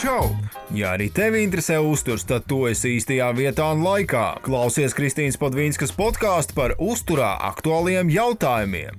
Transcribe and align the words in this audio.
Čau! 0.00 0.30
Ja 0.72 0.94
arī 0.94 1.10
tevi 1.12 1.42
interesē 1.44 1.74
uzturs, 1.84 2.22
tad 2.24 2.46
tu 2.48 2.62
esi 2.70 2.94
īstajā 2.96 3.26
vietā 3.36 3.66
un 3.74 3.82
laikā. 3.84 4.38
Klausies 4.46 4.94
Kristīnas 4.96 5.36
Padvīnskas 5.36 5.92
podkāstu 5.92 6.56
par 6.56 6.72
uzturā 6.80 7.34
aktuāliem 7.50 8.08
jautājumiem. 8.08 8.96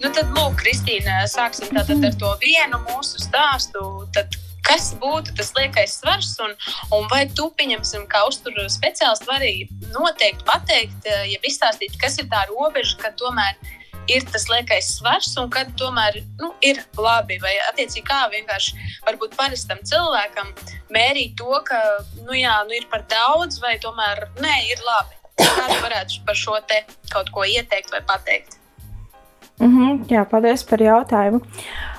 Nu, 0.00 0.08
tad, 0.08 0.32
lūk, 0.32 0.56
Kristīna, 0.62 1.26
sāksim 1.28 1.68
tātad 1.76 2.08
ar 2.08 2.16
to 2.16 2.32
vienu 2.40 2.80
mūsu 2.86 3.20
stāstu. 3.20 3.84
Tad, 4.16 4.40
kas 4.64 4.94
būtu 5.02 5.36
tas 5.36 5.52
liekais 5.58 6.00
svars, 6.00 6.32
un, 6.40 6.56
un 6.96 7.04
vai 7.12 7.26
tu, 7.28 7.50
pieņemsim, 7.60 8.08
kā 8.08 8.24
uzturu 8.30 8.64
speciālists, 8.72 9.28
vari 9.28 9.68
noteikti 9.92 10.48
pateikt, 10.48 11.04
ja 11.04 11.42
izstāstīt, 11.44 12.00
kas 12.00 12.16
ir 12.22 12.32
tā 12.32 12.46
robeža, 12.48 12.96
ka 13.02 13.12
tomēr 13.20 13.60
ir 14.12 14.26
tas 14.32 14.46
liekais 14.50 14.88
svars, 14.98 15.32
un 15.40 15.50
kad 15.52 15.72
tomēr 15.80 16.20
nu, 16.40 16.52
ir 16.64 16.80
labi. 16.98 17.38
Vai 17.42 17.54
attiecīgi 17.70 18.06
kā 18.06 18.26
vienkārši 18.32 18.90
varbūt 19.06 19.36
parastam 19.38 19.82
cilvēkam 19.86 20.52
mērīt 20.94 21.36
to, 21.40 21.60
ka 21.66 21.80
nu, 22.24 22.34
jā, 22.36 22.58
nu, 22.68 22.76
ir 22.78 22.86
par 22.92 23.06
daudz, 23.10 23.60
vai 23.62 23.76
tomēr 23.82 24.28
nē, 24.42 24.56
ir 24.72 24.84
labi. 24.86 25.18
Kādu 25.36 25.80
varētu 25.82 26.22
par 26.26 26.38
šo 26.38 26.60
te 26.68 26.84
kaut 27.12 27.28
ko 27.34 27.44
ieteikt 27.44 27.92
vai 27.92 28.00
pateikt? 28.06 28.56
Mm 29.60 29.72
-hmm, 29.72 30.00
jā, 30.12 30.24
paldies 30.28 30.64
par 30.64 30.80
jautājumu. 30.80 31.40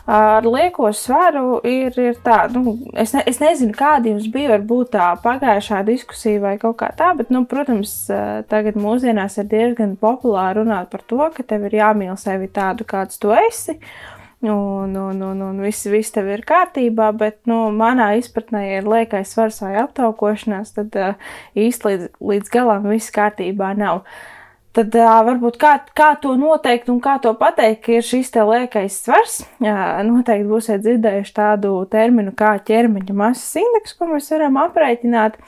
Ar 0.08 0.46
lieko 0.48 0.88
svaru 0.96 1.58
ir, 1.68 1.92
ir 2.00 2.16
tā, 2.24 2.46
nu, 2.54 2.78
es, 2.96 3.12
ne, 3.12 3.26
es 3.28 3.42
nezinu, 3.44 3.74
kāda 3.76 4.08
jums 4.08 4.30
bija 4.32 4.54
varbūt 4.54 4.94
tā 4.94 5.08
pagājušā 5.20 5.82
diskusija 5.90 6.40
vai 6.46 6.54
kaut 6.62 6.78
kā 6.80 6.94
tā, 6.96 7.10
bet, 7.18 7.28
nu, 7.34 7.42
protams, 7.50 7.92
tagad 8.48 8.80
mūsdienās 8.80 9.36
ir 9.42 9.50
diezgan 9.52 9.98
populāri 10.00 10.62
runāt 10.62 10.88
par 10.94 11.04
to, 11.12 11.20
ka 11.36 11.44
tev 11.50 11.66
ir 11.68 11.76
jāmīl 11.82 12.16
sevi 12.22 12.48
tādu, 12.48 12.88
kāds 12.88 13.20
tu 13.20 13.36
esi. 13.36 13.76
Un, 14.48 14.96
un, 14.96 15.20
un, 15.28 15.44
un 15.44 15.60
viss, 15.66 15.90
viss 15.92 16.14
tev 16.16 16.30
ir 16.32 16.46
kārtībā, 16.48 17.10
bet 17.18 17.42
nu, 17.50 17.66
manā 17.76 18.14
izpratnē, 18.22 18.64
ja 18.64 18.80
ir 18.80 18.88
liekais 18.88 19.34
svars 19.34 19.60
vai 19.66 19.74
aptaukošanās, 19.82 20.72
tad 20.78 20.96
uh, 20.96 21.32
īsti 21.58 21.90
līdz, 21.90 22.10
līdz 22.32 22.54
galam 22.54 22.88
viss 22.94 23.12
kārtībā 23.12 23.74
nav. 23.76 24.06
Uh, 24.06 24.37
Tad 24.78 24.94
uh, 24.94 25.12
varbūt 25.26 25.56
kā, 25.58 25.72
kā 25.98 26.12
to 26.22 26.36
noteikt 26.38 26.92
un 26.94 27.00
kā 27.02 27.16
to 27.24 27.32
pateikt, 27.40 27.80
ka 27.88 27.96
ir 27.96 28.04
šis 28.06 28.30
te 28.36 28.44
liekais 28.46 29.00
svars. 29.08 29.40
Jā, 29.64 30.04
noteikti 30.06 30.46
būsiet 30.46 30.84
dzirdējuši 30.84 31.34
tādu 31.34 31.72
terminu 31.90 32.30
kā 32.38 32.52
ķermeņa 32.68 33.16
masas 33.18 33.58
indeks, 33.64 33.96
ko 33.98 34.12
mēs 34.12 34.30
varam 34.36 34.60
aprēķināt. 34.68 35.40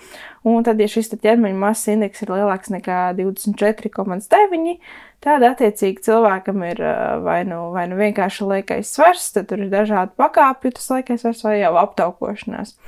Un 0.50 0.66
tad, 0.66 0.82
ja 0.82 0.90
šis 0.90 1.14
ķermeņa 1.14 1.62
masas 1.62 1.92
indeks 1.94 2.26
ir 2.26 2.34
lielāks 2.34 2.74
nekā 2.74 2.98
24,9, 3.20 4.76
tad 5.22 5.46
attiecīgi 5.46 6.08
cilvēkam 6.10 6.66
ir 6.72 6.82
vai 7.22 7.44
nu, 7.46 7.68
vai 7.76 7.86
nu 7.92 8.02
vienkārši 8.02 8.50
liekais 8.50 8.98
svars, 8.98 9.30
tad 9.36 9.52
tur 9.52 9.62
ir 9.62 9.70
dažādi 9.70 10.16
pakāpju, 10.18 10.74
tas 10.80 10.90
liekais 10.96 11.22
svars 11.22 11.46
vai 11.46 11.60
jau 11.60 11.76
aptaukošanās. 11.84 12.80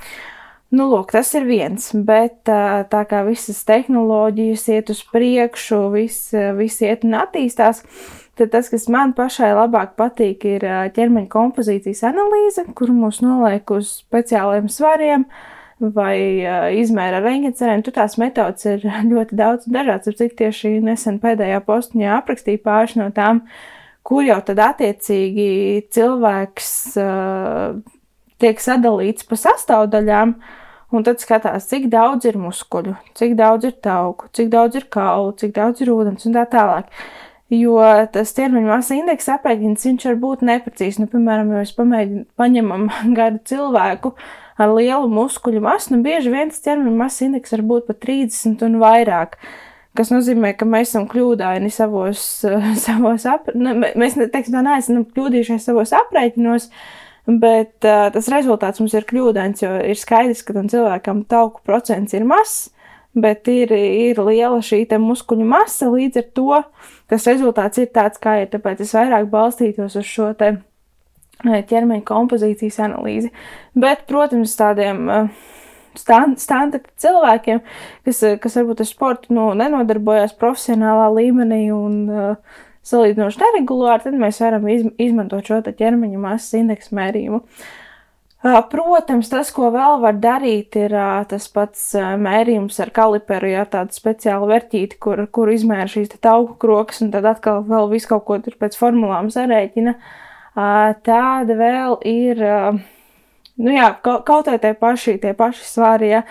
Nu, 0.72 0.86
lūk, 0.88 1.10
tas 1.12 1.28
ir 1.36 1.44
viens, 1.44 1.90
bet 1.92 2.48
tā 2.48 3.00
kā 3.04 3.18
visas 3.26 3.58
tehnoloģijas 3.68 4.62
iet 4.72 4.90
uz 4.94 5.02
priekšu, 5.04 5.80
viss, 5.92 6.30
viss 6.56 6.80
iet 6.80 7.02
un 7.04 7.18
attīstās, 7.18 7.82
tad 8.40 8.54
tas, 8.54 8.70
kas 8.72 8.86
man 8.88 9.10
pašai 9.12 9.50
labāk 9.52 9.92
patīk, 10.00 10.46
ir 10.48 10.64
ķermeņa 10.96 11.28
kompozīcijas 11.34 12.00
analīze, 12.08 12.64
kur 12.78 12.88
mūs 12.88 13.20
noliek 13.20 13.68
uz 13.76 13.90
speciāliem 13.98 14.70
svariem 14.72 15.26
vai 15.92 16.16
izmēra 16.78 17.20
reņģecerēm. 17.20 17.84
Tur 17.84 17.96
tās 17.98 18.16
metodas 18.22 18.64
ir 18.72 18.88
ļoti 19.12 19.36
daudz 19.42 19.68
dažādas, 19.68 20.08
ap 20.08 20.22
cik 20.22 20.38
tieši 20.40 20.72
nesen 20.88 21.20
pēdējā 21.20 21.60
postiņā 21.68 22.16
aprakstīja 22.16 22.64
pāris 22.64 22.96
no 22.96 23.10
tām, 23.12 23.44
kur 24.08 24.24
jau 24.24 24.40
tad 24.48 24.64
attiecīgi 24.70 25.84
cilvēks 25.92 26.74
tiek 28.40 28.66
sadalīts 28.70 29.28
pa 29.28 29.42
sastāvdaļām, 29.44 30.36
uh, 30.38 30.58
Un 30.92 31.04
tad 31.06 31.22
skatās, 31.24 31.64
cik 31.70 31.86
daudz 31.92 32.26
ir 32.28 32.36
muskuļu, 32.36 32.92
cik 33.16 33.32
daudz 33.38 33.64
ir 33.64 33.76
tauku, 33.84 34.28
cik 34.36 34.50
daudz 34.52 34.76
ir 34.76 34.84
kaulu, 34.92 35.32
cik 35.40 35.54
daudz 35.56 35.80
ir 35.80 35.92
ūdens 35.94 36.28
un 36.28 36.36
tā 36.36 36.44
tālāk. 36.52 36.90
Jo 37.52 37.80
tas 38.12 38.32
ķermeņa 38.36 38.68
masa 38.68 38.96
indeks 38.96 39.28
aprēķins, 39.32 39.86
viņš 39.88 40.06
var 40.10 40.20
būt 40.20 40.44
neprecīzs. 40.48 41.00
Nu, 41.00 41.08
piemēram, 41.12 41.50
ja 41.52 41.62
mēs 41.62 41.74
pamēģinām, 41.76 42.28
paņemam 42.40 42.86
gadu 43.18 43.40
cilvēku 43.48 44.14
ar 44.60 44.72
lielu 44.76 45.08
muskuļu 45.12 45.64
masu, 45.64 45.94
nu 45.94 46.04
bieži 46.04 46.32
vien 46.32 46.52
tas 46.52 46.64
ķermeņa 46.64 46.96
masa 46.96 47.26
indeks 47.26 47.56
var 47.56 47.66
būt 47.72 47.88
pat 47.88 48.02
30 48.04 48.64
un 48.68 48.80
vairāk. 48.84 49.38
Tas 49.96 50.08
nozīmē, 50.12 50.54
ka 50.56 50.68
mēs 50.68 50.92
esam 50.92 51.08
kļūdaini 51.08 51.72
savos, 51.72 52.24
savos 52.86 53.28
ap... 53.28 53.48
ne, 53.56 53.76
mēs, 53.80 54.20
teiksim, 54.20 54.56
tā 54.56 54.64
neesam 54.64 55.04
kļūdījušies 55.08 55.68
savos 55.68 55.92
aprēķinos, 55.96 56.68
uh, 56.68 57.01
Bet 57.26 57.86
uh, 57.86 58.08
tas 58.14 58.28
rezultāts 58.32 58.82
mums 58.82 58.94
ir 58.98 59.06
kļūdains, 59.06 59.62
jo 59.62 59.72
ir 59.92 59.98
skaidrs, 59.98 60.42
ka 60.42 60.56
tam 60.56 60.70
cilvēkam 60.72 61.22
tauku 61.30 61.62
procents 61.66 62.16
ir 62.16 62.26
mazs, 62.26 62.72
bet 63.14 63.46
ir, 63.52 63.70
ir 63.72 64.18
liela 64.18 64.58
šī 64.64 64.84
muskuļu 64.98 65.46
masa. 65.46 65.90
Līdz 65.92 66.18
ar 66.18 66.28
to 66.34 66.58
tas 67.12 67.28
rezultāts 67.30 67.78
ir 67.78 67.92
tāds, 67.94 68.18
kā 68.18 68.40
ir. 68.42 68.50
Tāpēc 68.50 68.82
es 68.82 68.94
vairāk 68.96 69.30
balstītos 69.30 69.96
uz 70.00 70.08
šo 70.08 70.32
te 70.34 70.56
ķermeņa 71.42 72.04
kompozīcijas 72.06 72.80
analīzi. 72.88 73.30
Bet, 73.78 74.04
protams, 74.10 74.56
tādiem 74.58 75.06
uh, 75.06 75.30
standarta 75.94 76.82
cilvēkiem, 77.02 77.62
kas, 78.06 78.22
kas 78.42 78.58
varbūt 78.58 78.82
ar 78.82 78.88
sportu 78.88 79.36
nu, 79.36 79.50
nenodarbojās 79.58 80.34
profesionālā 80.40 81.08
līmenī 81.20 81.64
un 81.74 81.98
uh, 82.10 82.60
salīdzinoši 82.86 83.40
neregulāri, 83.42 84.06
tad 84.06 84.18
mēs 84.18 84.40
varam 84.42 84.66
izmantot 84.70 85.46
šo 85.46 85.60
ķermeņa 85.66 86.20
masas 86.20 86.58
indeksu 86.58 86.96
mērījumu. 86.98 87.42
Protams, 88.42 89.28
tas, 89.30 89.52
ko 89.54 89.68
vēl 89.70 90.00
var 90.02 90.16
darīt, 90.18 90.74
ir 90.74 90.94
tas 91.30 91.44
pats 91.54 91.92
mērījums 92.18 92.80
ar 92.82 92.90
kaliperu, 92.94 93.52
ja 93.52 93.62
tādu 93.70 93.94
speciālu 93.94 94.48
vērtīti, 94.50 94.98
kur, 94.98 95.22
kur 95.30 95.52
izmēra 95.52 95.86
šīs 95.90 96.10
tauku 96.18 96.56
krokas, 96.64 97.04
un 97.04 97.12
tad 97.14 97.28
atkal 97.30 97.62
vēl 97.68 97.86
visu 97.92 98.10
kaut 98.10 98.24
ko 98.26 98.40
tur 98.42 98.56
pēc 98.58 98.74
formulām 98.80 99.30
sarēķina. 99.30 99.94
Tāda 101.06 101.58
vēl 101.60 101.94
ir, 102.10 102.42
nu 103.62 103.76
jā, 103.76 103.92
kaut 104.02 104.50
vai 104.50 104.58
tie 104.58 104.74
paši, 104.74 105.20
tie 105.22 105.36
paši 105.38 105.68
svāri, 105.68 106.10
ja 106.16 106.24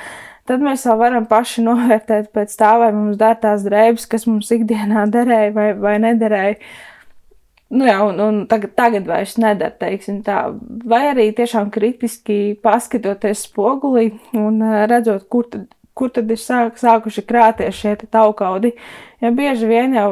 Tad 0.51 0.59
mēs 0.59 0.81
vēl 0.83 0.97
varam 0.99 1.25
paši 1.29 1.61
novērtēt 1.63 2.33
pēc 2.35 2.53
tā, 2.59 2.73
vai 2.81 2.89
mums 2.91 3.15
der 3.15 3.37
tās 3.39 3.61
drēbes, 3.63 4.03
kas 4.11 4.25
mums 4.27 4.49
ikdienā 4.51 5.05
derēja 5.07 5.51
vai, 5.55 5.67
vai 5.79 5.93
nederēja. 6.03 6.57
Nu 7.71 7.85
jā, 7.87 7.93
un, 8.03 8.17
un 8.19 8.39
tagad, 8.51 8.73
tagad 8.75 9.05
vairs 9.07 9.37
nedara, 9.39 9.71
teiksim 9.79 10.17
tā. 10.25 10.41
Vai 10.91 11.05
arī 11.13 11.29
tiešām 11.37 11.69
kritiski 11.71 12.57
paskatoties 12.59 13.45
spogulī 13.45 14.09
un 14.35 14.59
redzot, 14.91 15.23
kur 15.31 15.47
tad, 15.53 15.69
kur 15.95 16.11
tad 16.11 16.33
ir 16.35 16.41
sāk, 16.41 16.75
sākuši 16.81 17.23
krāties 17.29 17.77
šie 17.77 17.93
taukaudi. 18.11 18.73
Ja 19.23 19.31
bieži 19.37 19.69
vien 19.69 19.95
jau, 19.95 20.09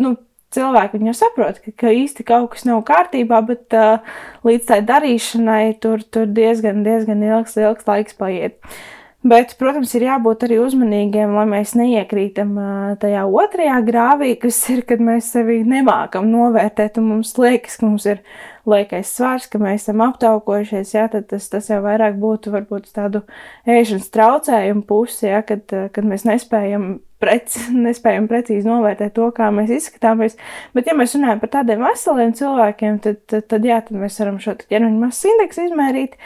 nu, 0.00 0.14
cilvēki 0.56 1.02
jau 1.04 1.14
saprot, 1.18 1.58
ka, 1.66 1.74
ka 1.84 1.92
īsti 1.98 2.24
kaut 2.30 2.54
kas 2.54 2.64
nav 2.64 2.80
kārtībā, 2.88 3.42
bet 3.44 3.76
uh, 3.76 4.16
līdz 4.48 4.72
tai 4.72 4.80
darīšanai 4.88 5.76
tur, 5.84 6.00
tur 6.08 6.32
diezgan, 6.32 6.80
diezgan 6.86 7.20
ilgs, 7.28 7.58
ilgs 7.60 7.92
laiks 7.92 8.16
paiet. 8.16 8.56
Uh, 8.64 8.80
Bet, 9.20 9.50
protams, 9.60 9.90
ir 9.98 10.06
jābūt 10.06 10.46
arī 10.46 10.56
uzmanīgiem, 10.64 11.34
lai 11.36 11.42
mēs 11.44 11.74
neiekrītam 11.76 12.54
tajā 13.02 13.26
otrajā 13.28 13.74
grāvī, 13.84 14.30
kas 14.40 14.56
ir, 14.72 14.80
kad 14.88 15.02
mēs 15.04 15.28
sevi 15.34 15.58
nemākam 15.68 16.30
novērtēt, 16.32 16.96
un 16.96 17.10
mums 17.10 17.34
liekas, 17.36 17.76
ka 17.76 17.84
mums 17.84 18.06
ir 18.08 18.22
liekais 18.70 19.12
svars, 19.12 19.44
ka 19.52 19.60
mēs 19.60 19.84
esam 19.84 20.00
aptaukojušies, 20.06 20.94
jā, 20.96 21.04
tas, 21.12 21.50
tas 21.52 21.68
jau 21.68 21.82
vairāk 21.84 22.16
būtu 22.22 22.54
varbūt 22.54 22.88
tādu 22.96 23.20
ēšanas 23.68 24.08
traucējumu 24.14 24.86
pusi, 24.88 25.28
jā, 25.28 25.44
kad, 25.44 25.68
kad 25.68 26.08
mēs 26.08 26.24
nespējam, 26.24 26.88
prec, 27.20 27.58
nespējam 27.86 28.28
precīzi 28.30 28.72
novērtēt 28.72 29.18
to, 29.20 29.28
kā 29.36 29.50
mēs 29.52 29.74
izskatāmies. 29.82 30.40
Bet, 30.72 30.88
ja 30.88 30.96
mēs 30.96 31.18
runājam 31.18 31.44
par 31.44 31.58
tādiem 31.58 31.84
veseliem 31.84 32.32
cilvēkiem, 32.40 33.02
tad, 33.04 33.20
tad, 33.28 33.44
tad 33.52 33.68
jā, 33.68 33.82
tad 33.84 34.00
mēs 34.00 34.16
varam 34.24 34.40
šo 34.40 34.56
ķermeņa 34.64 35.04
masas 35.04 35.28
indeksu 35.34 35.68
izmērīt. 35.68 36.16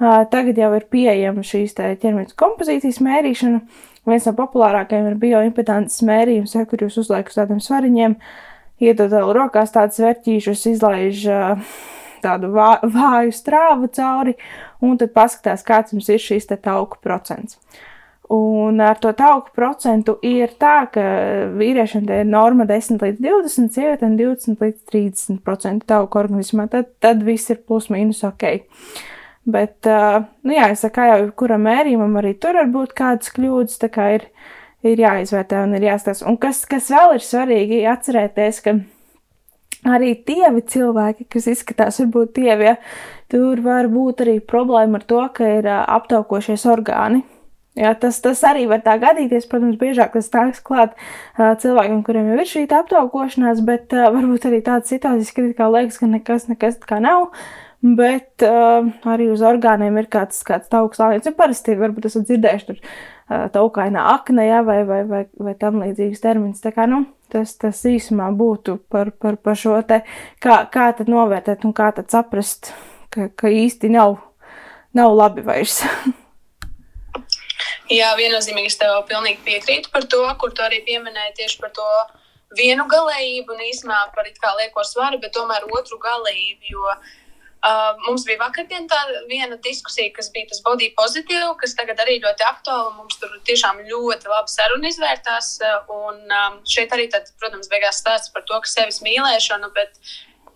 Tagad 0.00 0.56
jau 0.56 0.70
ir 0.78 0.86
pieejama 0.88 1.42
šīs 1.44 1.74
ķermeņa 1.76 2.36
kompozīcijas 2.40 3.02
mērīšana. 3.04 3.58
Viens 4.08 4.24
no 4.24 4.32
populārākajiem 4.38 5.10
ir 5.10 5.18
bioimpedances 5.20 6.00
mērījums, 6.08 6.54
ja, 6.56 6.64
kur 6.68 6.80
jūs 6.86 6.96
uzliekat 7.02 7.34
uz 7.34 7.36
tādiem 7.36 7.60
svariņiem, 7.60 8.14
iedod 8.80 9.12
vēl 9.12 9.34
rokās 9.36 9.74
tādus 9.74 10.00
vērtīšus, 10.00 10.64
izlaiž 10.72 11.26
tādu 12.24 12.48
vā, 12.56 12.70
vāju 12.96 13.36
strāvu 13.36 13.90
cauri, 13.92 14.38
un 14.80 14.96
tad 15.00 15.12
paskatās, 15.12 15.66
kāds 15.68 15.92
jums 15.92 16.08
ir 16.08 16.48
te 16.48 16.56
tauku 16.56 16.96
procents. 17.04 17.60
Un 18.32 18.80
ar 18.80 18.96
to 19.02 19.12
tauku 19.12 19.52
procentu 19.52 20.16
ir 20.24 20.56
tā, 20.56 20.86
ka 20.94 21.04
vīriešiem 21.60 22.08
ir 22.08 22.28
norma 22.30 22.64
10 22.64 23.02
līdz 23.04 23.20
20, 23.26 23.72
sievietēm 23.74 24.16
20 24.16 24.64
līdz 24.64 24.84
30% 24.94 25.84
tauku 25.84 26.20
organismā. 26.22 26.70
Tad, 26.72 26.94
tad 27.02 27.24
viss 27.26 27.50
ir 27.50 27.60
plus 27.66 27.90
mīnus 27.90 28.22
ok. 28.24 28.46
Uh, 28.54 29.08
Bet, 29.48 29.88
nu 30.44 30.52
jā, 30.52 30.66
es 30.74 30.84
kā 30.92 31.06
jau 31.08 31.20
kuram 31.38 31.64
mērījumam 31.64 32.18
arī 32.20 32.34
tur 32.36 32.58
var 32.60 32.68
būt 32.70 32.92
kādas 32.98 33.32
kļūdas, 33.32 33.78
tā 33.80 33.88
kā 33.92 34.10
ir, 34.18 34.26
ir 34.84 35.00
jāizvērtē 35.00 35.62
un 35.64 35.76
ir 35.78 35.86
jāstāsta. 35.88 36.28
Un 36.28 36.36
kas, 36.40 36.66
kas 36.68 36.90
vēl 36.92 37.16
ir 37.16 37.24
svarīgi 37.24 37.80
atcerēties, 37.88 38.60
ka 38.66 38.76
arī 39.88 40.12
tievi 40.28 40.62
cilvēki, 40.68 41.26
kas 41.32 41.48
izskatās 41.54 42.02
varbūt 42.02 42.34
tievi, 42.36 42.68
ja, 42.68 42.76
tur 43.32 43.62
var 43.64 43.88
būt 43.92 44.24
arī 44.26 44.38
problēma 44.44 45.00
ar 45.00 45.06
to, 45.08 45.22
ka 45.34 45.52
ir 45.58 45.70
aptaukošies 45.70 46.66
orgāni. 46.68 47.24
Jā, 47.78 47.94
tas, 47.94 48.18
tas 48.20 48.40
arī 48.44 48.64
var 48.68 48.82
tā 48.84 48.96
gadīties. 49.00 49.46
Protams, 49.48 49.78
biežāk 49.80 50.16
tas 50.16 50.28
nāks 50.34 50.60
klāt 50.66 50.96
uh, 50.98 51.54
cilvēkiem, 51.62 52.02
kuriem 52.04 52.32
jau 52.32 52.38
ir 52.42 52.48
šī 52.50 52.64
aptaukošanās, 52.66 53.62
bet 53.64 53.94
varbūt 53.94 54.48
arī 54.50 54.58
tādas 54.66 54.90
situācijas, 54.90 55.32
kad 55.36 55.52
kā 55.56 55.68
liekas, 55.70 56.00
ka 56.02 56.10
nekas, 56.10 56.48
nekas 56.50 56.80
tā 56.82 56.90
kā 56.90 56.98
nav. 57.04 57.30
Bet 57.80 58.42
uh, 58.44 58.90
arī 59.08 59.30
uz 59.32 59.40
orgāniem 59.40 59.94
ir 60.02 60.08
kāds, 60.12 60.42
kāds 60.44 60.68
tauks 60.68 61.00
lānis. 61.00 61.28
Parasti 61.36 61.78
varbūt 61.80 62.10
esat 62.10 62.26
dzirdējuši 62.28 62.66
tur 62.68 62.76
uh, 62.76 63.46
taukainā 63.54 64.02
akne, 64.12 64.44
jā, 64.50 64.58
vai, 64.66 64.82
vai, 64.84 64.98
vai, 65.08 65.22
vai 65.40 65.54
tam 65.56 65.80
līdzīgs 65.80 66.20
termins. 66.20 66.60
Tā 66.60 66.74
kā, 66.76 66.84
nu, 66.90 67.06
tas, 67.32 67.54
tas 67.56 67.80
īsumā 67.88 68.26
būtu 68.36 68.76
par, 68.92 69.14
par, 69.16 69.38
par 69.40 69.56
šo 69.56 69.78
te, 69.88 70.02
kā, 70.44 70.58
kā 70.72 70.90
tad 70.98 71.08
novērtēt 71.08 71.64
un 71.64 71.72
kā 71.76 71.88
tad 71.96 72.12
saprast, 72.12 72.74
ka, 73.08 73.30
ka 73.32 73.48
īsti 73.48 73.88
nav, 73.94 74.18
nav 74.92 75.16
labi 75.16 75.46
vairs. 75.46 75.80
Jā, 77.90 78.12
viennozīmīgi 78.20 78.70
es 78.70 78.76
tev 78.78 79.00
pilnīgi 79.08 79.40
piekrītu 79.46 79.88
par 79.94 80.04
to, 80.04 80.20
kur 80.38 80.52
tu 80.52 80.62
arī 80.62 80.82
pieminēji 80.84 81.38
tieši 81.40 81.56
par 81.64 81.72
to 81.74 81.88
vienu 82.60 82.84
galējību 82.92 83.56
un 83.56 83.64
īsumā 83.70 84.04
par 84.12 84.28
it 84.28 84.36
kā 84.42 84.52
lieko 84.60 84.84
svaru, 84.84 85.16
bet 85.22 85.32
tomēr 85.34 85.64
otru 85.72 85.98
galējību, 86.02 86.70
jo 86.70 86.84
uh, 86.92 87.10
mums 88.06 88.24
bija 88.24 88.40
vakardien 88.40 88.86
tā 88.88 88.98
viena 89.28 89.58
diskusija, 89.64 90.12
kas 90.16 90.30
bija 90.32 90.48
tas 90.48 90.62
body 90.64 90.90
pozitīvu, 90.96 91.52
kas 91.60 91.76
tagad 91.76 92.00
arī 92.00 92.16
ļoti 92.22 92.46
aktuāla, 92.46 92.94
mums 92.96 93.20
tur 93.20 93.34
tiešām 93.48 93.82
ļoti 93.90 94.32
labi 94.32 94.54
saruna 94.54 94.88
izvērtās, 94.88 95.52
un 95.92 96.24
um, 96.24 96.58
šeit 96.64 96.94
arī 96.96 97.10
tad, 97.12 97.28
protams, 97.42 97.68
beigās 97.68 98.00
stāsts 98.00 98.32
par 98.32 98.46
to, 98.48 98.60
ka 98.64 98.70
sevis 98.70 99.02
mīlēšanu, 99.04 99.72
bet 99.76 100.00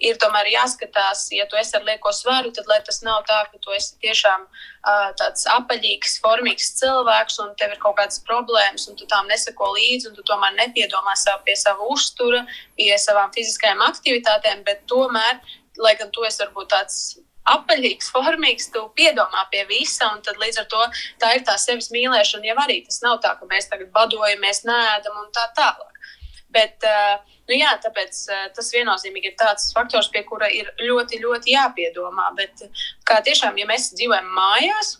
ir 0.02 0.18
tomēr 0.20 0.48
jāskatās, 0.52 1.26
ja 1.34 1.46
tu 1.50 1.58
esi 1.60 1.76
ar 1.78 1.84
lieko 1.86 2.12
svaru, 2.12 2.52
tad 2.54 2.68
lai 2.70 2.80
tas 2.86 3.00
nav 3.06 3.22
tā, 3.28 3.40
ka 3.50 3.60
tu 3.62 3.74
esi 3.76 3.94
tiešām 4.02 4.46
uh, 4.46 5.10
tāds 5.18 5.46
apaļīgs, 5.54 6.18
formīgs 6.24 6.72
cilvēks 6.80 7.38
un 7.44 7.52
tev 7.60 7.74
ir 7.74 7.82
kaut 7.82 7.98
kādas 8.00 8.20
problēmas, 8.26 8.88
un 8.90 8.98
tu 8.98 9.08
tām 9.10 9.28
neseko 9.30 9.70
līdzi, 9.76 10.10
un 10.10 10.16
tu 10.18 10.24
tomēr 10.26 10.56
nepiedomā 10.58 11.16
sev 11.20 11.42
pie 11.46 11.56
sava 11.58 11.88
uztura, 11.94 12.44
pie 12.78 12.92
savām 13.00 13.32
fiziskajām 13.36 13.84
aktivitātēm, 13.86 14.64
bet 14.66 14.84
tomēr, 14.90 15.40
lai 15.82 15.94
gan 15.98 16.10
tu 16.14 16.24
esi 16.26 16.42
varbūt 16.42 16.70
tāds 16.72 16.98
apaļīgs, 17.50 18.08
formīgs, 18.14 18.70
tu 18.72 18.86
piedomā 18.96 19.44
pie 19.52 19.64
visa, 19.68 20.08
un 20.14 20.22
tad 20.24 20.38
līdz 20.40 20.62
ar 20.62 20.68
to 20.72 20.84
tā 21.20 21.34
ir 21.36 21.44
tā 21.44 21.56
sevis 21.60 21.90
mīlēšana. 21.92 22.48
Jau 22.48 22.56
arī 22.64 22.80
tas 22.86 23.02
nav 23.04 23.20
tā, 23.24 23.34
ka 23.38 23.48
mēs 23.50 23.68
tagad 23.72 23.90
badojamies, 23.92 24.64
nēdam 24.68 25.20
un 25.20 25.28
tā 25.34 25.44
tālāk. 25.58 25.92
Bet, 26.54 26.86
uh, 26.86 27.18
nu 27.50 27.58
jā, 27.58 27.72
tāpēc 27.82 28.18
uh, 28.30 28.44
tas 28.56 28.70
viennozīmīgi 28.72 29.32
ir 29.32 29.38
tāds 29.40 29.72
faktors, 29.74 30.08
pie 30.14 30.22
kura 30.24 30.48
ir 30.48 30.70
ļoti, 30.80 31.18
ļoti 31.24 31.56
jāpiedomā. 31.56 32.30
Bet 32.38 32.64
kā 33.08 33.18
tiešām, 33.26 33.58
ja 33.58 33.66
mēs 33.68 33.90
dzīvojam 33.98 34.30
mājās, 34.38 34.94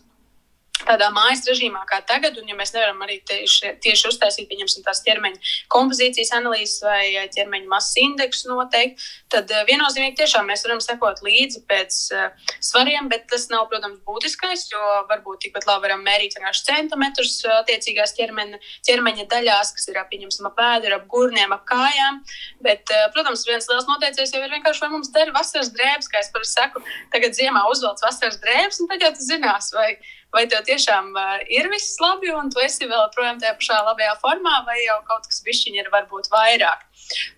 tādā 0.83 1.07
mājas 1.13 1.45
režīmā 1.47 1.83
kā 1.89 2.01
tagad, 2.07 2.37
un 2.39 2.49
ja 2.49 2.55
mēs 2.57 2.73
nevaram 2.75 2.99
arī 3.05 3.19
tieši, 3.27 3.75
tieši 3.83 4.09
uztaisīt, 4.11 4.47
pieņemsim, 4.49 4.83
tās 4.85 5.01
ķermeņa 5.05 5.53
kompozīcijas 5.71 6.33
analīzes 6.37 6.83
vai 6.83 7.27
ķermeņa 7.33 7.69
masas 7.71 7.99
indeksu 8.01 8.51
noteikti, 8.51 9.07
tad 9.31 9.51
eh, 9.51 9.63
viennozīmīgi 9.69 10.19
tiešām 10.19 10.49
mēs 10.49 10.65
varam 10.67 10.81
sekot 10.83 11.21
līdzi 11.25 11.63
pēc 11.69 11.99
uh, 12.15 12.49
svariem, 12.63 13.07
bet 13.11 13.27
tas 13.31 13.47
nav, 13.51 13.67
protams, 13.71 14.01
būtiskais, 14.07 14.67
jo 14.71 14.81
varbūt 15.09 15.45
tikpat 15.45 15.67
labi 15.69 15.87
varam 15.87 16.03
mērīt 16.05 16.35
vienkārši 16.37 16.67
centimetrus 16.69 17.37
attiecīgās 17.61 18.15
ķermeņa, 18.17 18.59
ķermeņa 18.87 19.27
daļās, 19.31 19.73
kas 19.77 19.89
ir, 19.91 20.01
pieņemsim, 20.11 20.49
ap 20.49 20.57
pēdu, 20.59 20.91
ap 20.95 21.07
gurniem, 21.11 21.55
ap 21.55 21.65
kājām, 21.69 22.21
bet, 22.65 22.83
uh, 22.91 23.07
protams, 23.15 23.45
viens 23.49 23.69
liels 23.71 23.89
noteicējs 23.89 24.35
jau 24.35 24.43
ir 24.43 24.53
vienkārši, 24.57 24.85
vai 24.85 24.91
mums 24.93 25.13
der 25.15 25.33
vasaras 25.35 25.71
drēbes, 25.75 26.11
kā 26.11 26.21
es 26.21 26.31
parasti 26.35 26.59
saku, 26.59 26.83
tagad 27.13 27.37
ziemā 27.37 27.65
uzvelc 27.71 28.03
vasaras 28.05 28.39
drēbes, 28.43 28.81
un 28.83 28.91
tad 28.91 29.07
jau 29.07 29.13
tu 29.15 29.25
zinās, 29.25 29.71
vai 29.75 29.95
vai 30.35 30.43
tev 30.51 30.65
tiešām 30.67 31.13
uh, 31.15 31.37
ir 31.51 31.69
viss 31.71 31.95
labi, 32.03 32.31
un 32.35 32.51
tu 32.51 32.61
esi 32.63 32.87
vēl 32.89 33.07
projām 33.15 33.39
tajā 33.41 33.55
pašā 33.59 33.79
labajā 33.87 34.15
formā, 34.23 34.59
vai 34.67 34.77
jau 34.83 34.99
kaut 35.07 35.27
kas 35.29 35.41
bišķiņi 35.45 35.81
ir 35.83 35.89
varbūt 35.93 36.29
vairāk. 36.33 36.83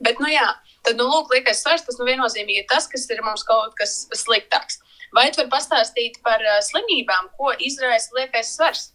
Bet, 0.03 0.21
nu 0.23 0.31
jā, 0.31 0.47
tad, 0.81 0.97
nu, 0.99 1.07
lūk, 1.11 1.31
liekais 1.35 1.61
svars, 1.63 1.85
tas 1.85 1.99
nu 2.01 2.07
viennozīmīgi 2.09 2.63
ir 2.63 2.67
tas, 2.71 2.89
kas 2.89 3.07
ir 3.13 3.23
mums 3.25 3.45
kaut 3.47 3.77
kas 3.79 3.99
sliktāks. 4.17 4.81
Vai 5.15 5.29
tu 5.31 5.39
vari 5.39 5.53
pastāstīt 5.53 6.19
par 6.25 6.44
uh, 6.44 6.59
slimībām, 6.65 7.31
ko 7.39 7.53
izraisa 7.63 8.17
liekais 8.17 8.53
svars? 8.57 8.91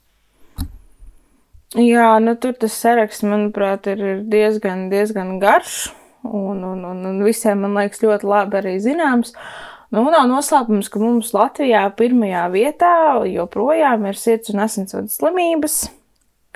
Jā, 1.78 2.18
nu 2.20 2.36
tur 2.36 2.52
tas 2.60 2.74
saraksts, 2.76 3.24
manuprāt, 3.24 3.88
ir 3.88 4.24
diezgan, 4.28 4.90
diezgan 4.92 5.38
garš. 5.40 5.92
Un, 6.22 6.60
un, 6.62 6.84
un, 6.86 6.98
un 7.08 7.22
visiem, 7.26 7.64
man 7.64 7.72
liekas, 7.80 8.02
ļoti 8.04 8.28
labi 8.28 8.58
arī 8.60 8.76
zināms. 8.84 9.32
Uh, 9.32 9.71
Nu, 9.92 10.06
nav 10.08 10.24
noslēpums, 10.24 10.88
ka 10.88 11.00
mums 11.02 11.34
Latvijā 11.36 11.82
pirmajā 11.98 12.46
vietā 12.54 12.92
joprojām 13.28 14.06
ir 14.08 14.16
sirds 14.16 14.48
un 14.54 14.62
asinsvadu 14.64 15.12
slimības, 15.12 15.82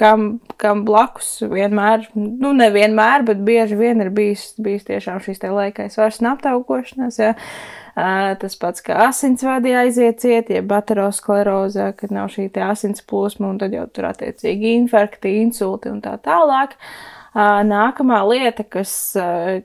kam, 0.00 0.38
kam 0.56 0.86
blakus 0.88 1.42
vienmēr, 1.44 2.06
nu 2.16 2.54
nevienmēr, 2.56 3.26
bet 3.28 3.42
bieži 3.44 3.76
vien 3.76 4.00
ir 4.00 4.08
bijis, 4.16 4.54
bijis 4.56 4.88
tiešām 4.88 5.20
šīs 5.24 5.42
te 5.42 5.50
laikais 5.52 5.98
vairs 6.00 6.22
aptaukošanās. 6.24 7.20
Ja. 7.20 7.34
Tas 8.40 8.56
pats 8.60 8.84
kā 8.84 8.96
asinsvadi 9.06 9.70
aiziet 9.72 10.18
ciet, 10.20 10.50
ja 10.52 10.60
baterosklerozē, 10.60 11.90
kad 11.96 12.12
nav 12.12 12.28
šī 12.32 12.50
asins 12.60 13.04
plūsma, 13.08 13.52
un 13.52 13.60
tad 13.60 13.72
jau 13.72 13.86
tur 13.88 14.10
attiecīgi 14.10 14.74
infarkti, 14.82 15.32
insulti 15.44 15.92
un 15.92 16.02
tā 16.04 16.18
tālāk. 16.24 16.76
Uh, 16.76 17.15
Nākamā 17.36 18.22
lieta, 18.24 18.64
kas, 18.64 18.90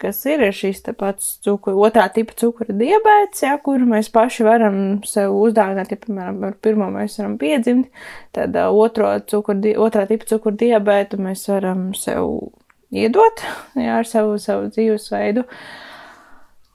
kas 0.02 0.18
ir, 0.28 0.42
ir 0.44 0.56
šis 0.56 0.82
pats 1.00 1.38
cukuru, 1.46 1.78
otrā 1.88 2.10
tipa 2.12 2.36
cukura 2.36 2.76
diabetes, 2.76 3.46
ja, 3.46 3.54
kuru 3.64 3.88
mēs 3.88 4.10
paši 4.12 4.44
varam 4.44 4.80
sev 5.08 5.38
uzdāvināt, 5.40 5.94
ja, 5.94 6.00
piemēram, 6.02 6.42
ar 6.50 6.58
pirmo 6.60 6.90
mēs 6.92 7.16
varam 7.22 7.38
piedzimt, 7.40 7.88
tad 8.36 8.58
otro 8.66 9.14
cukuru, 9.24 9.72
otrā 9.86 10.04
tipa 10.10 10.28
cukura 10.34 10.60
diabetu 10.60 11.22
mēs 11.24 11.46
varam 11.48 11.94
sev 11.96 12.52
iedot, 12.92 13.46
ja, 13.80 14.02
ar 14.02 14.10
savu, 14.10 14.36
savu 14.42 14.68
dzīvesveidu. 14.74 15.48
Uh, 15.48 15.91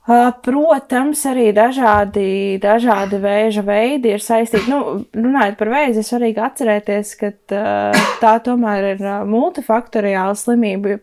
Protams, 0.06 1.24
arī 1.26 1.48
dažādi, 1.50 2.60
dažādi 2.62 3.18
vēža 3.18 3.64
veidi 3.66 4.12
ir 4.14 4.22
saistīti. 4.22 4.70
Nu, 4.70 5.00
runājot 5.10 5.56
par 5.58 5.70
vēzi, 5.72 5.98
ir 5.98 6.06
svarīgi 6.06 6.42
atcerēties, 6.46 7.10
ka 7.18 7.32
tā 8.22 8.36
tomēr 8.46 8.92
ir 8.92 9.02
multifaktoriāla 9.26 10.38
slimība. 10.38 11.00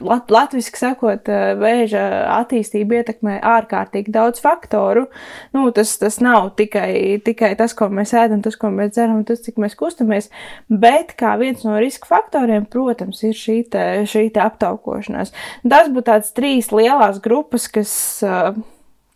Lat, 0.00 0.30
latviski 0.32 0.80
sakot, 0.80 1.28
vēža 1.60 2.00
attīstība 2.38 3.02
ietekmē 3.02 3.34
ārkārtīgi 3.44 4.14
daudz 4.14 4.40
faktoru. 4.40 5.10
Nu, 5.52 5.66
tas, 5.76 5.92
tas 6.00 6.16
nav 6.24 6.54
tikai, 6.56 7.18
tikai 7.20 7.52
tas, 7.58 7.76
ko 7.76 7.90
mēs 7.92 8.14
ēdam, 8.16 8.40
tas, 8.40 8.56
ko 8.56 8.72
mēs 8.72 8.94
dzeram, 8.94 9.20
tas, 9.28 9.44
cik 9.44 9.60
mēs 9.60 9.76
kustamies. 9.76 10.30
Bet 10.72 11.12
kā 11.20 11.34
viens 11.36 11.66
no 11.68 11.76
riska 11.76 12.08
faktoriem, 12.08 12.64
protams, 12.72 13.20
ir 13.28 13.36
šī, 13.36 13.58
te, 13.76 13.84
šī 14.08 14.30
te 14.32 14.40
aptaukošanās. 14.46 15.36
Tas 15.68 15.92
būtu 15.92 16.08
tāds 16.08 16.32
trīs 16.32 16.72
lielās 16.72 17.20
grupas, 17.20 17.68
kas 17.68 17.92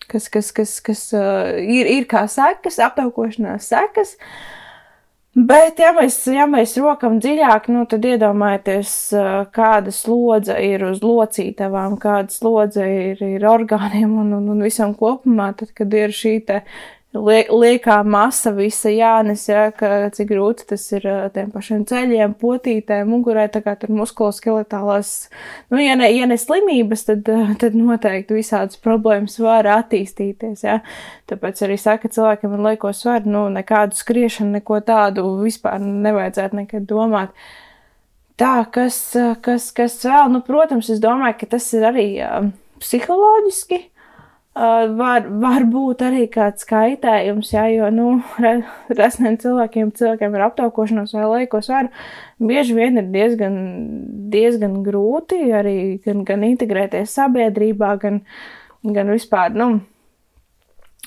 kas, 0.08 0.28
kas, 0.32 0.50
kas, 0.56 0.78
kas 0.84 1.04
uh, 1.16 1.52
ir, 1.60 1.88
ir 1.98 2.08
kā 2.10 2.24
sekas, 2.30 2.80
aptaukošanās 2.82 3.70
sekas. 3.72 4.16
Bet, 5.32 5.78
ja 5.80 5.94
mēs, 5.96 6.18
ja 6.28 6.44
mēs 6.44 6.74
rokam 6.76 7.16
dziļāk, 7.22 7.70
nu, 7.72 7.86
tad 7.88 8.04
iedomājieties, 8.04 8.90
kāda 9.56 9.94
slodze 9.96 10.58
ir 10.60 10.84
uz 10.90 11.00
locītavām, 11.00 11.96
kāda 12.02 12.28
slodze 12.34 12.84
ir, 12.84 13.22
ir 13.38 13.46
orgāniem 13.48 14.12
un, 14.20 14.34
un, 14.36 14.50
un 14.52 14.60
visam 14.60 14.92
kopumā, 14.98 15.54
tad, 15.56 15.72
kad 15.78 15.96
ir 15.96 16.12
šī 16.12 16.34
liekā 17.12 17.98
masa 18.08 18.52
visa 18.56 18.88
jānes, 18.88 19.44
ja, 19.48 19.66
ka 19.76 20.08
cik 20.14 20.30
grūti 20.30 20.64
tas 20.70 20.84
ir 20.92 21.04
tiem 21.34 21.50
pašiem 21.52 21.84
ceļiem, 21.88 22.34
potītēm, 22.40 23.10
mugurē, 23.12 23.48
tā 23.52 23.60
kā 23.60 23.74
tur 23.76 23.92
muskuloskeletālās, 23.92 25.28
nu, 25.70 25.80
ja 25.82 25.96
ne, 25.98 26.08
ja 26.08 26.26
ne 26.26 26.38
slimības, 26.40 27.04
tad, 27.10 27.28
tad 27.60 27.76
noteikti 27.76 28.38
visādas 28.38 28.80
problēmas 28.80 29.36
var 29.42 29.68
attīstīties, 29.68 30.64
ja. 30.64 30.80
Tāpēc 31.28 31.62
arī 31.66 31.76
saka, 31.80 32.08
cilvēkiem 32.12 32.56
ar 32.56 32.64
lieko 32.70 32.94
svaru, 32.96 33.28
nu, 33.28 33.44
nekādu 33.52 33.96
skriešanu, 33.96 34.56
neko 34.56 34.80
tādu 34.80 35.26
vispār 35.42 35.80
nevajadzētu 35.84 36.62
nekad 36.62 36.88
domāt. 36.88 37.36
Tā, 38.40 38.64
kas, 38.72 39.12
kas, 39.44 39.68
kas 39.76 40.00
vēl, 40.08 40.32
nu, 40.32 40.40
protams, 40.44 40.88
es 40.90 41.00
domāju, 41.02 41.42
ka 41.42 41.52
tas 41.58 41.68
ir 41.76 41.84
arī 41.92 42.06
psiholoģiski 42.82 43.91
var, 44.54 45.28
var 45.40 45.64
būt 45.64 46.02
arī 46.04 46.26
kāds 46.32 46.66
kaitējums, 46.68 47.52
jā, 47.54 47.66
jo, 47.72 47.88
nu, 47.94 48.08
resniem 49.00 49.38
cilvēkiem, 49.40 49.92
cilvēkiem 49.96 50.34
ar 50.36 50.48
aptaukošanos 50.50 51.14
vai 51.16 51.28
laiko 51.28 51.62
svaru, 51.64 51.88
bieži 52.42 52.76
vien 52.76 53.00
ir 53.00 53.08
diezgan, 53.14 53.56
diezgan 54.32 54.82
grūti 54.84 55.40
arī 55.56 55.76
gan, 56.04 56.24
gan 56.28 56.44
integrēties 56.44 57.14
sabiedrībā, 57.16 57.94
gan, 58.02 58.20
gan 58.84 59.14
vispār, 59.14 59.56
nu, 59.56 59.70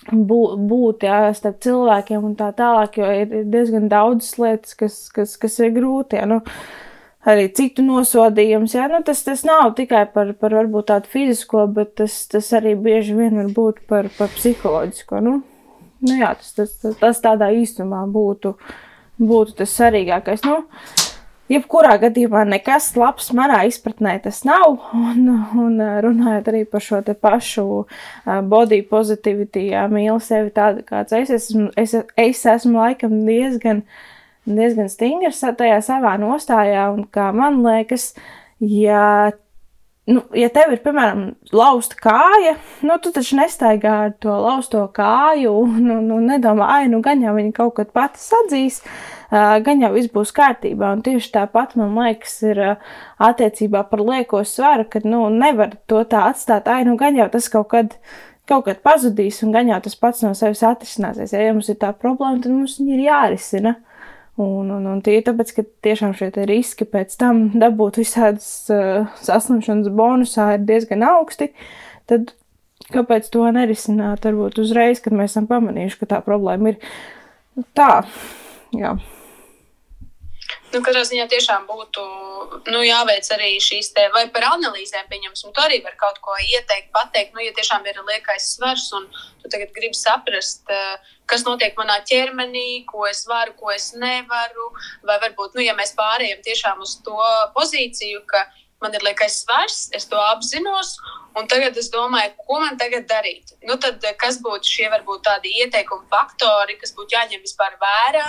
būt, 0.09 0.65
būt 0.71 1.05
jā, 1.05 1.19
starp 1.37 1.61
cilvēkiem 1.65 2.25
un 2.25 2.33
tā 2.39 2.49
tālāk, 2.57 2.97
jo 2.97 3.11
ir 3.13 3.45
diezgan 3.53 3.85
daudz 3.93 4.33
lietas, 4.41 4.73
kas, 4.79 4.97
kas, 5.13 5.37
kas 5.37 5.61
ir 5.61 5.73
grūti, 5.77 6.17
jā, 6.17 6.25
nu, 6.29 6.41
arī 7.29 7.47
citu 7.55 7.85
nosodījums. 7.85 8.75
Jā, 8.77 8.87
nu, 8.91 9.01
tas, 9.05 9.23
tas 9.25 9.43
nav 9.47 9.73
tikai 9.77 10.05
par, 10.13 10.33
par 10.39 10.55
varbūt 10.59 10.89
tādu 10.91 11.11
fizisko, 11.11 11.65
bet 11.73 11.95
tas, 12.01 12.21
tas 12.31 12.51
arī 12.57 12.75
bieži 12.79 13.17
vien 13.17 13.41
var 13.41 13.51
būt 13.55 13.81
par, 13.89 14.11
par 14.17 14.31
psiholoģisko. 14.35 15.23
Nu, 15.25 15.39
nu 16.05 16.19
jā, 16.19 16.35
tas, 16.39 16.53
tas, 16.59 16.77
tas, 16.83 16.99
tas 17.01 17.23
tādā 17.23 17.49
īstumā 17.55 18.05
būtu, 18.11 18.55
būtu 19.21 19.59
tas 19.63 19.75
svarīgākais. 19.79 20.45
Nu, 20.47 20.63
Jebkurā 21.45 21.91
gadījumā 22.01 22.39
nekas 22.49 22.87
labs 22.97 23.27
manā 23.37 23.59
izpratnē 23.69 24.15
tas 24.23 24.39
nav. 24.47 24.79
Un, 24.97 25.27
un 25.61 25.75
runājot 26.01 26.47
arī 26.49 26.63
par 26.65 26.81
šo 26.81 27.03
pašu 27.21 27.65
body 28.49 28.79
positivity, 28.89 29.67
jā, 29.75 29.83
mīlu 29.85 30.17
sevi 30.25 30.49
tādu, 30.55 30.81
kāds 30.87 31.13
es 31.13 31.29
esmu. 31.37 31.67
Es, 31.77 31.93
es 32.17 32.41
esmu 32.49 32.81
laikam 32.81 33.13
diezgan 33.27 33.83
uh, 33.83 34.14
diezgan 34.45 34.91
stingrs 34.91 35.41
tajā 35.57 35.79
savā 35.85 36.15
nostājā. 36.21 36.89
Un 36.93 37.07
kā 37.11 37.31
man 37.35 37.61
liekas, 37.65 38.11
ja, 38.61 39.31
nu, 40.09 40.23
ja 40.37 40.49
tev 40.53 40.75
ir, 40.75 40.81
piemēram, 40.85 41.25
lausta 41.55 41.97
kāja, 42.01 42.55
nu, 42.85 42.99
tu 43.01 43.13
taču 43.15 43.39
nestaigā 43.39 43.95
ar 44.07 44.13
to 44.21 44.33
lausto 44.33 44.83
kāju 44.95 45.55
un, 45.63 45.89
un, 45.97 46.11
un 46.19 46.29
nedomā, 46.33 46.69
ai, 46.79 46.91
nu, 46.91 47.01
gan 47.05 47.23
jau 47.23 47.33
viņa 47.37 47.55
kaut 47.57 47.75
kad 47.79 47.93
pati 47.95 48.21
sadzīs. 48.21 48.81
Uh, 49.25 49.57
gan 49.65 49.81
jau 49.81 49.89
viss 49.95 50.11
būs 50.13 50.29
kārtībā, 50.37 50.91
un 50.93 51.01
tieši 51.03 51.31
tāpat 51.33 51.73
man 51.79 51.95
liekas, 51.97 52.37
ir 52.45 52.61
uh, 52.61 52.93
attiecībā 53.25 53.81
par 53.89 54.03
lieko 54.05 54.43
svaru, 54.45 54.85
ka 54.85 55.01
nu, 55.03 55.25
nevar 55.33 55.73
to 55.89 56.03
tā 56.07 56.27
atstāt. 56.29 56.69
Ai, 56.69 56.83
nu, 56.85 56.93
gan 56.99 57.17
jau 57.17 57.25
tas 57.33 57.49
kaut 57.51 57.71
kad 57.73 57.97
kaut 58.49 58.67
kad 58.67 58.81
pazudīs, 58.85 59.41
un 59.45 59.53
gan 59.55 59.69
jau 59.71 59.79
tas 59.85 59.97
pats 59.99 60.23
no 60.25 60.31
sevis 60.37 60.63
atrisināsies. 60.65 61.33
Ja 61.33 61.53
mums 61.53 61.69
ir 61.71 61.79
tā 61.81 61.91
problēma, 61.97 62.41
tad 62.43 62.53
mums 62.53 62.77
viņa 62.79 62.93
ir 62.95 63.03
jārisina. 63.07 63.75
Un, 64.35 64.67
un, 64.67 64.87
un 64.91 65.01
tie 65.03 65.19
ir 65.19 65.23
tāpēc, 65.23 65.51
ka 65.55 65.63
tiešām 65.85 66.11
šie 66.17 66.27
riski 66.49 66.83
pēc 66.91 67.13
tam 67.21 67.45
dabūt 67.55 68.01
visādas 68.01 68.49
uh, 68.73 69.05
saslimšanas 69.23 69.87
bonusā 69.95 70.49
ir 70.57 70.65
diezgan 70.67 71.05
augsti. 71.07 71.53
Tad 72.11 72.33
kāpēc 72.91 73.29
to 73.31 73.47
nerisināt? 73.55 74.27
Varbūt 74.27 74.59
uzreiz, 74.65 74.99
kad 75.03 75.15
mēs 75.15 75.31
esam 75.31 75.47
pamanījuši, 75.47 76.01
ka 76.01 76.11
tā 76.17 76.21
problēma 76.25 76.73
ir 76.73 76.81
tā. 77.79 78.03
Jā. 78.75 78.97
Nu, 80.73 80.81
katrā 80.83 81.03
ziņā 81.07 81.27
tiešām 81.31 81.67
būtu 81.69 82.03
nu, 82.71 82.81
jāveic 82.83 83.27
arī 83.35 83.55
šīs 83.63 83.91
te, 83.95 84.07
vai 84.13 84.25
par 84.33 84.47
analīzēm, 84.51 85.07
pieņemsim, 85.11 85.53
tu 85.55 85.63
arī 85.63 85.81
vari 85.85 85.99
kaut 86.01 86.19
ko 86.25 86.35
ieteikt, 86.41 86.91
pateikt, 86.95 87.35
nu, 87.35 87.43
ja 87.45 87.53
tiešām 87.55 87.85
ir 87.87 88.01
liekais 88.09 88.55
svars 88.57 88.89
un 88.97 89.07
tu 89.41 89.51
tagad 89.53 89.71
gribi 89.75 89.97
saprast, 89.97 90.65
uh, 90.73 91.13
kas 91.29 91.45
notiek 91.47 91.77
manā 91.79 91.99
ķermenī, 92.07 92.85
ko 92.89 93.05
es 93.09 93.25
varu, 93.29 93.55
ko 93.59 93.71
es 93.73 93.91
nevaru. 93.97 94.71
Vai 95.07 95.17
varbūt, 95.23 95.57
nu, 95.57 95.63
ja 95.65 95.75
mēs 95.77 95.95
pārējām 95.97 96.43
tiešām 96.45 96.83
uz 96.85 96.97
to 97.05 97.17
pozīciju, 97.55 98.23
ka 98.29 98.45
man 98.81 98.93
ir 98.93 99.05
liekais 99.05 99.41
svars, 99.43 99.89
es 99.95 100.07
to 100.11 100.19
apzinos, 100.31 100.95
un 101.35 101.47
tagad 101.51 101.75
es 101.79 101.89
domāju, 101.91 102.31
ko 102.47 102.59
man 102.61 102.77
tagad 102.79 103.07
darīt. 103.09 103.53
Nu, 103.67 103.75
tad, 103.81 104.03
eh, 104.03 104.15
kas 104.19 104.37
būtu 104.43 104.71
šie 104.71 104.87
varbūt 104.93 105.25
tādi 105.27 105.51
ieteikumi 105.61 106.07
faktori, 106.11 106.77
kas 106.79 106.93
būtu 106.95 107.15
jāņem 107.15 107.43
vispār 107.43 107.75
vērā, 107.81 108.25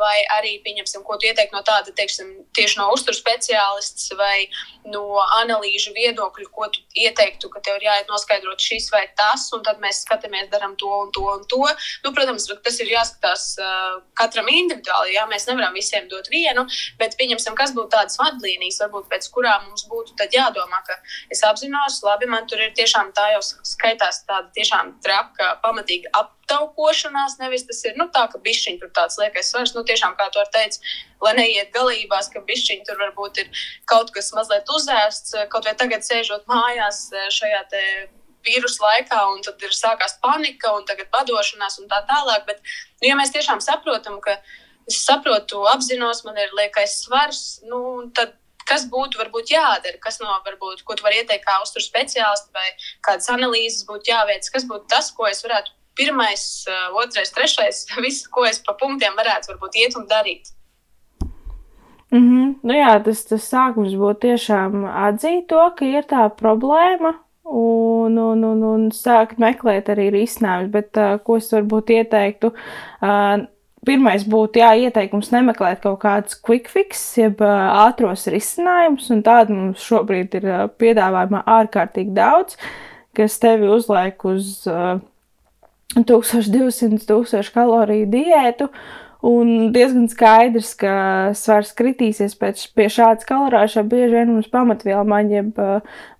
vai 0.00 0.16
arī, 0.38 0.56
pieņemsim, 0.64 1.04
ko 1.06 1.16
tu 1.16 1.28
ieteiktu 1.30 1.54
no 1.54 1.62
tāda, 1.62 1.94
teiksim, 1.94 2.32
tieši 2.56 2.78
no 2.80 2.90
uzturu 2.94 3.16
speciālists 3.18 4.10
vai 4.18 4.48
no 4.84 5.20
analīžu 5.42 5.94
viedokļu, 5.94 6.48
ko 6.50 6.68
tu 6.74 6.82
ieteiktu, 6.96 7.50
ka 7.50 7.60
tev 7.60 7.78
ir 7.78 7.86
jāiet 7.90 8.10
noskaidrot 8.10 8.58
šis 8.58 8.90
vai 8.90 9.06
tas, 9.16 9.46
un 9.54 9.62
tad 9.62 9.78
mēs 9.78 10.02
skatāmies, 10.06 10.50
darām 10.50 10.76
to 10.76 10.90
un 10.90 11.12
to 11.12 11.26
un 11.30 11.46
to. 11.46 11.62
Nu, 12.04 12.14
protams, 12.16 12.48
tas 12.64 12.80
ir 12.80 12.90
jāskatās 12.90 13.46
uh, 13.60 14.00
katram 14.18 14.48
individuāli, 14.50 15.14
jā, 15.14 15.26
mēs 15.30 15.46
nevaram 15.46 15.76
visiem 15.76 16.08
dot 16.10 16.26
vienu, 16.32 16.66
bet 16.98 17.14
pieņemsim, 17.20 17.54
kas 17.54 17.74
būtu 17.76 17.94
tādas 17.94 18.18
vadlīnijas, 18.18 18.80
varbūt 18.82 19.10
pēc 19.12 19.30
kurām 19.30 19.68
mums 19.68 19.79
būtu 19.90 20.16
jādomā, 20.34 20.82
ka 20.86 20.98
es 21.32 21.42
apzinos, 21.46 22.00
labi, 22.04 22.28
man 22.30 22.46
tur 22.50 22.60
ir 22.60 22.74
tiešām 22.76 23.12
tā 23.16 23.30
jau 23.34 23.40
skaitās 23.42 24.22
tāda 24.28 24.50
tiešām 24.56 24.94
traka, 25.04 25.54
pamatīga 25.64 26.12
aptaukošanās, 26.20 27.38
nevis 27.40 27.66
tas 27.68 27.82
ir, 27.88 27.96
nu, 27.96 28.08
tā, 28.12 28.26
ka 28.32 28.38
bišķiņi 28.44 28.80
tur 28.82 28.92
tāds 28.96 29.18
liekais 29.20 29.50
svars, 29.52 29.74
nu, 29.76 29.84
tiešām, 29.86 30.16
kā 30.18 30.28
tu 30.34 30.44
teici, 30.52 30.80
lai 31.24 31.34
neiet 31.38 31.72
galībās, 31.74 32.30
ka 32.32 32.44
bišķiņi 32.46 32.86
tur 32.88 33.00
varbūt 33.00 33.44
ir 33.44 33.66
kaut 33.90 34.12
kas 34.14 34.32
mazliet 34.36 34.68
uzēsts, 34.68 35.36
kaut 35.52 35.68
vai 35.68 35.76
tagad 35.78 36.06
sēžot 36.06 36.48
mājās 36.50 37.08
šajā 37.36 37.66
te 37.70 37.84
vīrusu 38.46 38.82
laikā, 38.82 39.20
un 39.34 39.44
tad 39.44 39.62
ir 39.64 39.74
sākās 39.76 40.16
panika, 40.24 40.72
un 40.76 40.86
tagad 40.88 41.10
padošanās, 41.12 41.78
un 41.82 41.88
tā 41.90 42.02
tālāk. 42.08 42.46
Bet, 42.48 42.60
nu, 43.00 43.10
ja 43.10 43.16
mēs 43.18 43.32
tiešām 43.34 43.62
saprotam, 43.64 44.20
ka 44.24 44.38
es 44.88 45.00
saprotu, 45.04 45.62
apzinos, 45.70 46.24
man 46.26 46.38
ir 46.40 46.54
liekais 46.56 47.00
svars, 47.04 47.42
nu, 47.68 48.10
tad 48.16 48.34
kas 48.70 48.86
būtu 48.92 49.20
varbūt 49.20 49.52
jādara, 49.54 49.98
kas 50.04 50.20
no 50.22 50.30
varbūt, 50.46 50.84
ko 50.86 50.96
tu 50.96 51.06
vari 51.06 51.20
ieteikt 51.22 51.46
kā 51.46 51.58
uzturu 51.64 51.84
speciālists 51.84 52.54
vai 52.54 52.68
kādas 53.06 53.28
analīzes 53.34 53.86
būtu 53.88 54.12
jāveic, 54.12 54.46
kas 54.54 54.66
būtu 54.70 54.88
tas, 54.94 55.10
ko 55.16 55.26
es 55.30 55.42
varētu 55.46 55.74
pirmais, 55.98 56.46
otrais, 57.02 57.34
trešais, 57.36 57.84
viss, 58.04 58.28
ko 58.30 58.46
es 58.48 58.62
pa 58.66 58.76
punktiem 58.78 59.18
varētu 59.18 59.54
varbūt 59.54 59.82
iet 59.82 59.98
un 60.00 60.06
darīt. 60.10 60.54
Mm 62.10 62.22
-hmm. 62.26 62.54
nu 62.62 62.74
jā, 62.74 62.94
tas, 63.04 63.24
tas 63.24 63.50
sākums 63.52 63.92
būtu 63.94 64.20
tiešām 64.26 64.86
atzīt 65.08 65.46
to, 65.46 65.62
ka 65.78 65.84
ir 65.84 66.06
tā 66.10 66.24
problēma, 66.42 67.14
un, 67.50 68.18
un, 68.18 68.44
un, 68.44 68.62
un 68.62 68.90
sākt 68.94 69.38
meklēt 69.42 69.90
arī 69.90 70.10
risinājumus. 70.14 70.70
Bet 70.70 70.96
uh, 70.96 71.18
ko 71.24 71.36
es 71.40 71.50
varbūt 71.52 71.90
ieteiktu? 71.96 72.52
Uh, 73.02 73.46
Pirmais 73.86 74.26
būtu 74.28 74.60
jā, 74.60 74.74
ieteikums 74.86 75.30
nemeklēt 75.32 75.80
kaut 75.80 76.02
kādus 76.02 76.36
quick 76.44 76.68
fix, 76.68 77.00
jeb 77.16 77.40
uh, 77.40 77.86
ātros 77.86 78.26
risinājumus, 78.28 79.06
un 79.14 79.22
tādu 79.24 79.56
mums 79.56 79.86
šobrīd 79.88 80.36
ir 80.36 80.48
uh, 80.50 80.64
piedāvājumā 80.76 81.40
ārkārtīgi 81.48 82.12
daudz, 82.16 82.58
kas 83.16 83.38
tevi 83.40 83.70
uzliek 83.72 84.20
uz 84.28 84.66
uh, 84.68 84.98
1200-1000 85.96 87.54
kaloriju 87.54 88.10
diētu, 88.12 88.68
Un 89.26 89.68
diezgan 89.74 90.06
skaidrs, 90.08 90.70
ka 90.80 90.92
svars 91.36 91.74
kritīsies 91.76 92.32
pēc 92.40 92.62
šādas 92.72 93.26
kalorāžas. 93.28 93.84
Bieži 93.90 94.14
vien 94.14 94.30
mums 94.32 94.48
pamatviela 94.48 95.02
maņa, 95.04 95.34
jeb 95.34 95.58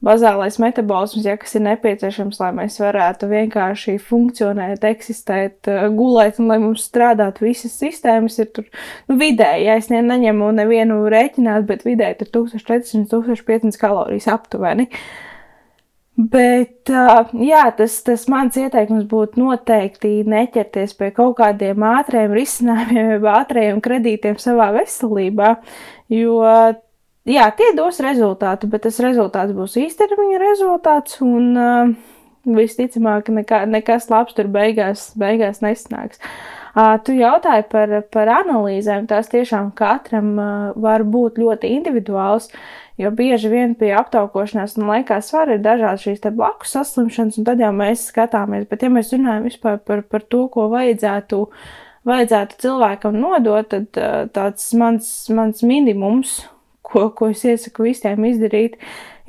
bazālais 0.04 0.58
metabolisms, 0.60 1.24
ja 1.24 1.38
kas 1.40 1.56
ir 1.56 1.64
nepieciešams, 1.64 2.42
lai 2.42 2.50
mēs 2.58 2.76
varētu 2.82 3.30
vienkārši 3.30 3.96
funkcionēt, 4.04 4.84
eksistēt, 4.84 5.70
gulēt 5.96 6.42
un 6.42 6.52
lai 6.52 6.60
mums 6.60 6.84
strādātu 6.90 7.48
visas 7.48 7.78
sistēmas, 7.80 8.36
ir 8.42 8.52
tur 8.52 8.68
nu, 9.08 9.16
vidēji. 9.16 9.70
Ja 9.70 9.80
es 9.80 9.88
ne, 9.88 10.04
neņemu 10.04 10.52
nevienu 10.60 11.00
rēķināt, 11.08 11.64
bet 11.72 11.88
vidēji 11.88 12.20
tur 12.20 12.34
1400-1500 12.44 13.80
kalorijas 13.80 14.28
aptuveni. 14.36 14.90
Uh, 14.90 15.29
Bet 16.20 16.90
jā, 16.90 17.62
tas, 17.78 17.94
tas 18.04 18.26
mans 18.28 18.56
ieteikums 18.60 19.06
būtu 19.08 19.40
noteikti 19.40 20.20
neķerties 20.28 20.92
pie 20.98 21.08
kaut 21.16 21.38
kādiem 21.38 21.80
ātriem 21.86 22.34
risinājumiem, 22.36 23.14
vai 23.22 23.38
ātriem 23.38 23.80
kredītiem 23.80 24.36
savā 24.42 24.68
veselībā, 24.74 25.54
jo 26.12 26.42
jā, 27.30 27.46
tie 27.56 27.70
dos 27.78 28.02
rezultātu, 28.04 28.68
bet 28.68 28.84
tas 28.84 29.00
rezultāts 29.00 29.56
būs 29.56 29.78
īstermiņa 29.80 30.42
rezultāts, 30.44 31.20
un 31.24 31.50
uh, 31.56 31.94
visticamāk, 32.44 33.30
nekā, 33.40 33.64
nekas 33.70 34.10
labs 34.12 34.36
tur 34.36 34.50
beigās, 34.52 35.10
beigās 35.20 35.60
nesnāks. 35.64 36.20
Uh, 36.70 36.94
tu 37.02 37.16
jautāji 37.16 37.64
par, 37.70 37.96
par 38.14 38.30
analīzēm. 38.30 39.08
Tās 39.10 39.30
tiešām 39.32 39.72
katram 39.78 40.36
uh, 40.38 40.50
var 40.78 41.02
būt 41.02 41.40
ļoti 41.42 41.72
individuāls. 41.80 42.50
Jo 43.00 43.08
bieži 43.16 43.48
vien 43.48 43.74
pie 43.80 43.94
aptaukošanās 43.96 44.76
un 44.76 44.90
laikā 44.90 45.20
svara 45.24 45.56
ir 45.56 45.62
dažādas 45.64 46.04
šīs 46.04 46.24
blakus 46.36 46.74
saslimšanas, 46.76 47.38
un 47.40 47.46
tad 47.48 47.62
jau 47.62 47.70
mēs 47.72 48.04
skatāmies. 48.10 48.66
Bet, 48.68 48.84
ja 48.84 48.90
mēs 48.92 49.14
runājam 49.14 49.46
vispār 49.48 49.78
par, 49.80 50.02
par 50.04 50.26
to, 50.28 50.44
ko 50.52 50.66
vajadzētu, 50.72 51.42
vajadzētu 52.10 52.60
cilvēkam 52.60 53.16
nodot, 53.16 53.72
tad 53.72 54.02
tāds 54.36 54.66
mans, 54.76 55.08
mans 55.32 55.64
minimums, 55.64 56.42
ko, 56.84 57.08
ko 57.16 57.30
es 57.32 57.46
iesaku 57.48 57.88
visiem 57.88 58.26
izdarīt, 58.28 58.76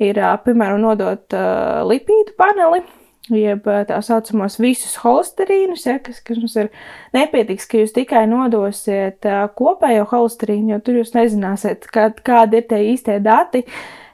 ir, 0.02 0.20
piemēram, 0.44 0.82
nodot 0.84 1.40
lipīdu 1.88 2.36
paneli 2.36 2.84
jeb 3.30 3.66
eh, 3.70 3.82
tā 3.86 3.98
saucamos 4.02 4.58
visus 4.58 4.96
holesterīnus, 5.02 5.86
ja, 5.86 5.98
kas, 6.02 6.20
kas 6.24 6.40
mums 6.40 6.56
ir 6.58 6.70
nepietiks, 7.14 7.68
ka 7.70 7.82
jūs 7.82 7.94
tikai 7.94 8.24
nodosiet 8.30 9.28
uh, 9.28 9.44
kopējo 9.58 10.08
holesterīnu, 10.10 10.72
jo 10.74 10.80
tur 10.82 11.02
jūs 11.02 11.14
nezināsiet, 11.14 11.86
kā, 11.92 12.08
kādi 12.24 12.58
ir 12.58 12.66
tie 12.70 12.80
īstie 12.90 13.20
dati, 13.22 13.62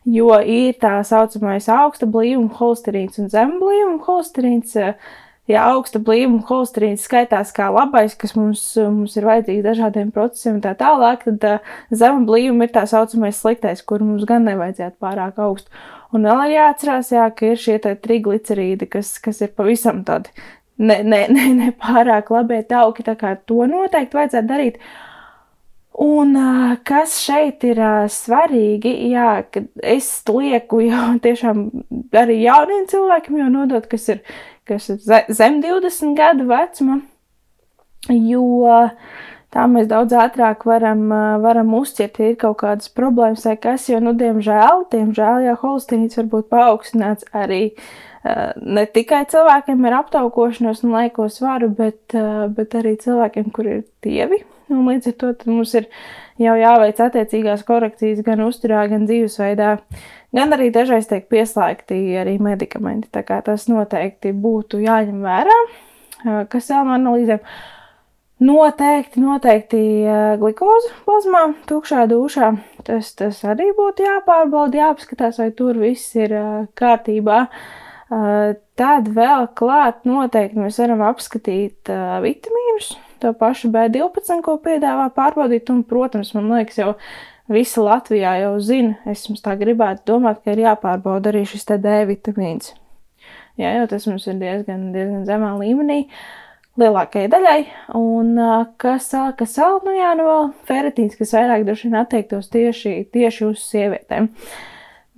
jo 0.08 0.34
ir 0.44 0.76
tā 0.80 0.98
saucamais 1.06 1.70
augsta 1.72 2.08
blīvuma 2.10 2.52
holesterīns 2.58 3.22
un 3.22 3.32
zem 3.32 3.56
blīvuma 3.62 4.04
holesterīns. 4.04 4.76
Uh, 4.76 5.16
ja 5.48 5.64
augsta 5.72 5.96
blīvuma 6.04 6.42
holesterīns 6.44 7.06
skaitās 7.08 7.54
kā 7.56 7.70
labais, 7.72 8.12
kas 8.20 8.34
mums, 8.36 8.60
mums 8.76 9.16
ir 9.16 9.24
vajadzīgs 9.24 9.64
dažādiem 9.64 10.10
procesiem 10.12 10.58
un 10.58 10.64
tā 10.66 10.74
tālāk, 10.76 11.24
tad 11.24 11.64
zema 11.88 12.20
blīvuma 12.28 12.68
ir 12.68 12.74
tā 12.74 12.84
saucamais 12.90 13.40
sliktais, 13.40 13.80
kur 13.80 14.04
mums 14.04 14.28
gan 14.28 14.44
nevajadzētu 14.44 15.00
pārāk 15.00 15.40
augstu. 15.40 15.72
Un 16.16 16.24
vēl 16.24 16.46
ir 16.46 16.54
jāatcerās, 16.54 17.10
jā, 17.12 17.26
ka 17.36 17.50
ir 17.50 17.58
šie 17.60 17.76
triglicerīdi, 17.84 18.86
kas, 18.88 19.18
kas 19.20 19.42
ir 19.44 19.52
pavisam 19.56 20.00
tādi 20.08 20.32
ne, 20.78 21.02
ne, 21.02 21.26
ne, 21.28 21.44
ne 21.58 21.68
pārāk 21.76 22.30
labi 22.32 22.62
tauki, 22.68 23.04
tā 23.06 23.14
kā 23.18 23.34
to 23.48 23.66
noteikti 23.68 24.18
vajadzētu 24.18 24.48
darīt. 24.48 24.80
Un 25.98 26.36
kas 26.86 27.16
šeit 27.24 27.64
ir 27.66 27.80
svarīgi, 28.14 28.92
jā, 29.10 29.30
ka 29.50 29.64
es 29.82 30.10
lieku 30.30 30.84
jau 30.86 31.08
tiešām 31.26 31.64
arī 32.16 32.38
jauniem 32.44 32.86
cilvēkiem 32.90 33.40
jau 33.42 33.48
nodot, 33.52 33.88
kas 33.90 34.06
ir, 34.14 34.22
kas 34.68 34.88
ir 34.94 35.02
zem 35.34 35.58
20 35.64 36.14
gadu 36.18 36.46
vecuma, 36.48 37.00
jo 38.08 38.70
tā 39.54 39.64
mēs 39.70 39.88
daudz 39.90 40.16
ātrāk 40.16 40.66
varam, 40.68 41.06
varam 41.44 41.72
uzķert, 41.78 42.20
ja 42.20 42.32
ir 42.32 42.36
kaut 42.40 42.60
kādas 42.64 42.92
problēmas 42.92 43.46
vai 43.48 43.56
kas, 43.60 43.88
jo, 43.92 44.02
nu, 44.04 44.12
diemžēl, 44.18 44.84
diemžēl, 44.92 45.48
jā, 45.48 45.56
holistīnīts 45.62 46.20
var 46.20 46.28
būt 46.34 46.50
paaugstināts 46.52 47.30
arī 47.36 47.62
ne 48.60 48.84
tikai 48.92 49.22
cilvēkiem 49.30 49.86
ar 49.88 50.02
aptaukošanos 50.02 50.84
un 50.84 50.94
laiko 50.98 51.30
svaru, 51.32 51.70
bet, 51.72 52.18
bet 52.56 52.76
arī 52.76 52.98
cilvēkiem, 53.00 53.50
kur 53.54 53.70
ir 53.70 53.82
dievi, 54.04 54.42
Un 54.68 54.84
līdz 54.84 55.12
ar 55.12 55.16
to 55.16 55.32
mums 55.48 55.72
ir 55.78 55.88
jau 56.40 56.54
jāveic 56.58 57.00
attiecīgās 57.00 57.64
korekcijas 57.68 58.20
gan 58.26 58.42
uzturā, 58.44 58.84
gan 58.90 59.06
dzīvesveidā, 59.08 59.70
gan 60.36 60.56
arī 60.56 60.68
dažreiz 60.74 61.08
tiek 61.08 61.24
pieslēgti 61.32 61.98
arī 62.20 62.36
medikamenti. 62.42 63.08
Tā 63.14 63.24
kā 63.26 63.40
tas 63.44 63.64
noteikti 63.70 64.34
būtu 64.36 64.82
jāņem 64.84 65.24
vērā. 65.24 65.58
Kas 66.52 66.68
vēl 66.72 66.84
no 66.84 66.96
analīzēm? 66.98 67.42
Noteikti, 68.38 69.18
noteikti 69.18 69.80
glikoze 70.38 70.92
plazmā, 71.02 71.40
tukšā 71.66 72.04
dušā. 72.06 72.52
Tas, 72.86 73.10
tas 73.18 73.40
arī 73.42 73.72
būtu 73.74 74.04
jāpārbauda, 74.06 74.78
jāapskatās, 74.78 75.40
vai 75.42 75.48
tur 75.58 75.80
viss 75.82 76.14
ir 76.14 76.36
kārtībā. 76.78 77.40
Tad 78.78 79.10
vēl 79.16 79.50
klāt 79.58 80.06
noteikti 80.06 80.62
mēs 80.62 80.78
varam 80.78 81.02
apskatīt 81.08 81.90
vitamīnus, 82.22 82.94
to 83.18 83.34
pašu 83.36 83.72
B12, 83.74 84.38
ko 84.46 84.54
piedāvā 84.62 85.10
pārbaudīt. 85.18 85.74
Un, 85.74 85.82
protams, 85.82 86.30
man 86.38 86.46
liekas, 86.54 86.78
jau 86.78 86.94
visa 87.50 87.82
Latvijā 87.82 88.38
jau 88.44 88.54
zina, 88.62 89.00
es 89.10 89.26
jums 89.26 89.42
tā 89.42 89.58
gribētu 89.58 90.12
domāt, 90.14 90.44
ka 90.44 90.54
ir 90.54 90.62
jāpārbauda 90.68 91.34
arī 91.34 91.42
šis 91.48 91.66
D 91.74 92.02
vitamīns. 92.14 92.70
Jā, 93.58 93.74
jo 93.80 93.88
tas 93.90 94.06
mums 94.06 94.30
ir 94.30 94.38
diezgan, 94.38 94.92
diezgan 94.94 95.26
zemā 95.26 95.56
līmenī. 95.58 96.04
Lielākajai 96.78 97.28
daļai, 97.32 97.60
un 97.98 98.36
kas, 98.78 99.08
kas 99.38 99.56
vēl, 99.58 99.80
nu 99.82 99.94
jā, 99.96 100.12
nu 100.18 100.26
vēl 100.28 100.50
ferritīns, 100.68 101.16
kas 101.18 101.34
vairāk 101.34 101.64
droši 101.66 101.88
vien 101.88 101.96
attiektos 101.98 102.50
tieši, 102.52 102.92
tieši 103.14 103.46
uz 103.48 103.64
sievietēm. 103.66 104.28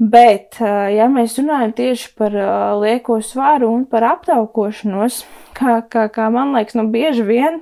Bet, 0.00 0.56
ja 0.60 1.10
mēs 1.12 1.36
runājam 1.36 1.74
tieši 1.76 2.14
par 2.16 2.36
lieko 2.80 3.18
svaru 3.20 3.68
un 3.74 3.84
par 3.84 4.06
aptaukošanos, 4.14 5.20
kā, 5.58 5.82
kā, 5.92 6.06
kā 6.08 6.30
man 6.32 6.54
liekas, 6.56 6.78
nu 6.80 6.86
bieži 6.88 7.26
vien 7.28 7.60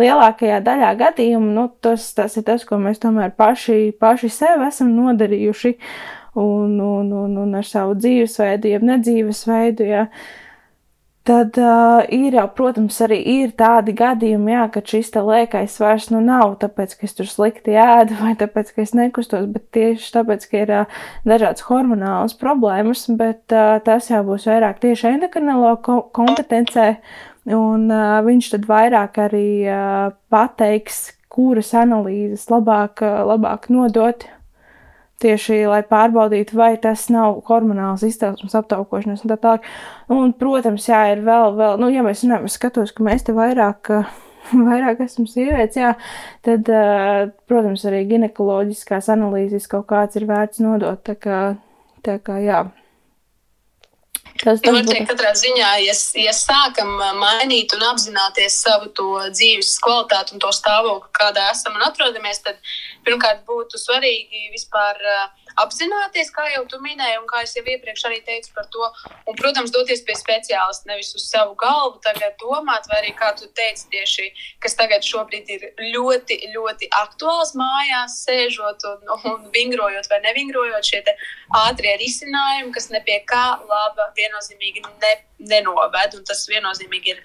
lielākajā 0.00 0.62
daļā 0.64 0.94
gadījumu 1.00 1.52
nu, 1.58 1.66
tas, 1.84 2.08
tas 2.16 2.36
ir 2.40 2.46
tas, 2.48 2.64
ko 2.64 2.80
mēs 2.80 3.00
tomēr 3.02 3.36
paši, 3.36 3.92
paši 4.00 4.32
sev 4.32 4.64
esam 4.64 4.92
nodarījuši 4.96 5.76
un, 6.40 6.80
un, 6.80 7.12
un, 7.12 7.38
un 7.44 7.54
ar 7.56 7.68
savu 7.68 7.96
dzīvesveidu, 8.00 8.72
jeb 8.72 8.84
nedzīvesveidu. 8.94 9.88
Ja. 9.88 10.06
Tad 11.26 11.58
uh, 11.58 12.04
ir 12.14 12.36
protams, 12.54 13.00
arī 13.02 13.18
ir 13.32 13.52
tādi 13.58 13.94
gadījumi, 13.98 14.52
jā, 14.54 14.64
ka 14.70 14.82
šis 14.86 15.10
liekais 15.16 15.74
vairs 15.82 16.08
nu 16.14 16.20
nav 16.22 16.54
tāpēc, 16.62 16.94
ka 16.94 17.08
es 17.08 17.16
tur 17.18 17.26
slikti 17.26 17.74
ēdu 17.74 18.20
vai 18.20 18.36
tāpēc, 18.38 18.70
ka 18.76 18.84
es 18.84 18.94
nekustos, 18.94 19.48
bet 19.50 19.66
tieši 19.74 20.12
tāpēc, 20.14 20.46
ka 20.50 20.60
ir 20.62 20.74
uh, 20.82 20.98
dažādas 21.26 21.66
hormonālas 21.66 22.36
problēmas, 22.38 23.08
bet 23.18 23.54
uh, 23.54 23.80
tas 23.82 24.12
jau 24.12 24.22
būs 24.28 24.46
vairāk 24.46 24.78
tieši 24.84 25.16
endokrinolo 25.16 25.74
kompetencē 26.14 26.92
Un 27.46 27.86
uh, 27.94 28.18
viņš 28.26 28.48
tad 28.56 28.64
vairāk 28.66 29.20
arī 29.22 29.50
uh, 29.70 30.10
pateiks, 30.34 31.12
kuras 31.30 31.70
analīzes 31.78 32.48
labāk, 32.50 33.04
labāk 33.04 33.68
nodot. 33.70 34.24
Tieši 35.16 35.62
lai 35.64 35.80
pārbaudītu, 35.88 36.58
vai 36.58 36.74
tas 36.76 37.06
nav 37.08 37.38
hormonāls 37.48 38.02
izcelsmes 38.04 38.52
aptaukošanas 38.58 39.22
un 39.24 39.32
tā 39.32 39.38
tālāk. 39.40 39.68
Un, 40.12 40.34
protams, 40.36 40.90
jā, 40.90 41.00
ir 41.14 41.22
vēl, 41.24 41.54
vēl, 41.56 41.78
nu, 41.80 41.88
ja 41.94 42.04
mēs 42.04 42.26
runājam, 42.26 42.44
es 42.50 42.58
skatos, 42.58 42.92
ka 42.92 43.06
mēs 43.06 43.24
te 43.24 43.32
vairāk, 43.36 43.94
vairāk 44.68 45.00
esam 45.06 45.24
sievietes, 45.30 45.80
jā, 45.80 45.94
tad, 46.44 46.68
protams, 47.48 47.86
arī 47.88 48.04
ginekoloģiskās 48.12 49.08
analīzes 49.16 49.70
kaut 49.72 49.88
kāds 49.88 50.20
ir 50.20 50.28
vērts 50.28 50.60
nodot. 50.60 51.00
Tā 51.06 51.16
kā, 51.16 51.44
tā 52.04 52.20
kā 52.20 52.42
jā. 52.44 52.66
Tas 54.42 54.60
ir 54.60 54.74
noteikti 54.74 55.06
katrā 55.08 55.30
ziņā, 55.38 55.68
ja, 55.80 55.94
ja 56.20 56.32
sākam 56.36 56.90
mainīt 57.20 57.72
un 57.76 57.84
apzināties 57.88 58.58
savu 58.66 58.90
dzīves 59.32 59.76
kvalitāti 59.84 60.36
un 60.36 60.42
to 60.42 60.50
stāvokli, 60.52 61.08
kādā 61.16 61.48
esam 61.54 61.78
un 61.78 61.86
atrodamies, 61.86 62.42
tad 62.44 62.60
pirmkārt 63.06 63.44
būtu 63.48 63.78
svarīgi 63.80 64.50
vispār 64.54 65.00
apzināties, 65.62 66.30
kā 66.34 66.46
jau 66.52 66.64
tu 66.70 66.80
minēji, 66.84 67.20
un 67.20 67.28
kā 67.30 67.42
es 67.46 67.54
jau 67.56 67.64
iepriekš 67.64 68.06
arī 68.08 68.20
teicu 68.26 68.52
par 68.56 68.68
to. 68.72 68.90
Un, 69.26 69.36
protams, 69.38 69.72
doties 69.74 70.02
pie 70.06 70.16
speciālista, 70.18 70.88
nevis 70.90 71.14
uz 71.16 71.26
savu 71.30 71.56
galvu, 71.60 72.00
tagad 72.04 72.36
domāt, 72.42 72.88
vai 72.90 73.00
arī 73.02 73.14
kā 73.16 73.32
tu 73.38 73.48
teici, 73.56 73.88
tieši 73.92 74.28
kas 74.62 74.76
tagad 74.78 75.06
šobrīd 75.06 75.50
ir 75.54 75.66
ļoti, 75.94 76.38
ļoti 76.54 76.90
aktuāls 77.00 77.54
mājās, 77.58 78.20
sēžot 78.26 78.86
un, 78.90 79.14
un 79.30 79.46
vingrojot 79.54 80.10
vai 80.10 80.20
nevingrojot 80.26 80.90
šie 80.90 81.02
ātrie 81.62 81.94
risinājumi, 82.00 82.72
kas 82.74 82.90
ne 82.92 83.00
pie 83.06 83.20
kā 83.28 83.44
laba 83.62 84.10
viennozīmīgi 84.18 84.84
ne, 84.86 85.14
nenoved. 85.52 86.18
Un 86.18 86.24
tas 86.26 86.44
viennozīmīgi 86.50 87.14
ir, 87.14 87.22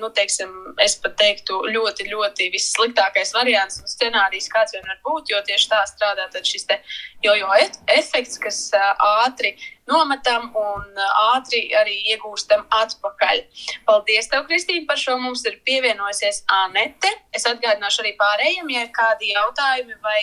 nu, 0.00 0.10
teiksim, 0.16 0.52
es 0.82 0.96
pat 1.02 1.16
teiktu, 1.20 1.62
ļoti, 1.72 2.08
ļoti 2.12 2.50
vissliktākais 2.54 3.34
variants 3.36 3.82
un 3.82 3.90
scenārijs, 3.90 4.50
kāds 4.52 4.76
vien 4.76 4.95
var 4.96 5.04
būt, 5.04 5.30
jo 5.30 5.40
tieši 5.44 5.68
tā 5.68 5.82
strādā 5.88 6.26
šis 6.42 6.66
jojo 7.22 7.48
efekts, 7.86 8.38
kas 8.38 8.72
ātri 9.24 9.56
nometam 9.86 10.50
un 10.54 10.98
ātri 11.34 11.70
arī 11.74 11.96
iegūstam 12.12 12.66
atpakaļ. 12.70 13.44
Paldies, 13.86 14.28
tev, 14.28 14.46
Kristīne, 14.48 14.86
par 14.86 14.96
šo. 14.96 15.16
Mums 15.16 15.44
ir 15.46 15.60
pievienojusies 15.64 16.44
Anete. 16.52 17.10
Es 17.32 17.46
atgādināšu 17.46 18.02
arī 18.02 18.16
pārējiem, 18.18 18.68
ja 18.70 18.84
ir 18.86 18.92
kādi 18.94 19.32
jautājumi 19.32 19.96
vai, 20.02 20.20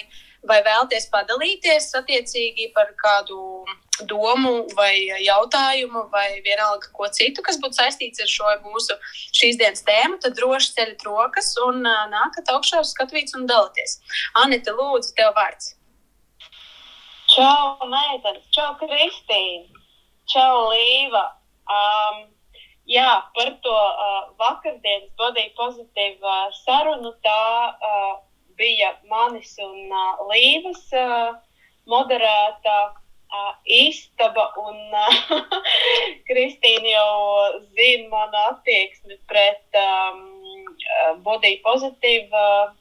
vai 0.47 0.61
vēlties 0.63 1.09
padalīties 1.11 1.93
attiecīgi 1.99 2.71
par 2.75 2.93
kādu 2.99 3.65
domu 4.09 4.65
vai 4.77 4.93
jautājumu, 5.21 6.07
vai 6.13 6.41
vienalga 6.45 6.89
ko 6.95 7.07
citu, 7.13 7.43
kas 7.45 7.59
būtu 7.61 7.77
saistīts 7.77 8.23
ar 8.23 8.31
šo 8.31 8.55
mūsu 8.65 8.97
šīs 9.35 9.59
dienas 9.61 9.85
tēmu, 9.85 10.19
tad 10.23 10.35
droši 10.39 10.73
ceļat 10.77 11.05
rokas 11.07 11.53
un 11.67 11.83
nākat 11.85 12.49
augšā 12.55 12.81
uz 12.81 12.93
skatuves 12.95 13.35
un 13.37 13.45
dalieties. 13.49 13.99
Anita, 14.41 14.73
lūdzu, 14.73 15.13
tev 15.17 15.33
vārds. 15.37 15.75
Čau, 17.33 17.87
meitenes, 17.89 18.43
čau, 18.53 18.73
Kristīna, 18.81 19.85
čau, 20.29 20.69
Līva. 20.73 21.23
Um, 21.63 22.25
jā, 22.89 23.09
par 23.37 23.53
to 23.63 23.73
uh, 23.73 24.33
vakardienas 24.41 25.13
body 25.17 25.47
pozitīvu 25.57 26.27
uh, 26.27 26.51
sarunu 26.65 27.13
tā 27.25 27.45
uh, 27.71 28.11
bija 28.59 28.91
manis 29.09 29.55
un 29.63 29.87
uh, 29.89 30.25
Līvas 30.29 30.83
uh, 30.97 31.39
moderētā 31.89 32.77
uh, 33.33 33.55
istaba, 33.65 34.51
un 34.61 34.77
uh, 34.93 35.57
Kristīna 36.29 36.93
jau 36.93 37.17
zina 37.73 38.07
manu 38.13 38.45
attieksmi 38.53 39.19
pret 39.27 39.81
um, 39.81 40.23
body 41.25 41.57
pozitīvu. 41.65 42.31
Uh, 42.31 42.79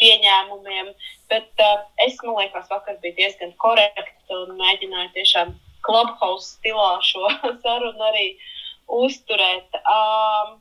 pieņēmumiem. 0.00 0.94
Bet 1.30 1.62
uh, 1.62 1.84
es, 2.06 2.16
man 2.24 2.38
liekas, 2.40 2.68
vakar 2.72 2.98
bija 3.04 3.18
diezgan 3.18 3.52
korekti 3.62 4.36
un 4.36 4.56
mēģināju 4.58 5.12
tiešām 5.16 5.52
clubhouse 5.86 6.56
stilā 6.56 6.90
šo 7.06 7.28
sarunu 7.64 8.06
arī 8.10 8.26
uzturēt. 9.00 9.80
Um, 9.84 10.58